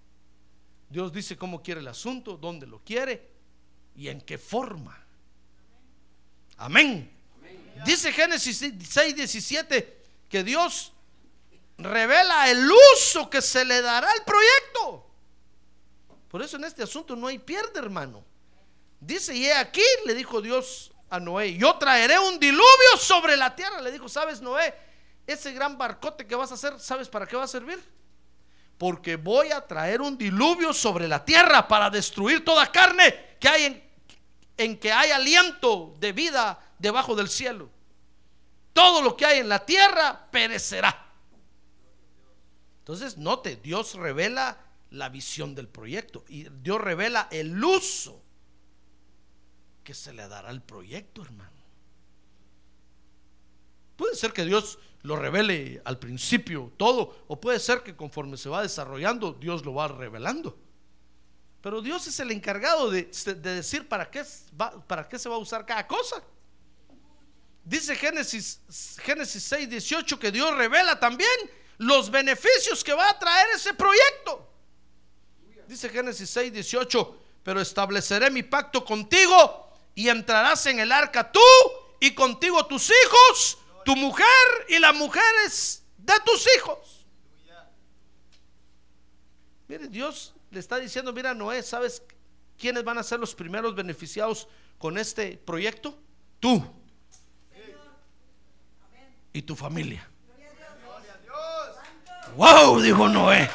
Dios 0.89 1.13
dice 1.13 1.37
cómo 1.37 1.63
quiere 1.63 1.81
el 1.81 1.89
asunto, 1.89 2.37
dónde 2.37 2.67
lo 2.67 2.81
quiere 2.81 3.31
y 3.97 4.09
en 4.09 4.21
qué 4.21 4.37
forma. 4.37 4.99
Amén. 6.59 7.11
Dice 7.87 8.13
Génesis 8.13 8.59
6, 8.59 9.17
17 9.17 10.03
que 10.29 10.45
Dios 10.45 10.93
revela 11.79 12.51
el 12.51 12.71
uso 12.95 13.29
que 13.31 13.41
se 13.41 13.65
le 13.65 13.81
dará 13.81 14.11
al 14.11 14.25
proyecto. 14.25 15.07
Por 16.29 16.43
eso 16.43 16.57
en 16.57 16.65
este 16.65 16.83
asunto 16.83 17.17
no 17.17 17.27
hay 17.27 17.39
pierde, 17.39 17.79
hermano. 17.79 18.25
Dice, 19.01 19.35
y 19.35 19.47
he 19.47 19.55
aquí, 19.55 19.83
le 20.07 20.15
dijo 20.15 20.41
Dios 20.41 20.93
a 21.11 21.19
Noé, 21.19 21.57
yo 21.57 21.77
traeré 21.77 22.19
un 22.19 22.39
diluvio 22.39 22.97
sobre 22.99 23.37
la 23.37 23.55
tierra. 23.55 23.81
Le 23.81 23.91
dijo, 23.91 24.09
¿sabes, 24.09 24.41
Noé? 24.41 24.75
Ese 25.27 25.53
gran 25.53 25.79
barcote 25.79 26.27
que 26.27 26.35
vas 26.35 26.51
a 26.51 26.55
hacer, 26.55 26.79
¿sabes 26.81 27.09
para 27.09 27.27
qué 27.27 27.37
va 27.37 27.45
a 27.45 27.49
servir? 27.49 27.83
Porque 28.79 29.17
voy 29.17 29.53
a 29.53 29.67
traer 29.67 30.01
un 30.01 30.19
diluvio 30.19 30.73
sobre 30.73 31.07
la 31.07 31.25
tierra 31.25 31.69
para 31.69 31.91
destruir 31.91 32.45
toda 32.45 32.71
carne 32.71 33.37
que 33.39 33.49
hay 33.49 33.83
en, 34.57 34.79
que 34.79 34.93
hay 34.93 35.11
aliento 35.11 35.95
de 35.99 36.13
vida 36.13 36.59
debajo 36.79 37.15
del 37.15 37.29
cielo. 37.29 37.71
Todo 38.73 39.03
lo 39.03 39.17
que 39.17 39.27
hay 39.27 39.39
en 39.39 39.49
la 39.49 39.65
tierra 39.65 40.29
perecerá. 40.31 41.13
Entonces, 42.79 43.17
note, 43.17 43.57
Dios 43.57 43.95
revela 43.95 44.59
la 44.91 45.09
visión 45.09 45.55
del 45.55 45.69
proyecto. 45.69 46.25
Y 46.29 46.49
Dios 46.49 46.81
revela 46.81 47.29
el 47.31 47.63
uso 47.63 48.23
que 49.85 49.95
se 49.95 50.13
le 50.13 50.27
dará 50.27 50.49
al 50.49 50.63
proyecto, 50.63 51.23
hermano. 51.23 51.51
Puede 53.97 54.17
ser 54.17 54.33
que 54.33 54.45
Dios 54.45 54.79
lo 55.03 55.17
revele 55.17 55.83
al 55.85 55.99
principio 55.99 56.73
todo, 56.77 57.25
o 57.29 57.41
puede 57.41 57.59
ser 57.59 57.83
que 57.83 57.97
conforme 57.97 58.37
se 58.37 58.49
va 58.49 58.63
desarrollando, 58.63 59.33
Dios 59.33 59.65
lo 59.65 59.75
va 59.75 59.89
revelando. 59.89 60.59
Pero 61.61 61.81
Dios 61.81 62.07
es 62.07 62.19
el 62.21 62.31
encargado 62.31 62.91
de, 62.91 63.05
decir 63.37 63.89
para 63.89 64.11
qué, 64.11 64.25
para 64.87 65.09
qué 65.09 65.19
se 65.19 65.29
va 65.29 65.37
a 65.37 65.39
usar 65.39 65.65
cada 65.65 65.87
cosa. 65.87 66.23
Dice 67.65 67.95
Génesis, 67.95 68.61
Génesis 69.03 69.43
6, 69.45 69.71
18 69.71 70.19
que 70.19 70.33
Dios 70.33 70.57
revela 70.57 70.99
también 70.99 71.31
los 71.79 72.11
beneficios 72.11 72.83
que 72.83 72.93
va 72.93 73.09
a 73.09 73.19
traer 73.19 73.49
ese 73.55 73.75
proyecto. 73.75 74.49
Dice 75.69 75.89
Génesis 75.89 76.29
6, 76.31 76.53
18, 76.53 77.19
pero 77.43 77.61
estableceré 77.61 78.31
mi 78.31 78.43
pacto 78.43 78.85
contigo 78.85 79.71
y 79.95 80.09
entrarás 80.09 80.67
en 80.67 80.81
el 80.81 80.91
arca 80.91 81.31
tú 81.31 81.41
y 82.01 82.15
contigo 82.15 82.67
tus 82.67 82.91
hijos, 82.91 83.59
tu 83.85 83.97
mujer 83.97 84.27
y 84.69 84.79
las 84.79 84.95
mujeres 84.95 85.85
de 85.99 86.15
tus 86.25 86.47
hijos. 86.57 87.07
Mire, 89.69 89.89
Dios 89.89 90.35
le 90.51 90.61
está 90.61 90.79
diciendo, 90.79 91.13
mira 91.13 91.35
Noé, 91.35 91.63
¿sabes 91.63 92.03
quiénes 92.59 92.85
van 92.85 92.99
a 92.99 93.03
ser 93.03 93.19
los 93.19 93.35
primeros 93.35 93.75
beneficiados 93.75 94.49
con 94.79 94.99
este 94.99 95.39
proyecto? 95.39 95.99
Tú 96.41 96.63
y 99.33 99.43
tu 99.43 99.57
familia. 99.57 100.09
Wow, 102.37 102.81
dijo 102.81 103.09
Noé. 103.09 103.49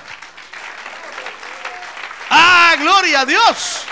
Ah, 2.30 2.76
gloria 2.80 3.22
a 3.22 3.26
Dios. 3.26 3.87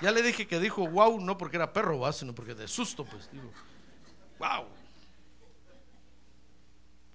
Ya 0.00 0.12
le 0.12 0.22
dije 0.22 0.46
que 0.46 0.60
dijo 0.60 0.86
wow, 0.86 1.20
no 1.20 1.36
porque 1.36 1.56
era 1.56 1.72
perro, 1.72 2.12
sino 2.12 2.34
porque 2.34 2.54
de 2.54 2.68
susto, 2.68 3.04
pues 3.04 3.30
digo, 3.32 3.50
wow. 4.38 4.66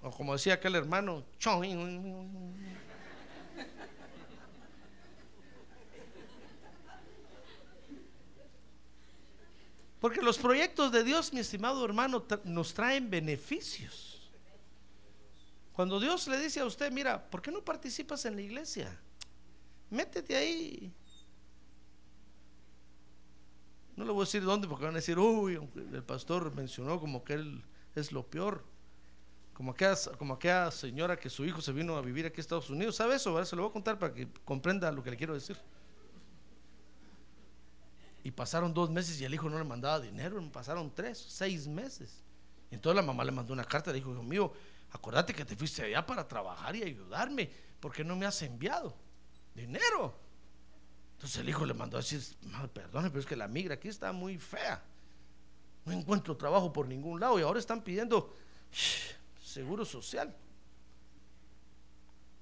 O 0.01 0.11
como 0.11 0.33
decía 0.33 0.55
aquel 0.55 0.75
hermano, 0.75 1.23
Porque 10.01 10.21
los 10.21 10.37
proyectos 10.37 10.91
de 10.91 11.05
Dios, 11.05 11.31
mi 11.31 11.39
estimado 11.39 11.85
hermano, 11.85 12.25
nos 12.43 12.73
traen 12.73 13.09
beneficios. 13.09 14.29
Cuando 15.71 15.97
Dios 15.97 16.27
le 16.27 16.37
dice 16.37 16.59
a 16.59 16.65
usted, 16.65 16.91
mira, 16.91 17.29
¿por 17.29 17.41
qué 17.41 17.49
no 17.51 17.63
participas 17.63 18.25
en 18.25 18.35
la 18.35 18.41
iglesia? 18.41 18.99
Métete 19.89 20.35
ahí. 20.35 20.93
No 23.95 24.05
le 24.05 24.11
voy 24.11 24.21
a 24.21 24.25
decir 24.25 24.43
dónde 24.43 24.67
porque 24.67 24.85
van 24.85 24.95
a 24.95 24.97
decir, 24.97 25.19
uy, 25.19 25.59
el 25.75 26.03
pastor 26.03 26.53
mencionó 26.55 26.99
como 26.99 27.23
que 27.23 27.33
él 27.33 27.63
es 27.95 28.11
lo 28.11 28.27
peor. 28.27 28.63
Como 29.53 29.71
aquella, 29.71 29.95
como 30.17 30.33
aquella 30.33 30.71
señora 30.71 31.17
que 31.17 31.29
su 31.29 31.45
hijo 31.45 31.61
se 31.61 31.71
vino 31.71 31.95
a 31.95 32.01
vivir 32.01 32.25
aquí 32.25 32.39
a 32.39 32.41
Estados 32.41 32.69
Unidos. 32.69 32.95
¿Sabe 32.95 33.15
eso? 33.15 33.45
Se 33.45 33.55
lo 33.55 33.63
voy 33.63 33.69
a 33.69 33.73
contar 33.73 33.99
para 33.99 34.13
que 34.13 34.27
comprenda 34.43 34.91
lo 34.91 35.03
que 35.03 35.11
le 35.11 35.17
quiero 35.17 35.35
decir. 35.35 35.57
Y 38.23 38.31
pasaron 38.31 38.73
dos 38.73 38.89
meses 38.89 39.19
y 39.21 39.25
el 39.25 39.33
hijo 39.33 39.49
no 39.49 39.59
le 39.59 39.63
mandaba 39.63 39.99
dinero. 39.99 40.41
Pasaron 40.51 40.91
tres, 40.93 41.19
seis 41.19 41.67
meses. 41.67 42.23
Entonces 42.71 42.95
la 42.95 43.05
mamá 43.05 43.23
le 43.23 43.31
mandó 43.31 43.53
una 43.53 43.65
carta. 43.65 43.91
Le 43.91 43.97
dijo, 43.97 44.11
hijo 44.11 44.23
mío, 44.23 44.53
Acuérdate 44.93 45.33
que 45.33 45.43
te 45.43 45.55
fuiste 45.55 45.81
allá 45.83 46.05
para 46.05 46.27
trabajar 46.27 46.75
y 46.75 46.83
ayudarme. 46.83 47.49
¿Por 47.79 47.91
qué 47.91 48.03
no 48.03 48.15
me 48.15 48.27
has 48.27 48.41
enviado 48.43 48.95
dinero? 49.55 50.15
Entonces 51.23 51.39
el 51.39 51.47
hijo 51.47 51.65
le 51.65 51.73
mandó 51.73 51.95
a 51.95 52.01
decir, 52.01 52.21
perdone, 52.73 53.09
pero 53.09 53.21
es 53.21 53.25
que 53.25 53.37
la 53.37 53.47
migra 53.47 53.75
aquí 53.75 53.87
está 53.87 54.11
muy 54.11 54.37
fea. 54.37 54.83
No 55.85 55.93
encuentro 55.93 56.35
trabajo 56.35 56.73
por 56.73 56.85
ningún 56.85 57.17
lado 57.17 57.39
y 57.39 57.43
ahora 57.43 57.59
están 57.59 57.81
pidiendo 57.81 58.35
seguro 59.41 59.85
social. 59.85 60.35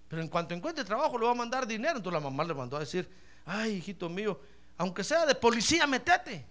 Pero 0.07 0.23
en 0.23 0.27
cuanto 0.29 0.55
encuentre 0.55 0.83
trabajo 0.83 1.15
le 1.19 1.25
va 1.25 1.31
a 1.31 1.35
mandar 1.35 1.67
dinero. 1.67 1.97
Entonces 1.97 2.19
la 2.23 2.27
mamá 2.27 2.43
le 2.43 2.55
mandó 2.55 2.75
a 2.75 2.79
decir, 2.79 3.07
ay, 3.45 3.73
hijito 3.73 4.09
mío, 4.09 4.41
aunque 4.79 5.03
sea 5.03 5.27
de 5.27 5.35
policía, 5.35 5.85
metete. 5.85 6.43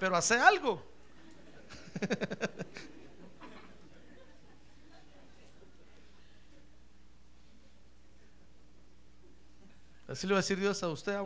Pero 0.00 0.16
hace 0.16 0.34
algo. 0.34 0.84
Así 10.14 10.28
le 10.28 10.34
va 10.34 10.38
a 10.38 10.42
decir 10.42 10.60
Dios 10.60 10.80
a 10.80 10.88
usted. 10.90 11.18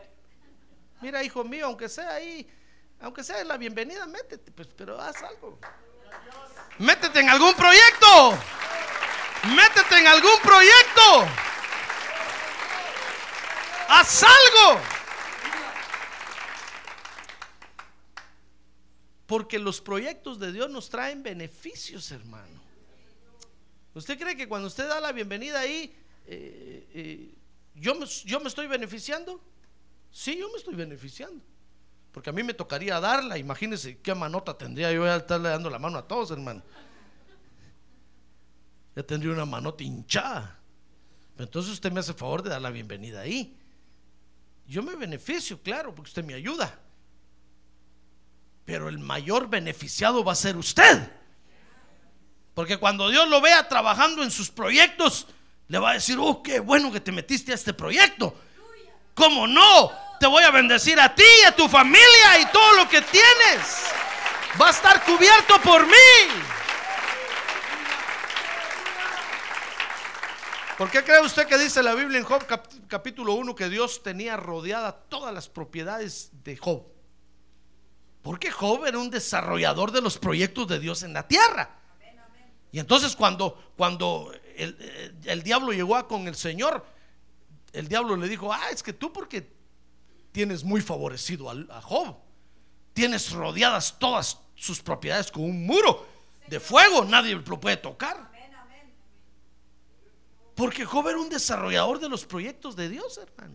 Mira, 1.03 1.23
hijo 1.23 1.45
mío, 1.45 1.67
aunque 1.67 1.91
sea 1.91 2.15
ahí, 2.15 2.49
aunque 3.03 3.23
sea 3.23 3.45
la 3.45 3.59
bienvenida, 3.59 4.07
métete, 4.07 4.51
pues, 4.51 4.67
pero 4.75 4.99
haz 4.99 5.23
algo. 5.23 5.59
Métete 6.79 7.21
en 7.21 7.29
algún 7.29 7.53
proyecto. 7.53 8.39
Métete 9.55 9.99
en 9.99 10.07
algún 10.07 10.41
proyecto. 10.41 11.29
Haz 13.89 14.23
algo. 14.23 14.81
Porque 19.27 19.59
los 19.59 19.83
proyectos 19.83 20.39
de 20.39 20.51
Dios 20.51 20.71
nos 20.71 20.89
traen 20.89 21.23
beneficios, 21.23 22.11
hermano. 22.11 22.59
¿Usted 23.93 24.19
cree 24.19 24.35
que 24.35 24.49
cuando 24.49 24.69
usted 24.69 24.89
da 24.89 24.99
la 24.99 25.13
bienvenida 25.13 25.61
ahí, 25.61 25.95
eh, 26.25 26.89
eh, 26.95 27.38
¿yo 27.81 27.95
me, 28.41 28.49
estoy 28.49 28.67
beneficiando? 28.67 29.41
Sí, 30.11 30.37
yo 30.39 30.51
me 30.51 30.59
estoy 30.59 30.75
beneficiando. 30.75 31.43
Porque 32.13 32.31
a 32.31 32.33
mí 32.33 32.43
me 32.43 32.55
tocaría 32.55 32.99
darla. 33.01 33.39
Imagínense 33.39 33.99
qué 33.99 34.15
manota 34.15 34.57
tendría 34.57 34.93
yo 34.93 35.05
a 35.05 35.17
estarle 35.17 35.51
dando 35.51 35.71
la 35.71 35.79
mano 35.79 35.99
a 35.99 36.07
todos, 36.07 36.31
hermano. 36.31 36.63
Ya 38.97 39.03
tendría 39.03 39.33
una 39.33 39.45
manota 39.45 39.85
hinchada. 39.85 40.59
Entonces 41.39 41.73
usted 41.73 41.93
me 41.93 42.01
hace 42.01 42.15
favor 42.15 42.43
de 42.43 42.51
dar 42.51 42.61
la 42.61 42.71
bienvenida 42.71 43.21
ahí. 43.21 43.57
Yo 44.67 44.83
me 44.83 44.97
beneficio, 44.97 45.63
claro, 45.63 45.95
porque 45.95 46.09
usted 46.09 46.25
me 46.25 46.35
ayuda. 46.35 46.81
Pero 48.65 48.89
el 48.89 48.99
mayor 48.99 49.49
beneficiado 49.49 50.25
va 50.25 50.33
a 50.33 50.37
ser 50.37 50.57
usted. 50.57 51.11
Porque 52.55 52.77
cuando 52.77 53.09
Dios 53.09 53.29
lo 53.29 53.41
vea 53.41 53.69
trabajando 53.69 54.23
en 54.25 54.33
sus 54.33 54.51
proyectos, 54.51 55.29
le 55.69 55.79
va 55.79 55.91
a 55.91 55.95
decir, 55.95 56.17
oh, 56.19 56.43
qué 56.43 56.61
bueno 56.61 56.91
que 56.91 57.01
te 57.01 57.13
metiste 57.13 57.53
a 57.53 57.55
este 57.55 57.75
proyecto. 57.75 58.35
¿Cómo 59.15 59.47
no? 59.47 59.93
Te 60.19 60.27
voy 60.27 60.43
a 60.43 60.51
bendecir 60.51 60.99
a 60.99 61.15
ti 61.15 61.25
y 61.43 61.45
a 61.45 61.55
tu 61.55 61.69
familia 61.69 62.41
y 62.41 62.47
todo 62.47 62.73
lo 62.75 62.89
que 62.89 63.03
tienes. 63.03 63.87
Va 64.61 64.69
a 64.69 64.71
estar 64.71 65.05
cubierto 65.05 65.61
por 65.61 65.87
mí. 65.87 65.93
¿Por 70.79 70.91
qué 70.91 71.03
cree 71.03 71.21
usted 71.21 71.47
que 71.47 71.59
dice 71.59 71.83
la 71.83 71.95
Biblia 71.95 72.19
en 72.19 72.25
Job 72.25 72.47
capítulo 72.87 73.35
1 73.35 73.55
que 73.55 73.69
Dios 73.69 74.03
tenía 74.03 74.37
rodeada 74.37 74.93
todas 74.93 75.35
las 75.35 75.49
propiedades 75.49 76.31
de 76.45 76.57
Job? 76.57 76.85
Porque 78.23 78.51
Job 78.51 78.87
era 78.87 78.99
un 78.99 79.11
desarrollador 79.11 79.91
de 79.91 80.01
los 80.01 80.19
proyectos 80.19 80.69
de 80.69 80.79
Dios 80.79 81.03
en 81.03 81.13
la 81.13 81.27
tierra. 81.27 81.79
Y 82.71 82.79
entonces 82.79 83.17
cuando, 83.17 83.73
cuando 83.77 84.33
el, 84.59 85.43
diablo 85.43 85.73
llegó 85.73 85.97
a 85.97 86.09
con 86.09 86.29
el 86.29 86.35
Señor, 86.35 86.85
el 87.73 87.89
diablo 87.89 88.17
le 88.17 88.29
dijo, 88.29 88.53
ah, 88.53 88.71
es 88.71 88.83
que 88.83 88.93
tú 88.93 89.13
porque 89.13 89.51
tienes 90.33 90.65
muy 90.65 90.81
favorecido 90.81 91.51
a, 91.51 91.55
a 91.71 91.81
Job, 91.81 92.17
tienes 92.93 93.33
rodeadas 93.33 93.99
todas 93.99 94.39
sus 94.55 94.81
propiedades 94.81 95.31
con 95.31 95.45
un 95.45 95.65
muro 95.67 96.07
de 96.49 96.61
fuego, 96.61 97.05
nadie 97.05 97.35
lo 97.35 97.61
puede 97.61 97.77
tocar. 97.77 98.29
Porque 100.55 100.85
Job 100.85 101.07
era 101.07 101.19
un 101.19 101.29
desarrollador 101.29 102.01
de 102.01 102.09
los 102.09 102.25
proyectos 102.25 102.75
de 102.75 102.89
Dios, 102.89 103.19
hermano. 103.19 103.55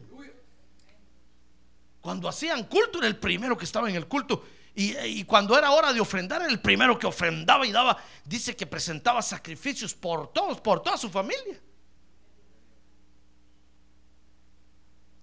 Cuando 2.00 2.28
hacían 2.28 2.66
culto 2.66 3.00
era 3.00 3.08
el 3.08 3.18
primero 3.18 3.58
que 3.58 3.66
estaba 3.66 3.90
en 3.90 3.96
el 3.96 4.08
culto. 4.08 4.44
Y, 4.76 5.24
cuando 5.26 5.56
era 5.58 5.72
hora 5.72 5.94
de 5.94 6.02
ofrendar, 6.02 6.42
era 6.42 6.50
el 6.50 6.60
primero 6.60 6.98
que 6.98 7.06
ofrendaba 7.06 7.66
y 7.68 7.72
daba. 7.72 7.98
Dice 8.26 8.56
que 8.56 8.66
presentaba 8.66 9.22
sacrificios 9.22 9.94
por 9.94 10.34
todos, 10.34 10.60
por 10.62 10.82
toda 10.82 10.98
su 10.98 11.10
familia. 11.10 11.62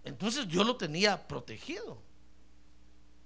Entonces 0.05 0.48
Dios 0.48 0.64
lo 0.64 0.76
tenía 0.76 1.26
protegido. 1.26 2.01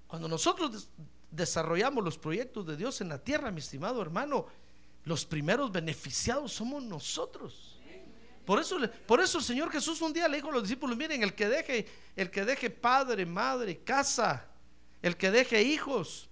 Cuando 0.06 0.26
nosotros 0.26 0.88
desarrollamos 1.30 2.02
los 2.02 2.16
proyectos 2.16 2.66
de 2.66 2.76
Dios 2.76 3.02
en 3.02 3.10
la 3.10 3.18
tierra, 3.18 3.50
mi 3.50 3.60
estimado 3.60 4.00
hermano, 4.00 4.46
los 5.04 5.26
primeros 5.26 5.70
beneficiados 5.70 6.52
somos 6.52 6.82
nosotros. 6.82 7.78
Por 8.46 8.60
eso, 8.60 8.78
por 9.06 9.20
eso 9.20 9.38
el 9.38 9.44
Señor 9.44 9.70
Jesús 9.70 10.00
un 10.00 10.12
día 10.12 10.28
le 10.28 10.36
dijo 10.36 10.48
a 10.50 10.52
los 10.52 10.62
discípulos, 10.62 10.96
miren, 10.96 11.22
el 11.22 11.34
que 11.34 11.48
deje, 11.48 11.86
el 12.16 12.30
que 12.30 12.44
deje 12.44 12.70
padre, 12.70 13.26
madre, 13.26 13.78
casa, 13.78 14.46
el 15.04 15.18
que 15.18 15.30
deje 15.30 15.62
hijos, 15.62 16.30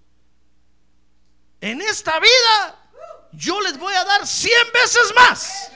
en 1.60 1.82
esta 1.82 2.18
vida 2.18 2.88
yo 3.32 3.60
les 3.60 3.78
voy 3.78 3.92
a 3.92 4.02
dar 4.02 4.26
cien 4.26 4.66
veces 4.72 5.12
más. 5.14 5.70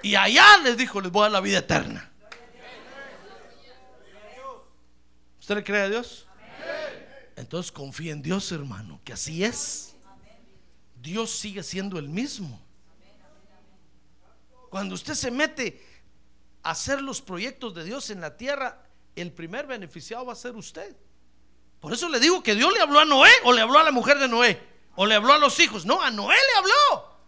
Y 0.00 0.14
allá 0.14 0.58
les 0.58 0.76
dijo, 0.76 1.00
les 1.00 1.10
voy 1.10 1.22
a 1.22 1.24
dar 1.24 1.32
la 1.32 1.40
vida 1.40 1.58
eterna. 1.58 2.08
¿Usted 5.40 5.56
le 5.56 5.64
cree 5.64 5.82
a 5.82 5.88
Dios? 5.88 6.28
Entonces 7.34 7.72
confía 7.72 8.12
en 8.12 8.22
Dios, 8.22 8.52
hermano, 8.52 9.00
que 9.02 9.12
así 9.12 9.42
es. 9.42 9.96
Dios 11.00 11.32
sigue 11.32 11.64
siendo 11.64 11.98
el 11.98 12.08
mismo. 12.08 12.62
Cuando 14.72 14.94
usted 14.94 15.12
se 15.12 15.30
mete 15.30 15.84
a 16.62 16.70
hacer 16.70 17.02
los 17.02 17.20
proyectos 17.20 17.74
de 17.74 17.84
Dios 17.84 18.08
en 18.08 18.22
la 18.22 18.38
tierra, 18.38 18.82
el 19.14 19.30
primer 19.30 19.66
beneficiado 19.66 20.24
va 20.24 20.32
a 20.32 20.34
ser 20.34 20.56
usted. 20.56 20.96
Por 21.78 21.92
eso 21.92 22.08
le 22.08 22.18
digo 22.18 22.42
que 22.42 22.54
Dios 22.54 22.72
le 22.72 22.80
habló 22.80 22.98
a 22.98 23.04
Noé 23.04 23.28
o 23.44 23.52
le 23.52 23.60
habló 23.60 23.78
a 23.78 23.82
la 23.82 23.92
mujer 23.92 24.18
de 24.18 24.28
Noé 24.28 24.58
o 24.96 25.04
le 25.04 25.14
habló 25.14 25.34
a 25.34 25.38
los 25.38 25.60
hijos. 25.60 25.84
No, 25.84 26.00
a 26.00 26.10
Noé 26.10 26.34
le 26.36 26.58
habló. 26.58 27.18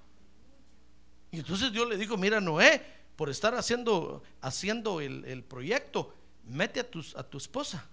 Y 1.33 1.41
entonces 1.41 1.71
Dios 1.71 1.87
le 1.87 1.99
dijo, 1.99 2.17
mira 2.17 2.41
Noé, 2.41 2.83
por 3.15 3.29
estar 3.29 3.55
haciendo, 3.55 4.23
haciendo 4.41 5.03
el, 5.03 5.45
proyecto, 5.45 6.15
mete 6.45 6.81
a, 6.81 6.91
tus, 6.91 7.15
a 7.15 7.25
tu 7.25 7.37
esposa 7.37 7.87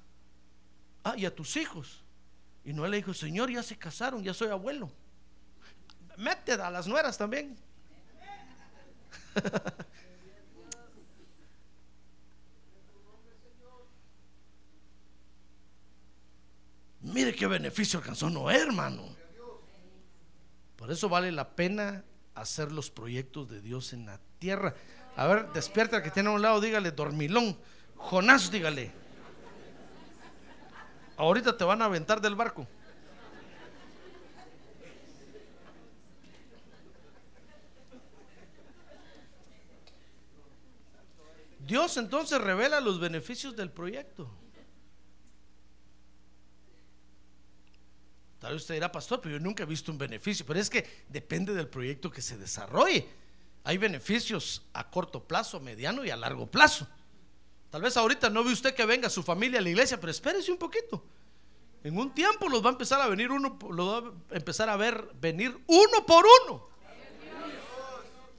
Ah, 1.03 1.15
y 1.17 1.25
a 1.25 1.35
tus 1.35 1.57
hijos. 1.57 2.05
Y 2.63 2.71
Noé 2.71 2.87
le 2.87 2.95
dijo, 2.95 3.13
Señor, 3.13 3.51
ya 3.51 3.63
se 3.63 3.77
casaron, 3.77 4.23
ya 4.23 4.33
soy 4.33 4.47
abuelo. 4.47 4.89
Mete 6.15 6.53
a 6.53 6.71
las 6.71 6.87
nueras 6.87 7.17
también. 7.17 7.57
Mire 17.01 17.33
qué 17.35 17.47
beneficio 17.47 17.99
alcanzó 17.99 18.29
Noé, 18.29 18.61
hermano. 18.61 19.03
Por 20.75 20.91
eso 20.91 21.09
vale 21.09 21.31
la 21.31 21.55
pena 21.55 22.03
hacer 22.35 22.71
los 22.71 22.89
proyectos 22.89 23.49
de 23.49 23.61
Dios 23.61 23.93
en 23.93 24.05
la 24.05 24.19
tierra. 24.39 24.75
A 25.15 25.27
ver, 25.27 25.51
despierta 25.53 26.01
que 26.01 26.11
tiene 26.11 26.29
a 26.29 26.33
un 26.33 26.41
lado, 26.41 26.61
dígale, 26.61 26.91
dormilón. 26.91 27.57
Jonás, 27.97 28.49
dígale. 28.51 28.91
Ahorita 31.17 31.57
te 31.57 31.63
van 31.63 31.81
a 31.81 31.85
aventar 31.85 32.21
del 32.21 32.35
barco. 32.35 32.67
Dios 41.71 41.95
entonces 41.95 42.41
revela 42.41 42.81
los 42.81 42.99
beneficios 42.99 43.55
del 43.55 43.71
proyecto. 43.71 44.29
Tal 48.39 48.51
vez 48.51 48.63
usted 48.63 48.73
dirá, 48.73 48.91
pastor, 48.91 49.21
pero 49.21 49.37
yo 49.37 49.39
nunca 49.39 49.63
he 49.63 49.65
visto 49.65 49.89
un 49.89 49.97
beneficio. 49.97 50.45
Pero 50.45 50.59
es 50.59 50.69
que 50.69 51.05
depende 51.07 51.53
del 51.53 51.69
proyecto 51.69 52.11
que 52.11 52.21
se 52.21 52.37
desarrolle. 52.37 53.07
Hay 53.63 53.77
beneficios 53.77 54.63
a 54.73 54.91
corto 54.91 55.25
plazo, 55.25 55.61
mediano 55.61 56.03
y 56.03 56.09
a 56.09 56.17
largo 56.17 56.51
plazo. 56.51 56.89
Tal 57.69 57.83
vez 57.83 57.95
ahorita 57.95 58.29
no 58.29 58.43
ve 58.43 58.51
usted 58.51 58.75
que 58.75 58.85
venga 58.85 59.09
su 59.09 59.23
familia 59.23 59.59
a 59.59 59.61
la 59.61 59.69
iglesia, 59.69 59.97
pero 59.97 60.11
espérese 60.11 60.51
un 60.51 60.57
poquito. 60.57 61.01
En 61.85 61.97
un 61.97 62.13
tiempo 62.13 62.49
los 62.49 62.61
va 62.61 62.67
a 62.67 62.73
empezar 62.73 62.99
a 62.99 63.07
venir 63.07 63.31
uno, 63.31 63.57
los 63.69 63.87
va 63.87 64.11
a 64.29 64.35
empezar 64.35 64.67
a 64.67 64.75
ver 64.75 65.07
venir 65.21 65.57
uno 65.67 66.05
por 66.05 66.25
uno. 66.43 66.70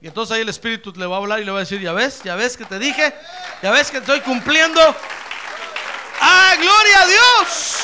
Y 0.03 0.07
entonces 0.07 0.35
ahí 0.35 0.41
el 0.41 0.49
Espíritu 0.49 0.91
le 0.97 1.05
va 1.05 1.15
a 1.15 1.19
hablar 1.19 1.39
y 1.39 1.45
le 1.45 1.51
va 1.51 1.59
a 1.59 1.61
decir, 1.61 1.79
ya 1.79 1.93
ves, 1.93 2.21
ya 2.23 2.35
ves 2.35 2.57
que 2.57 2.65
te 2.65 2.77
dije, 2.77 3.15
ya 3.61 3.71
ves 3.71 3.89
que 3.89 3.99
estoy 3.99 4.19
cumpliendo. 4.19 4.81
¡Ah, 6.19 6.55
gloria 6.57 7.01
a 7.01 7.07
Dios! 7.07 7.77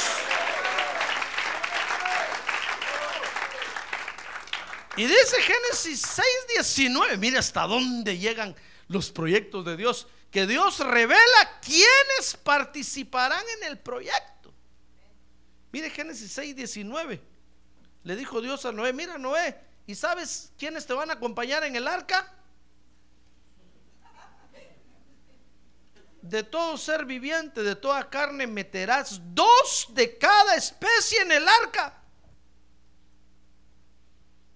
Y 4.98 5.06
dice 5.06 5.42
Génesis 5.42 6.02
6, 6.02 6.28
19, 6.56 7.16
mire 7.16 7.38
hasta 7.38 7.62
dónde 7.66 8.18
llegan 8.18 8.54
los 8.90 9.12
proyectos 9.12 9.64
de 9.64 9.78
Dios 9.78 10.06
que 10.30 10.46
Dios 10.46 10.80
revela 10.80 11.60
quiénes 11.62 12.36
participarán 12.44 13.46
en 13.62 13.70
el 13.70 13.80
proyecto. 13.80 14.54
Mire 15.72 15.90
Génesis 15.90 16.34
6, 16.34 16.54
19. 16.54 17.22
Le 18.04 18.16
dijo 18.18 18.42
Dios 18.42 18.66
a 18.66 18.74
Noé, 18.74 18.92
mira 18.92 19.18
Noé, 19.18 19.69
¿y 19.90 19.96
sabes 19.96 20.54
quiénes 20.56 20.86
te 20.86 20.94
van 20.94 21.10
a 21.10 21.14
acompañar 21.14 21.64
en 21.64 21.76
el 21.76 21.88
arca? 21.88 22.32
De 26.22 26.44
todo 26.44 26.78
ser 26.78 27.06
viviente, 27.06 27.64
de 27.64 27.76
toda 27.76 28.08
carne, 28.08 28.46
meterás 28.46 29.20
dos 29.34 29.88
de 29.90 30.16
cada 30.20 30.54
especie 30.54 31.24
en 31.24 31.32
el 31.32 31.48
arca 31.48 32.04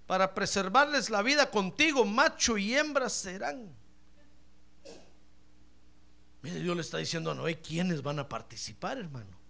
para 0.05 0.35
preservarles 0.35 1.09
la 1.09 1.23
vida 1.23 1.49
contigo, 1.49 2.05
macho 2.05 2.55
y 2.59 2.75
hembra 2.75 3.09
serán. 3.09 3.75
Mire, 6.43 6.59
Dios 6.59 6.75
le 6.75 6.83
está 6.83 6.99
diciendo 6.99 7.31
a 7.31 7.33
Noé 7.33 7.59
quiénes 7.59 8.03
van 8.03 8.19
a 8.19 8.29
participar, 8.29 8.99
hermano 8.99 9.42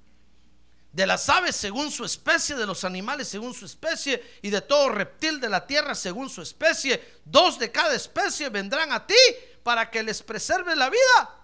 de 0.93 1.07
las 1.07 1.27
aves 1.27 1.55
según 1.55 1.91
su 1.91 2.05
especie, 2.05 2.55
de 2.55 2.67
los 2.67 2.83
animales 2.83 3.27
según 3.27 3.53
su 3.53 3.65
especie, 3.65 4.23
y 4.43 4.51
de 4.51 4.61
todo 4.61 4.89
reptil 4.89 5.39
de 5.39 5.49
la 5.49 5.65
tierra 5.65 5.95
según 5.95 6.29
su 6.29 6.41
especie. 6.41 7.19
Dos 7.25 7.57
de 7.57 7.71
cada 7.71 7.95
especie 7.95 8.49
vendrán 8.49 8.91
a 8.91 9.05
ti 9.05 9.15
para 9.63 9.89
que 9.89 10.03
les 10.03 10.21
preserve 10.21 10.75
la 10.75 10.89
vida. 10.89 11.39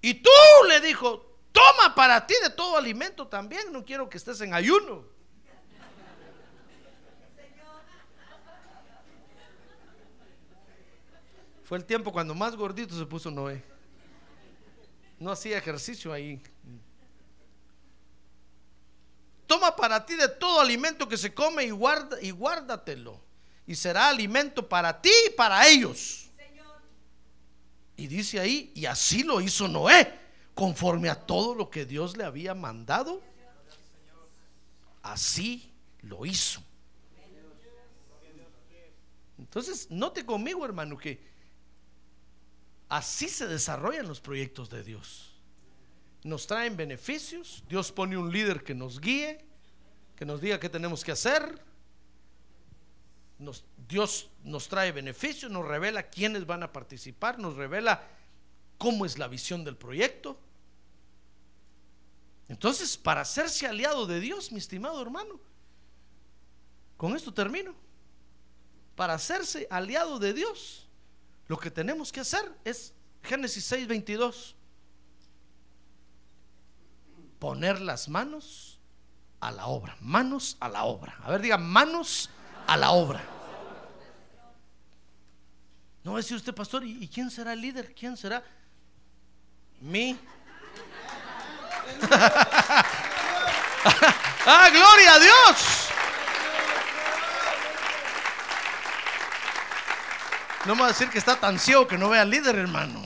Y 0.00 0.14
tú 0.14 0.30
le 0.68 0.80
dijo, 0.80 1.36
toma 1.50 1.94
para 1.94 2.26
ti 2.26 2.34
de 2.42 2.50
todo 2.50 2.76
alimento 2.76 3.26
también, 3.26 3.72
no 3.72 3.84
quiero 3.84 4.08
que 4.08 4.18
estés 4.18 4.40
en 4.40 4.54
ayuno. 4.54 5.04
Fue 11.64 11.76
el 11.76 11.84
tiempo 11.84 12.12
cuando 12.12 12.34
más 12.34 12.56
gordito 12.56 12.96
se 12.96 13.06
puso 13.06 13.30
Noé. 13.30 13.62
No 15.18 15.30
hacía 15.32 15.58
ejercicio 15.58 16.12
ahí 16.12 16.42
para 19.90 20.06
ti 20.06 20.14
de 20.14 20.28
todo 20.28 20.60
alimento 20.60 21.08
que 21.08 21.16
se 21.16 21.34
come 21.34 21.64
y, 21.64 21.70
guarda, 21.70 22.16
y 22.22 22.30
guárdatelo. 22.30 23.20
Y 23.66 23.74
será 23.74 24.08
alimento 24.08 24.68
para 24.68 25.02
ti 25.02 25.10
y 25.26 25.30
para 25.30 25.66
ellos. 25.66 26.30
Y 27.96 28.06
dice 28.06 28.38
ahí, 28.38 28.70
y 28.76 28.86
así 28.86 29.24
lo 29.24 29.40
hizo 29.40 29.66
Noé, 29.66 30.16
conforme 30.54 31.08
a 31.08 31.16
todo 31.16 31.56
lo 31.56 31.70
que 31.70 31.86
Dios 31.86 32.16
le 32.16 32.22
había 32.22 32.54
mandado. 32.54 33.20
Así 35.02 35.72
lo 36.02 36.24
hizo. 36.24 36.62
Entonces, 39.38 39.90
note 39.90 40.24
conmigo, 40.24 40.64
hermano, 40.64 40.96
que 40.96 41.20
así 42.88 43.28
se 43.28 43.48
desarrollan 43.48 44.06
los 44.06 44.20
proyectos 44.20 44.70
de 44.70 44.84
Dios. 44.84 45.34
Nos 46.22 46.46
traen 46.46 46.76
beneficios, 46.76 47.64
Dios 47.68 47.90
pone 47.90 48.16
un 48.16 48.30
líder 48.30 48.62
que 48.62 48.76
nos 48.76 49.00
guíe, 49.00 49.49
que 50.20 50.26
nos 50.26 50.42
diga 50.42 50.60
qué 50.60 50.68
tenemos 50.68 51.02
que 51.02 51.12
hacer. 51.12 51.58
Dios 53.88 54.28
nos 54.44 54.68
trae 54.68 54.92
beneficios, 54.92 55.50
nos 55.50 55.66
revela 55.66 56.10
quiénes 56.10 56.44
van 56.44 56.62
a 56.62 56.70
participar, 56.70 57.38
nos 57.38 57.56
revela 57.56 58.06
cómo 58.76 59.06
es 59.06 59.16
la 59.16 59.28
visión 59.28 59.64
del 59.64 59.78
proyecto. 59.78 60.38
Entonces, 62.48 62.98
para 62.98 63.22
hacerse 63.22 63.66
aliado 63.66 64.06
de 64.06 64.20
Dios, 64.20 64.52
mi 64.52 64.58
estimado 64.58 65.00
hermano, 65.00 65.40
con 66.98 67.16
esto 67.16 67.32
termino. 67.32 67.74
Para 68.96 69.14
hacerse 69.14 69.66
aliado 69.70 70.18
de 70.18 70.34
Dios, 70.34 70.86
lo 71.46 71.58
que 71.58 71.70
tenemos 71.70 72.12
que 72.12 72.20
hacer 72.20 72.44
es 72.66 72.92
Génesis 73.22 73.64
6, 73.64 73.88
22. 73.88 74.54
Poner 77.38 77.80
las 77.80 78.06
manos 78.06 78.69
a 79.40 79.50
la 79.50 79.66
obra. 79.66 79.96
Manos 80.00 80.56
a 80.60 80.68
la 80.68 80.84
obra. 80.84 81.16
A 81.24 81.30
ver, 81.32 81.40
diga 81.40 81.58
manos 81.58 82.30
a 82.66 82.76
la 82.76 82.90
obra. 82.90 83.22
No 86.02 86.12
va 86.12 86.18
a 86.18 86.22
decir 86.22 86.36
usted, 86.36 86.54
pastor, 86.54 86.84
¿y, 86.84 87.08
quién 87.08 87.30
será 87.30 87.52
el 87.52 87.60
líder? 87.60 87.94
¿Quién 87.94 88.16
será? 88.16 88.42
Mi. 89.80 90.18
¡Ah, 94.46 94.68
gloria 94.70 95.14
a 95.14 95.18
Dios! 95.18 95.88
No 100.66 100.74
me 100.74 100.82
va 100.82 100.86
a 100.86 100.90
decir 100.90 101.08
que 101.10 101.18
está 101.18 101.36
tan 101.36 101.58
ciego 101.58 101.86
que 101.86 101.98
no 101.98 102.08
vea 102.08 102.24
líder, 102.24 102.56
hermano. 102.56 103.00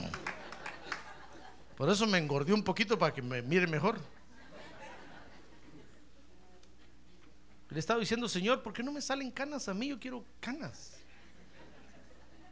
Por 1.77 1.91
eso 1.91 2.07
me 2.07 2.19
engordé 2.19 2.53
un 2.53 2.63
poquito 2.63 2.99
para 2.99 3.13
que 3.13 3.23
me 3.23 3.43
mire 3.43 3.67
mejor. 3.67 3.99
Le 7.75 7.81
estaba 7.81 7.99
diciendo, 7.99 8.29
Señor, 8.29 8.63
¿por 8.63 8.73
qué 8.73 8.85
no 8.85 8.93
me 8.93 9.01
salen 9.01 9.33
canas 9.33 9.69
a 9.69 9.75
mí? 9.75 9.89
Yo 9.89 9.99
quiero 9.99 10.25
canas. 10.39 10.93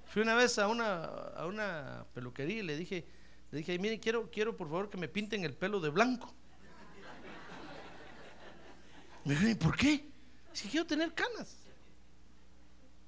Fui 0.06 0.20
una 0.20 0.34
vez 0.34 0.58
a 0.58 0.66
una, 0.66 1.04
a 1.04 1.46
una 1.46 2.04
peluquería 2.12 2.58
y 2.58 2.62
le 2.62 2.76
dije, 2.76 3.06
le 3.52 3.58
dije, 3.58 3.78
mire, 3.78 4.00
quiero, 4.00 4.28
quiero 4.32 4.56
por 4.56 4.66
favor 4.66 4.90
que 4.90 4.96
me 4.98 5.06
pinten 5.06 5.44
el 5.44 5.54
pelo 5.54 5.78
de 5.78 5.90
blanco. 5.90 6.34
Me 9.24 9.34
dijeron, 9.34 9.56
¿por 9.58 9.76
qué? 9.76 10.04
Si 10.52 10.66
quiero 10.66 10.86
tener 10.86 11.14
canas. 11.14 11.56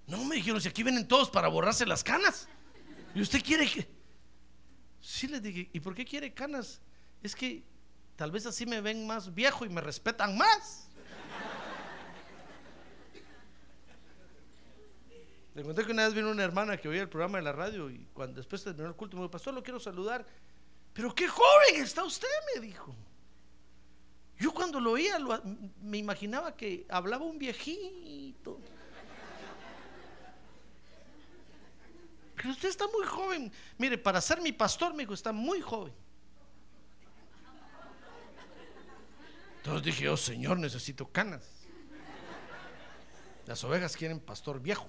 No, 0.07 0.25
me 0.25 0.37
dijeron, 0.37 0.61
si 0.61 0.69
aquí 0.69 0.85
vienen 0.85 1.09
todos 1.09 1.29
para 1.29 1.49
borrarse 1.49 1.85
las 1.85 2.05
canas. 2.05 2.47
¿Y 3.13 3.23
usted 3.23 3.43
quiere 3.43 3.69
que.? 3.69 3.89
Sí, 5.01 5.27
le 5.27 5.41
dije, 5.41 5.69
¿y 5.73 5.81
por 5.81 5.97
qué 5.97 6.05
quiere 6.05 6.33
canas? 6.33 6.81
Es 7.25 7.35
que 7.35 7.65
tal 8.15 8.31
vez 8.31 8.47
así 8.47 8.67
me 8.67 8.81
ven 8.81 9.05
más 9.05 9.35
viejo 9.35 9.65
y 9.65 9.69
me 9.69 9.81
respetan 9.81 10.39
más. 10.39 10.89
Le 15.55 15.63
conté 15.63 15.85
que 15.85 15.93
una 15.93 16.05
vez 16.05 16.15
vino 16.15 16.31
una 16.31 16.43
hermana 16.43 16.77
que 16.77 16.89
oía 16.89 17.03
el 17.03 17.09
programa 17.09 17.39
de 17.39 17.45
la 17.45 17.53
radio 17.53 17.89
y 17.89 18.09
cuando 18.13 18.37
después 18.37 18.65
terminó 18.65 18.89
el 18.89 18.97
culto 18.97 19.17
me 19.17 19.23
dijo, 19.23 19.31
pastor, 19.31 19.55
lo 19.55 19.63
quiero 19.63 19.79
saludar. 19.79 20.27
Pero 20.93 21.15
qué 21.15 21.29
joven 21.29 21.77
está 21.77 22.03
usted, 22.05 22.29
me 22.55 22.61
dijo. 22.61 22.95
Yo 24.37 24.53
cuando 24.53 24.81
lo 24.81 24.93
oía 24.93 25.17
me 25.81 25.99
imaginaba 25.99 26.57
que 26.57 26.85
hablaba 26.89 27.25
un 27.25 27.39
viejito. 27.39 28.61
Pero 32.35 32.51
usted 32.51 32.69
está 32.69 32.87
muy 32.89 33.07
joven. 33.07 33.53
Mire, 33.79 33.97
para 33.97 34.21
ser 34.21 34.41
mi 34.41 34.51
pastor, 34.51 34.93
me 34.93 35.05
dijo, 35.05 35.15
está 35.15 35.33
muy 35.33 35.61
joven. 35.61 35.95
Entonces 39.59 39.83
dije, 39.85 40.09
oh 40.09 40.17
Señor, 40.17 40.59
necesito 40.59 41.07
canas. 41.07 41.49
Las 43.47 43.63
ovejas 43.63 43.97
quieren 43.97 44.19
pastor 44.19 44.61
viejo. 44.61 44.89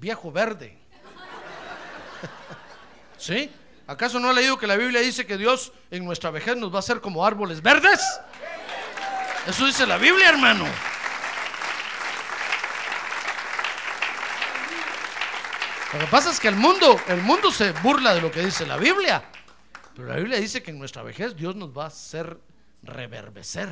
Viejo 0.00 0.32
verde. 0.32 0.76
¿Sí? 3.18 3.50
¿Acaso 3.86 4.18
no 4.18 4.30
ha 4.30 4.32
leído 4.32 4.58
que 4.58 4.66
la 4.66 4.76
Biblia 4.76 5.00
dice 5.00 5.26
que 5.26 5.36
Dios 5.36 5.72
en 5.90 6.04
nuestra 6.04 6.30
vejez 6.30 6.56
nos 6.56 6.72
va 6.72 6.76
a 6.76 6.78
hacer 6.78 7.00
como 7.00 7.26
árboles 7.26 7.60
verdes? 7.60 8.00
Eso 9.46 9.66
dice 9.66 9.86
la 9.86 9.98
Biblia, 9.98 10.30
hermano. 10.30 10.64
Lo 15.92 15.98
que 15.98 16.06
pasa 16.06 16.30
es 16.30 16.38
que 16.38 16.48
el 16.48 16.54
mundo, 16.54 17.00
el 17.08 17.20
mundo 17.20 17.50
se 17.50 17.72
burla 17.72 18.14
de 18.14 18.20
lo 18.20 18.30
que 18.30 18.44
dice 18.44 18.64
la 18.64 18.76
Biblia. 18.76 19.24
Pero 19.96 20.08
la 20.08 20.16
Biblia 20.16 20.38
dice 20.38 20.62
que 20.62 20.70
en 20.70 20.78
nuestra 20.78 21.02
vejez 21.02 21.36
Dios 21.36 21.56
nos 21.56 21.76
va 21.76 21.84
a 21.84 21.88
hacer 21.88 22.38
reverdecer. 22.82 23.68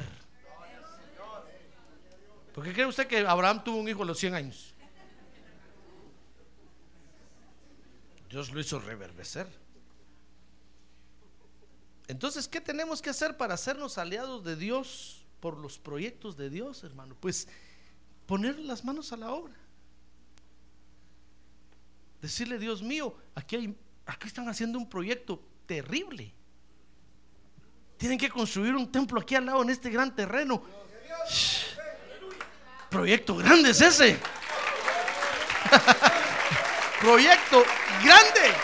¿Por 2.54 2.64
qué 2.64 2.72
cree 2.72 2.86
usted 2.86 3.06
que 3.06 3.24
Abraham 3.24 3.62
tuvo 3.62 3.78
un 3.78 3.88
hijo 3.88 4.02
a 4.02 4.06
los 4.06 4.18
100 4.18 4.34
años? 4.34 4.74
Dios 8.28 8.52
lo 8.52 8.60
hizo 8.60 8.78
reverdecer. 8.78 9.48
Entonces, 12.08 12.48
¿qué 12.48 12.60
tenemos 12.60 13.02
que 13.02 13.10
hacer 13.10 13.36
para 13.36 13.54
hacernos 13.54 13.98
aliados 13.98 14.44
de 14.44 14.56
Dios 14.56 15.26
por 15.40 15.56
los 15.58 15.78
proyectos 15.78 16.36
de 16.36 16.50
Dios, 16.50 16.84
hermano? 16.84 17.16
Pues 17.20 17.48
poner 18.26 18.58
las 18.58 18.84
manos 18.84 19.12
a 19.12 19.16
la 19.16 19.30
obra. 19.30 19.54
Decirle, 22.20 22.58
Dios 22.58 22.82
mío, 22.82 23.14
aquí, 23.34 23.56
hay, 23.56 23.76
aquí 24.06 24.26
están 24.26 24.48
haciendo 24.48 24.78
un 24.78 24.88
proyecto 24.88 25.42
terrible. 25.66 26.32
Tienen 27.96 28.18
que 28.18 28.30
construir 28.30 28.74
un 28.74 28.90
templo 28.90 29.20
aquí 29.20 29.34
al 29.34 29.46
lado 29.46 29.62
en 29.62 29.70
este 29.70 29.90
gran 29.90 30.14
terreno. 30.14 30.62
proyecto 32.90 33.36
grande 33.36 33.70
es 33.70 33.80
ese. 33.80 34.18
proyecto 37.00 37.64
grande. 38.02 38.54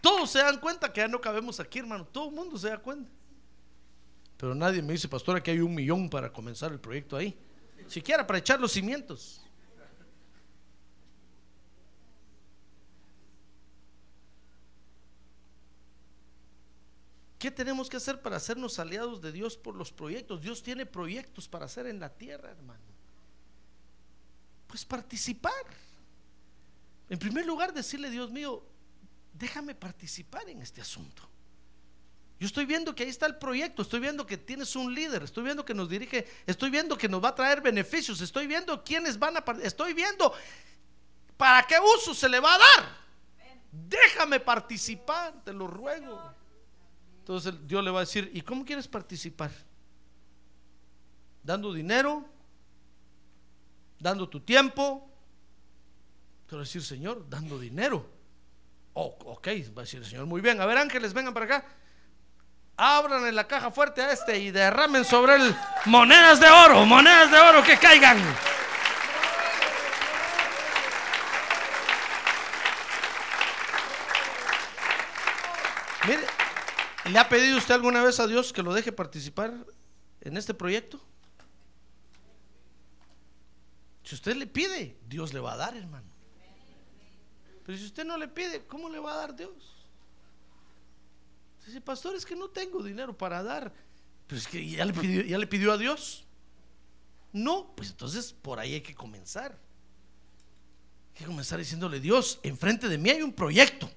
Todos 0.00 0.30
se 0.30 0.38
dan 0.38 0.58
cuenta 0.58 0.92
que 0.92 1.00
ya 1.00 1.08
no 1.08 1.20
cabemos 1.20 1.58
aquí, 1.60 1.80
hermano. 1.80 2.06
Todo 2.06 2.28
el 2.28 2.34
mundo 2.34 2.58
se 2.58 2.68
da 2.68 2.78
cuenta. 2.78 3.10
Pero 4.36 4.54
nadie 4.54 4.82
me 4.82 4.92
dice, 4.92 5.08
pastor, 5.08 5.42
que 5.42 5.50
hay 5.50 5.60
un 5.60 5.74
millón 5.74 6.10
para 6.10 6.32
comenzar 6.32 6.70
el 6.72 6.78
proyecto 6.78 7.16
ahí. 7.16 7.36
Siquiera 7.88 8.26
para 8.26 8.38
echar 8.38 8.60
los 8.60 8.72
cimientos. 8.72 9.45
¿Qué 17.46 17.52
tenemos 17.52 17.88
que 17.88 17.96
hacer 17.96 18.20
para 18.20 18.38
hacernos 18.38 18.80
aliados 18.80 19.22
de 19.22 19.30
Dios 19.30 19.56
por 19.56 19.76
los 19.76 19.92
proyectos? 19.92 20.42
Dios 20.42 20.64
tiene 20.64 20.84
proyectos 20.84 21.46
para 21.46 21.66
hacer 21.66 21.86
en 21.86 22.00
la 22.00 22.08
tierra, 22.08 22.50
hermano. 22.50 22.82
Pues 24.66 24.84
participar. 24.84 25.52
En 27.08 27.20
primer 27.20 27.46
lugar, 27.46 27.72
decirle, 27.72 28.10
Dios 28.10 28.32
mío, 28.32 28.64
déjame 29.32 29.76
participar 29.76 30.48
en 30.48 30.60
este 30.60 30.80
asunto. 30.80 31.22
Yo 32.40 32.48
estoy 32.48 32.66
viendo 32.66 32.96
que 32.96 33.04
ahí 33.04 33.10
está 33.10 33.26
el 33.26 33.36
proyecto, 33.36 33.82
estoy 33.82 34.00
viendo 34.00 34.26
que 34.26 34.38
tienes 34.38 34.74
un 34.74 34.92
líder, 34.92 35.22
estoy 35.22 35.44
viendo 35.44 35.64
que 35.64 35.72
nos 35.72 35.88
dirige, 35.88 36.26
estoy 36.46 36.70
viendo 36.70 36.98
que 36.98 37.08
nos 37.08 37.22
va 37.22 37.28
a 37.28 37.34
traer 37.36 37.60
beneficios, 37.60 38.20
estoy 38.22 38.48
viendo 38.48 38.82
quiénes 38.82 39.20
van 39.20 39.36
a, 39.36 39.44
estoy 39.62 39.94
viendo 39.94 40.34
para 41.36 41.64
qué 41.64 41.76
uso 41.96 42.12
se 42.12 42.28
le 42.28 42.40
va 42.40 42.56
a 42.56 42.58
dar. 42.58 42.96
Déjame 43.70 44.40
participar, 44.40 45.44
te 45.44 45.52
lo 45.52 45.68
ruego. 45.68 46.34
Entonces 47.26 47.54
Dios 47.66 47.82
le 47.82 47.90
va 47.90 47.98
a 47.98 48.00
decir, 48.02 48.30
¿y 48.34 48.40
cómo 48.40 48.64
quieres 48.64 48.86
participar? 48.86 49.50
¿Dando 51.42 51.72
dinero? 51.72 52.24
¿Dando 53.98 54.28
tu 54.28 54.38
tiempo? 54.38 55.10
Te 56.46 56.54
va 56.54 56.62
a 56.62 56.64
decir, 56.64 56.84
Señor, 56.84 57.28
dando 57.28 57.58
dinero. 57.58 58.08
Oh, 58.92 59.16
ok, 59.24 59.48
va 59.76 59.82
a 59.82 59.84
decir 59.84 59.98
el 59.98 60.06
Señor, 60.06 60.26
muy 60.26 60.40
bien. 60.40 60.60
A 60.60 60.66
ver, 60.66 60.78
ángeles, 60.78 61.12
vengan 61.12 61.34
para 61.34 61.46
acá. 61.46 61.66
Abran 62.76 63.34
la 63.34 63.48
caja 63.48 63.72
fuerte 63.72 64.02
a 64.02 64.12
este 64.12 64.38
y 64.38 64.52
derramen 64.52 65.04
sobre 65.04 65.34
él 65.34 65.56
monedas 65.86 66.38
de 66.38 66.48
oro, 66.48 66.86
monedas 66.86 67.32
de 67.32 67.38
oro 67.40 67.60
que 67.64 67.76
caigan. 67.76 68.18
¿Le 77.08 77.18
ha 77.18 77.28
pedido 77.28 77.58
usted 77.58 77.74
alguna 77.74 78.02
vez 78.02 78.18
a 78.20 78.26
Dios 78.26 78.52
que 78.52 78.62
lo 78.62 78.74
deje 78.74 78.92
participar 78.92 79.54
en 80.20 80.36
este 80.36 80.54
proyecto? 80.54 81.00
Si 84.04 84.14
usted 84.14 84.36
le 84.36 84.46
pide, 84.46 84.96
Dios 85.08 85.32
le 85.32 85.40
va 85.40 85.54
a 85.54 85.56
dar, 85.56 85.76
hermano. 85.76 86.08
Pero 87.64 87.76
si 87.78 87.84
usted 87.84 88.04
no 88.04 88.16
le 88.16 88.28
pide, 88.28 88.64
¿cómo 88.66 88.88
le 88.88 89.00
va 89.00 89.14
a 89.14 89.16
dar 89.16 89.34
Dios? 89.34 89.88
Dice, 91.66 91.80
pastor, 91.80 92.14
es 92.14 92.24
que 92.24 92.36
no 92.36 92.48
tengo 92.48 92.82
dinero 92.82 93.16
para 93.16 93.42
dar. 93.42 93.72
Pero 94.28 94.38
es 94.38 94.46
que 94.46 94.64
ya 94.68 94.84
le 94.84 94.92
pidió, 94.92 95.22
ya 95.22 95.36
le 95.36 95.48
pidió 95.48 95.72
a 95.72 95.78
Dios. 95.78 96.24
No, 97.32 97.72
pues 97.74 97.90
entonces 97.90 98.32
por 98.32 98.60
ahí 98.60 98.74
hay 98.74 98.80
que 98.82 98.94
comenzar. 98.94 99.58
Hay 101.12 101.18
que 101.18 101.24
comenzar 101.24 101.58
diciéndole, 101.58 101.98
Dios, 101.98 102.38
enfrente 102.44 102.88
de 102.88 102.98
mí 102.98 103.10
hay 103.10 103.22
un 103.22 103.32
proyecto. 103.32 103.90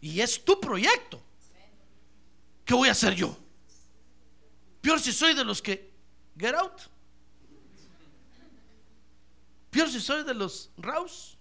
Y 0.00 0.20
es 0.20 0.44
tu 0.44 0.60
proyecto. 0.60 1.22
¿Qué 2.72 2.76
voy 2.76 2.88
a 2.88 2.92
hacer 2.92 3.14
yo? 3.14 3.36
Peor 4.80 4.98
si 4.98 5.12
soy 5.12 5.34
de 5.34 5.44
los 5.44 5.60
que 5.60 5.92
get 6.38 6.54
out. 6.54 6.80
Peor 9.68 9.90
si 9.90 10.00
soy 10.00 10.24
de 10.24 10.32
los 10.32 10.70
raus, 10.78 11.36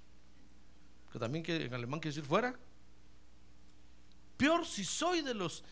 que 1.10 1.18
también 1.18 1.46
en 1.48 1.74
alemán 1.74 2.02
quiere 2.02 2.14
decir 2.14 2.28
fuera. 2.28 2.60
Peor 4.36 4.66
si 4.66 4.84
soy 4.84 5.22
de 5.22 5.34
los 5.34 5.64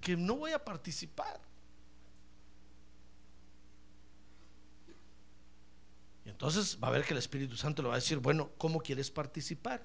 que 0.00 0.16
no 0.16 0.36
voy 0.36 0.52
a 0.52 0.64
participar. 0.64 1.40
Y 6.24 6.28
entonces 6.28 6.78
va 6.80 6.86
a 6.86 6.90
ver 6.92 7.04
que 7.04 7.12
el 7.12 7.18
Espíritu 7.18 7.56
Santo 7.56 7.82
le 7.82 7.88
va 7.88 7.94
a 7.94 7.98
decir, 7.98 8.18
bueno, 8.18 8.52
¿cómo 8.56 8.78
quieres 8.78 9.10
participar? 9.10 9.84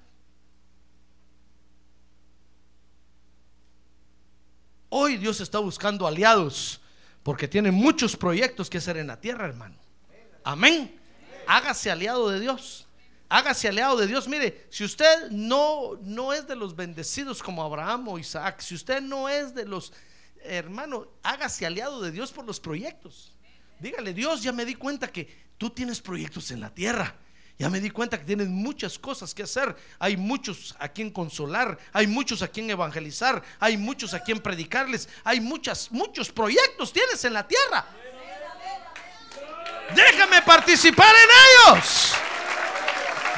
Hoy 4.88 5.16
Dios 5.16 5.40
está 5.40 5.58
buscando 5.58 6.06
aliados 6.06 6.80
porque 7.22 7.46
tiene 7.46 7.70
muchos 7.70 8.16
proyectos 8.16 8.70
que 8.70 8.78
hacer 8.78 8.96
en 8.96 9.08
la 9.08 9.20
tierra, 9.20 9.46
hermano. 9.46 9.76
Amén. 10.44 10.98
Hágase 11.46 11.90
aliado 11.90 12.30
de 12.30 12.40
Dios. 12.40 12.86
Hágase 13.28 13.68
aliado 13.68 13.96
de 13.98 14.06
Dios. 14.06 14.26
Mire, 14.26 14.66
si 14.70 14.84
usted 14.84 15.30
no, 15.30 15.98
no 16.02 16.32
es 16.32 16.46
de 16.46 16.56
los 16.56 16.74
bendecidos 16.74 17.42
como 17.42 17.62
Abraham 17.62 18.08
o 18.08 18.18
Isaac, 18.18 18.60
si 18.60 18.74
usted 18.74 19.02
no 19.02 19.28
es 19.28 19.54
de 19.54 19.66
los 19.66 19.92
hermanos, 20.42 21.08
hágase 21.22 21.66
aliado 21.66 22.00
de 22.00 22.10
Dios 22.10 22.32
por 22.32 22.46
los 22.46 22.58
proyectos. 22.58 23.34
Dígale, 23.80 24.14
Dios, 24.14 24.42
ya 24.42 24.52
me 24.52 24.64
di 24.64 24.74
cuenta 24.74 25.08
que 25.08 25.28
tú 25.58 25.70
tienes 25.70 26.00
proyectos 26.00 26.50
en 26.50 26.60
la 26.60 26.70
tierra. 26.74 27.14
Ya 27.58 27.68
me 27.68 27.80
di 27.80 27.90
cuenta 27.90 28.18
que 28.18 28.24
tienes 28.24 28.48
muchas 28.48 29.00
cosas 29.00 29.34
que 29.34 29.42
hacer. 29.42 29.74
Hay 29.98 30.16
muchos 30.16 30.76
a 30.78 30.88
quien 30.88 31.10
consolar, 31.10 31.76
hay 31.92 32.06
muchos 32.06 32.42
a 32.42 32.48
quien 32.48 32.70
evangelizar, 32.70 33.42
hay 33.58 33.76
muchos 33.76 34.14
a 34.14 34.22
quien 34.22 34.38
predicarles, 34.38 35.08
hay 35.24 35.40
muchas, 35.40 35.90
muchos 35.90 36.30
proyectos 36.30 36.92
tienes 36.92 37.24
en 37.24 37.32
la 37.32 37.46
tierra. 37.48 37.84
Déjame 39.92 40.40
participar 40.42 41.12
en 41.14 41.74
ellos. 41.74 42.14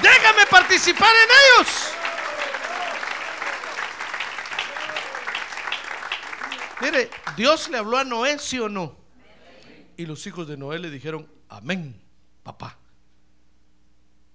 Déjame 0.03 0.47
participar 0.47 1.15
en 1.15 1.63
ellos. 1.63 1.91
Mire, 6.83 7.11
Dios 7.37 7.69
le 7.71 7.79
habló 7.79 7.97
a 7.97 8.05
Noé, 8.05 8.39
sí 8.39 8.59
o 8.59 8.69
no. 8.69 8.97
Y 9.97 10.05
los 10.05 10.27
hijos 10.27 10.47
de 10.47 10.59
Noé 10.59 10.79
le 10.79 10.91
dijeron, 10.91 11.31
amén, 11.49 11.99
papá. 12.43 12.80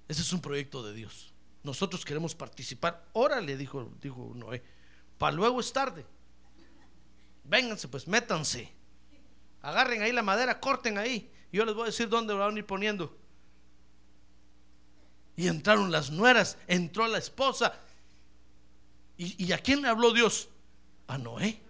Ese 0.07 0.21
es 0.21 0.33
un 0.33 0.41
proyecto 0.41 0.83
de 0.83 0.93
Dios. 0.93 1.33
Nosotros 1.63 2.05
queremos 2.05 2.35
participar. 2.35 3.05
Órale, 3.13 3.57
dijo, 3.57 3.91
dijo 4.01 4.31
Noé. 4.35 4.63
Para 5.17 5.35
luego 5.35 5.59
es 5.59 5.73
tarde. 5.73 6.05
Vénganse, 7.43 7.87
pues 7.87 8.07
métanse. 8.07 8.71
Agarren 9.61 10.03
ahí 10.03 10.11
la 10.11 10.21
madera, 10.21 10.59
corten 10.59 10.97
ahí. 10.97 11.31
Yo 11.51 11.65
les 11.65 11.73
voy 11.73 11.83
a 11.83 11.85
decir 11.87 12.07
dónde 12.07 12.33
van 12.33 12.55
a 12.55 12.59
ir 12.59 12.65
poniendo. 12.65 13.17
Y 15.35 15.47
entraron 15.47 15.91
las 15.91 16.11
nueras, 16.11 16.57
entró 16.67 17.07
la 17.07 17.17
esposa. 17.17 17.73
¿Y, 19.17 19.51
a 19.53 19.57
quién 19.57 19.81
le 19.81 19.87
habló 19.87 20.13
Dios? 20.13 20.49
A 21.07 21.17
Noé. 21.17 21.61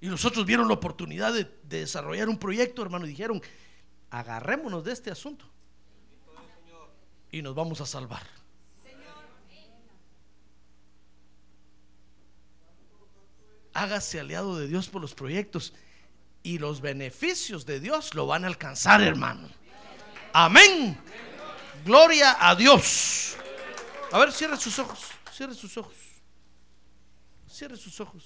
Y 0.00 0.08
nosotros 0.08 0.44
vieron 0.44 0.66
la 0.66 0.74
oportunidad 0.74 1.32
de, 1.32 1.44
de 1.44 1.80
desarrollar 1.80 2.28
un 2.28 2.38
proyecto, 2.38 2.82
hermano, 2.82 3.06
y 3.06 3.10
dijeron, 3.10 3.40
agarrémonos 4.10 4.84
de 4.84 4.92
este 4.92 5.10
asunto 5.10 5.44
y 7.30 7.42
nos 7.42 7.54
vamos 7.54 7.80
a 7.80 7.86
salvar. 7.86 8.22
Hágase 13.74 14.18
aliado 14.18 14.58
de 14.58 14.66
Dios 14.66 14.88
por 14.88 15.00
los 15.00 15.14
proyectos 15.14 15.72
y 16.42 16.58
los 16.58 16.80
beneficios 16.80 17.64
de 17.64 17.78
Dios 17.78 18.14
lo 18.14 18.26
van 18.26 18.44
a 18.44 18.48
alcanzar, 18.48 19.02
hermano. 19.02 19.48
Amén. 20.32 20.98
Gloria 21.84 22.36
a 22.40 22.54
Dios. 22.54 23.36
A 24.10 24.18
ver, 24.18 24.32
cierre 24.32 24.56
sus 24.56 24.78
ojos. 24.78 25.00
Cierre 25.32 25.54
sus 25.54 25.76
ojos. 25.76 25.94
Cierre 27.48 27.76
sus 27.76 28.00
ojos. 28.00 28.24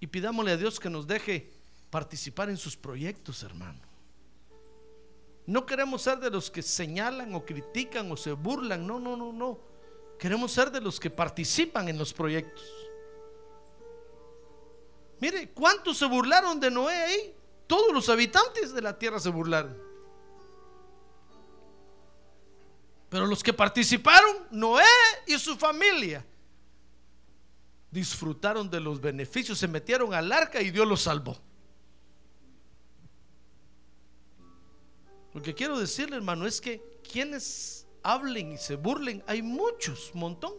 Y 0.00 0.06
pidámosle 0.06 0.52
a 0.52 0.56
Dios 0.56 0.80
que 0.80 0.90
nos 0.90 1.06
deje 1.06 1.52
participar 1.90 2.50
en 2.50 2.56
sus 2.56 2.76
proyectos, 2.76 3.42
hermano. 3.42 3.80
No 5.46 5.66
queremos 5.66 6.02
ser 6.02 6.18
de 6.18 6.30
los 6.30 6.50
que 6.50 6.62
señalan 6.62 7.34
o 7.34 7.44
critican 7.44 8.10
o 8.10 8.16
se 8.16 8.32
burlan. 8.32 8.86
No, 8.86 8.98
no, 8.98 9.16
no, 9.16 9.32
no. 9.32 9.58
Queremos 10.18 10.52
ser 10.52 10.70
de 10.70 10.80
los 10.80 10.98
que 10.98 11.10
participan 11.10 11.88
en 11.88 11.98
los 11.98 12.12
proyectos. 12.14 12.64
Mire, 15.20 15.50
¿cuántos 15.50 15.98
se 15.98 16.06
burlaron 16.06 16.58
de 16.60 16.70
Noé 16.70 16.94
ahí? 16.94 17.34
Todos 17.66 17.92
los 17.92 18.08
habitantes 18.08 18.72
de 18.72 18.82
la 18.82 18.98
tierra 18.98 19.18
se 19.18 19.28
burlaron. 19.28 19.76
Pero 23.08 23.26
los 23.26 23.42
que 23.42 23.52
participaron, 23.52 24.48
Noé 24.50 24.82
y 25.26 25.38
su 25.38 25.56
familia, 25.56 26.26
disfrutaron 27.90 28.68
de 28.68 28.80
los 28.80 29.00
beneficios, 29.00 29.58
se 29.58 29.68
metieron 29.68 30.12
al 30.14 30.32
arca 30.32 30.60
y 30.60 30.70
Dios 30.70 30.86
los 30.86 31.02
salvó. 31.02 31.38
Lo 35.34 35.42
que 35.42 35.54
quiero 35.54 35.78
decirle, 35.78 36.16
hermano, 36.16 36.46
es 36.46 36.60
que 36.60 36.80
quienes 37.10 37.86
hablen 38.02 38.52
y 38.52 38.58
se 38.58 38.76
burlen, 38.76 39.22
hay 39.26 39.42
muchos, 39.42 40.12
montón. 40.14 40.54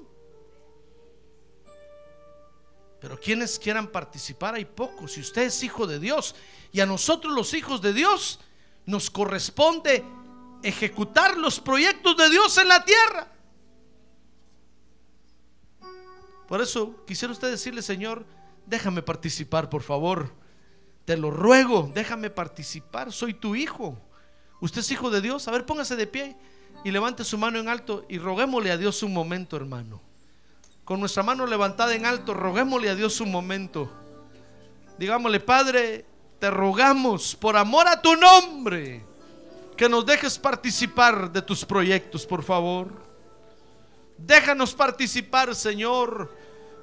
Pero 2.99 3.19
quienes 3.19 3.57
quieran 3.57 3.87
participar, 3.87 4.55
hay 4.55 4.65
pocos. 4.65 5.13
Si 5.13 5.21
usted 5.21 5.43
es 5.43 5.63
hijo 5.63 5.87
de 5.87 5.99
Dios 5.99 6.35
y 6.71 6.81
a 6.81 6.85
nosotros 6.85 7.33
los 7.33 7.53
hijos 7.53 7.81
de 7.81 7.93
Dios 7.93 8.39
nos 8.85 9.09
corresponde 9.09 10.03
ejecutar 10.63 11.37
los 11.37 11.59
proyectos 11.59 12.17
de 12.17 12.29
Dios 12.29 12.57
en 12.57 12.67
la 12.67 12.83
tierra. 12.83 13.31
Por 16.47 16.61
eso 16.61 17.05
quisiera 17.05 17.31
usted 17.31 17.49
decirle, 17.49 17.81
Señor, 17.81 18.25
déjame 18.65 19.01
participar, 19.01 19.69
por 19.69 19.83
favor. 19.83 20.33
Te 21.05 21.15
lo 21.15 21.29
ruego, 21.29 21.91
déjame 21.93 22.29
participar. 22.29 23.11
Soy 23.11 23.35
tu 23.35 23.55
hijo. 23.55 23.99
¿Usted 24.59 24.81
es 24.81 24.91
hijo 24.91 25.09
de 25.09 25.21
Dios? 25.21 25.47
A 25.47 25.51
ver, 25.51 25.65
póngase 25.65 25.95
de 25.95 26.07
pie 26.07 26.35
y 26.83 26.91
levante 26.91 27.23
su 27.23 27.37
mano 27.37 27.59
en 27.59 27.67
alto 27.67 28.05
y 28.09 28.17
roguémosle 28.17 28.71
a 28.71 28.77
Dios 28.77 29.03
un 29.03 29.13
momento, 29.13 29.55
hermano. 29.57 30.01
Con 30.83 30.99
nuestra 30.99 31.23
mano 31.23 31.45
levantada 31.47 31.95
en 31.95 32.05
alto, 32.05 32.33
roguémosle 32.33 32.89
a 32.89 32.95
Dios 32.95 33.19
un 33.19 33.31
momento. 33.31 33.91
Digámosle, 34.97 35.39
Padre, 35.39 36.05
te 36.39 36.49
rogamos 36.49 37.35
por 37.35 37.57
amor 37.57 37.87
a 37.87 38.01
tu 38.01 38.15
nombre 38.15 39.03
que 39.75 39.89
nos 39.89 40.05
dejes 40.05 40.37
participar 40.37 41.31
de 41.31 41.41
tus 41.41 41.65
proyectos, 41.65 42.25
por 42.25 42.43
favor. 42.43 42.89
Déjanos 44.17 44.73
participar, 44.73 45.53
Señor, 45.55 46.33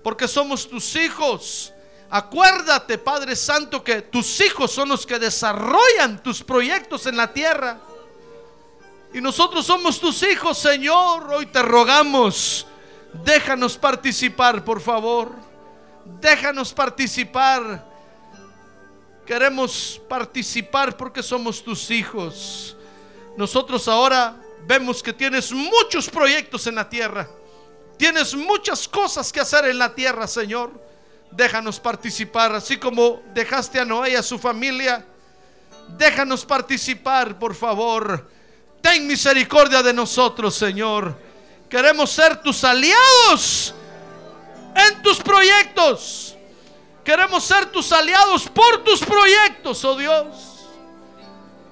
porque 0.02 0.28
somos 0.28 0.68
tus 0.68 0.94
hijos 0.96 1.72
Acuérdate, 2.14 2.98
Padre 2.98 3.34
Santo, 3.34 3.82
que 3.82 4.02
tus 4.02 4.38
hijos 4.42 4.70
son 4.70 4.90
los 4.90 5.06
que 5.06 5.18
desarrollan 5.18 6.22
tus 6.22 6.42
proyectos 6.42 7.06
en 7.06 7.16
la 7.16 7.32
tierra. 7.32 7.80
Y 9.14 9.22
nosotros 9.22 9.64
somos 9.64 9.98
tus 9.98 10.22
hijos, 10.22 10.58
Señor. 10.58 11.32
Hoy 11.32 11.46
te 11.46 11.62
rogamos, 11.62 12.66
déjanos 13.24 13.78
participar, 13.78 14.62
por 14.62 14.82
favor. 14.82 15.32
Déjanos 16.20 16.74
participar. 16.74 17.82
Queremos 19.24 19.98
participar 20.06 20.94
porque 20.98 21.22
somos 21.22 21.64
tus 21.64 21.90
hijos. 21.90 22.76
Nosotros 23.38 23.88
ahora 23.88 24.36
vemos 24.66 25.02
que 25.02 25.14
tienes 25.14 25.50
muchos 25.50 26.10
proyectos 26.10 26.66
en 26.66 26.74
la 26.74 26.86
tierra. 26.86 27.26
Tienes 27.96 28.34
muchas 28.34 28.86
cosas 28.86 29.32
que 29.32 29.40
hacer 29.40 29.64
en 29.64 29.78
la 29.78 29.94
tierra, 29.94 30.26
Señor. 30.26 30.91
Déjanos 31.32 31.80
participar, 31.80 32.54
así 32.54 32.76
como 32.76 33.22
dejaste 33.32 33.80
a 33.80 33.84
Noé 33.84 34.12
y 34.12 34.14
a 34.16 34.22
su 34.22 34.38
familia. 34.38 35.04
Déjanos 35.88 36.44
participar, 36.44 37.38
por 37.38 37.54
favor. 37.54 38.28
Ten 38.80 39.06
misericordia 39.06 39.82
de 39.82 39.92
nosotros, 39.92 40.54
Señor. 40.54 41.18
Queremos 41.70 42.10
ser 42.10 42.42
tus 42.42 42.62
aliados 42.64 43.74
en 44.74 45.02
tus 45.02 45.18
proyectos. 45.18 46.36
Queremos 47.04 47.44
ser 47.44 47.66
tus 47.66 47.90
aliados 47.92 48.48
por 48.48 48.84
tus 48.84 49.00
proyectos, 49.00 49.84
oh 49.84 49.96
Dios. 49.96 50.68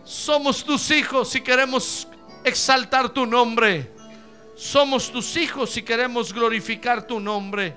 Somos 0.05 0.65
tus 0.65 0.91
hijos 0.91 1.35
y 1.37 1.41
queremos 1.41 2.09
exaltar 2.45 3.11
tu 3.11 3.27
nombre. 3.27 3.93
Somos 4.57 5.11
tus 5.13 5.37
hijos 5.37 5.77
y 5.77 5.83
queremos 5.83 6.33
glorificar 6.33 7.07
tu 7.07 7.21
nombre. 7.21 7.77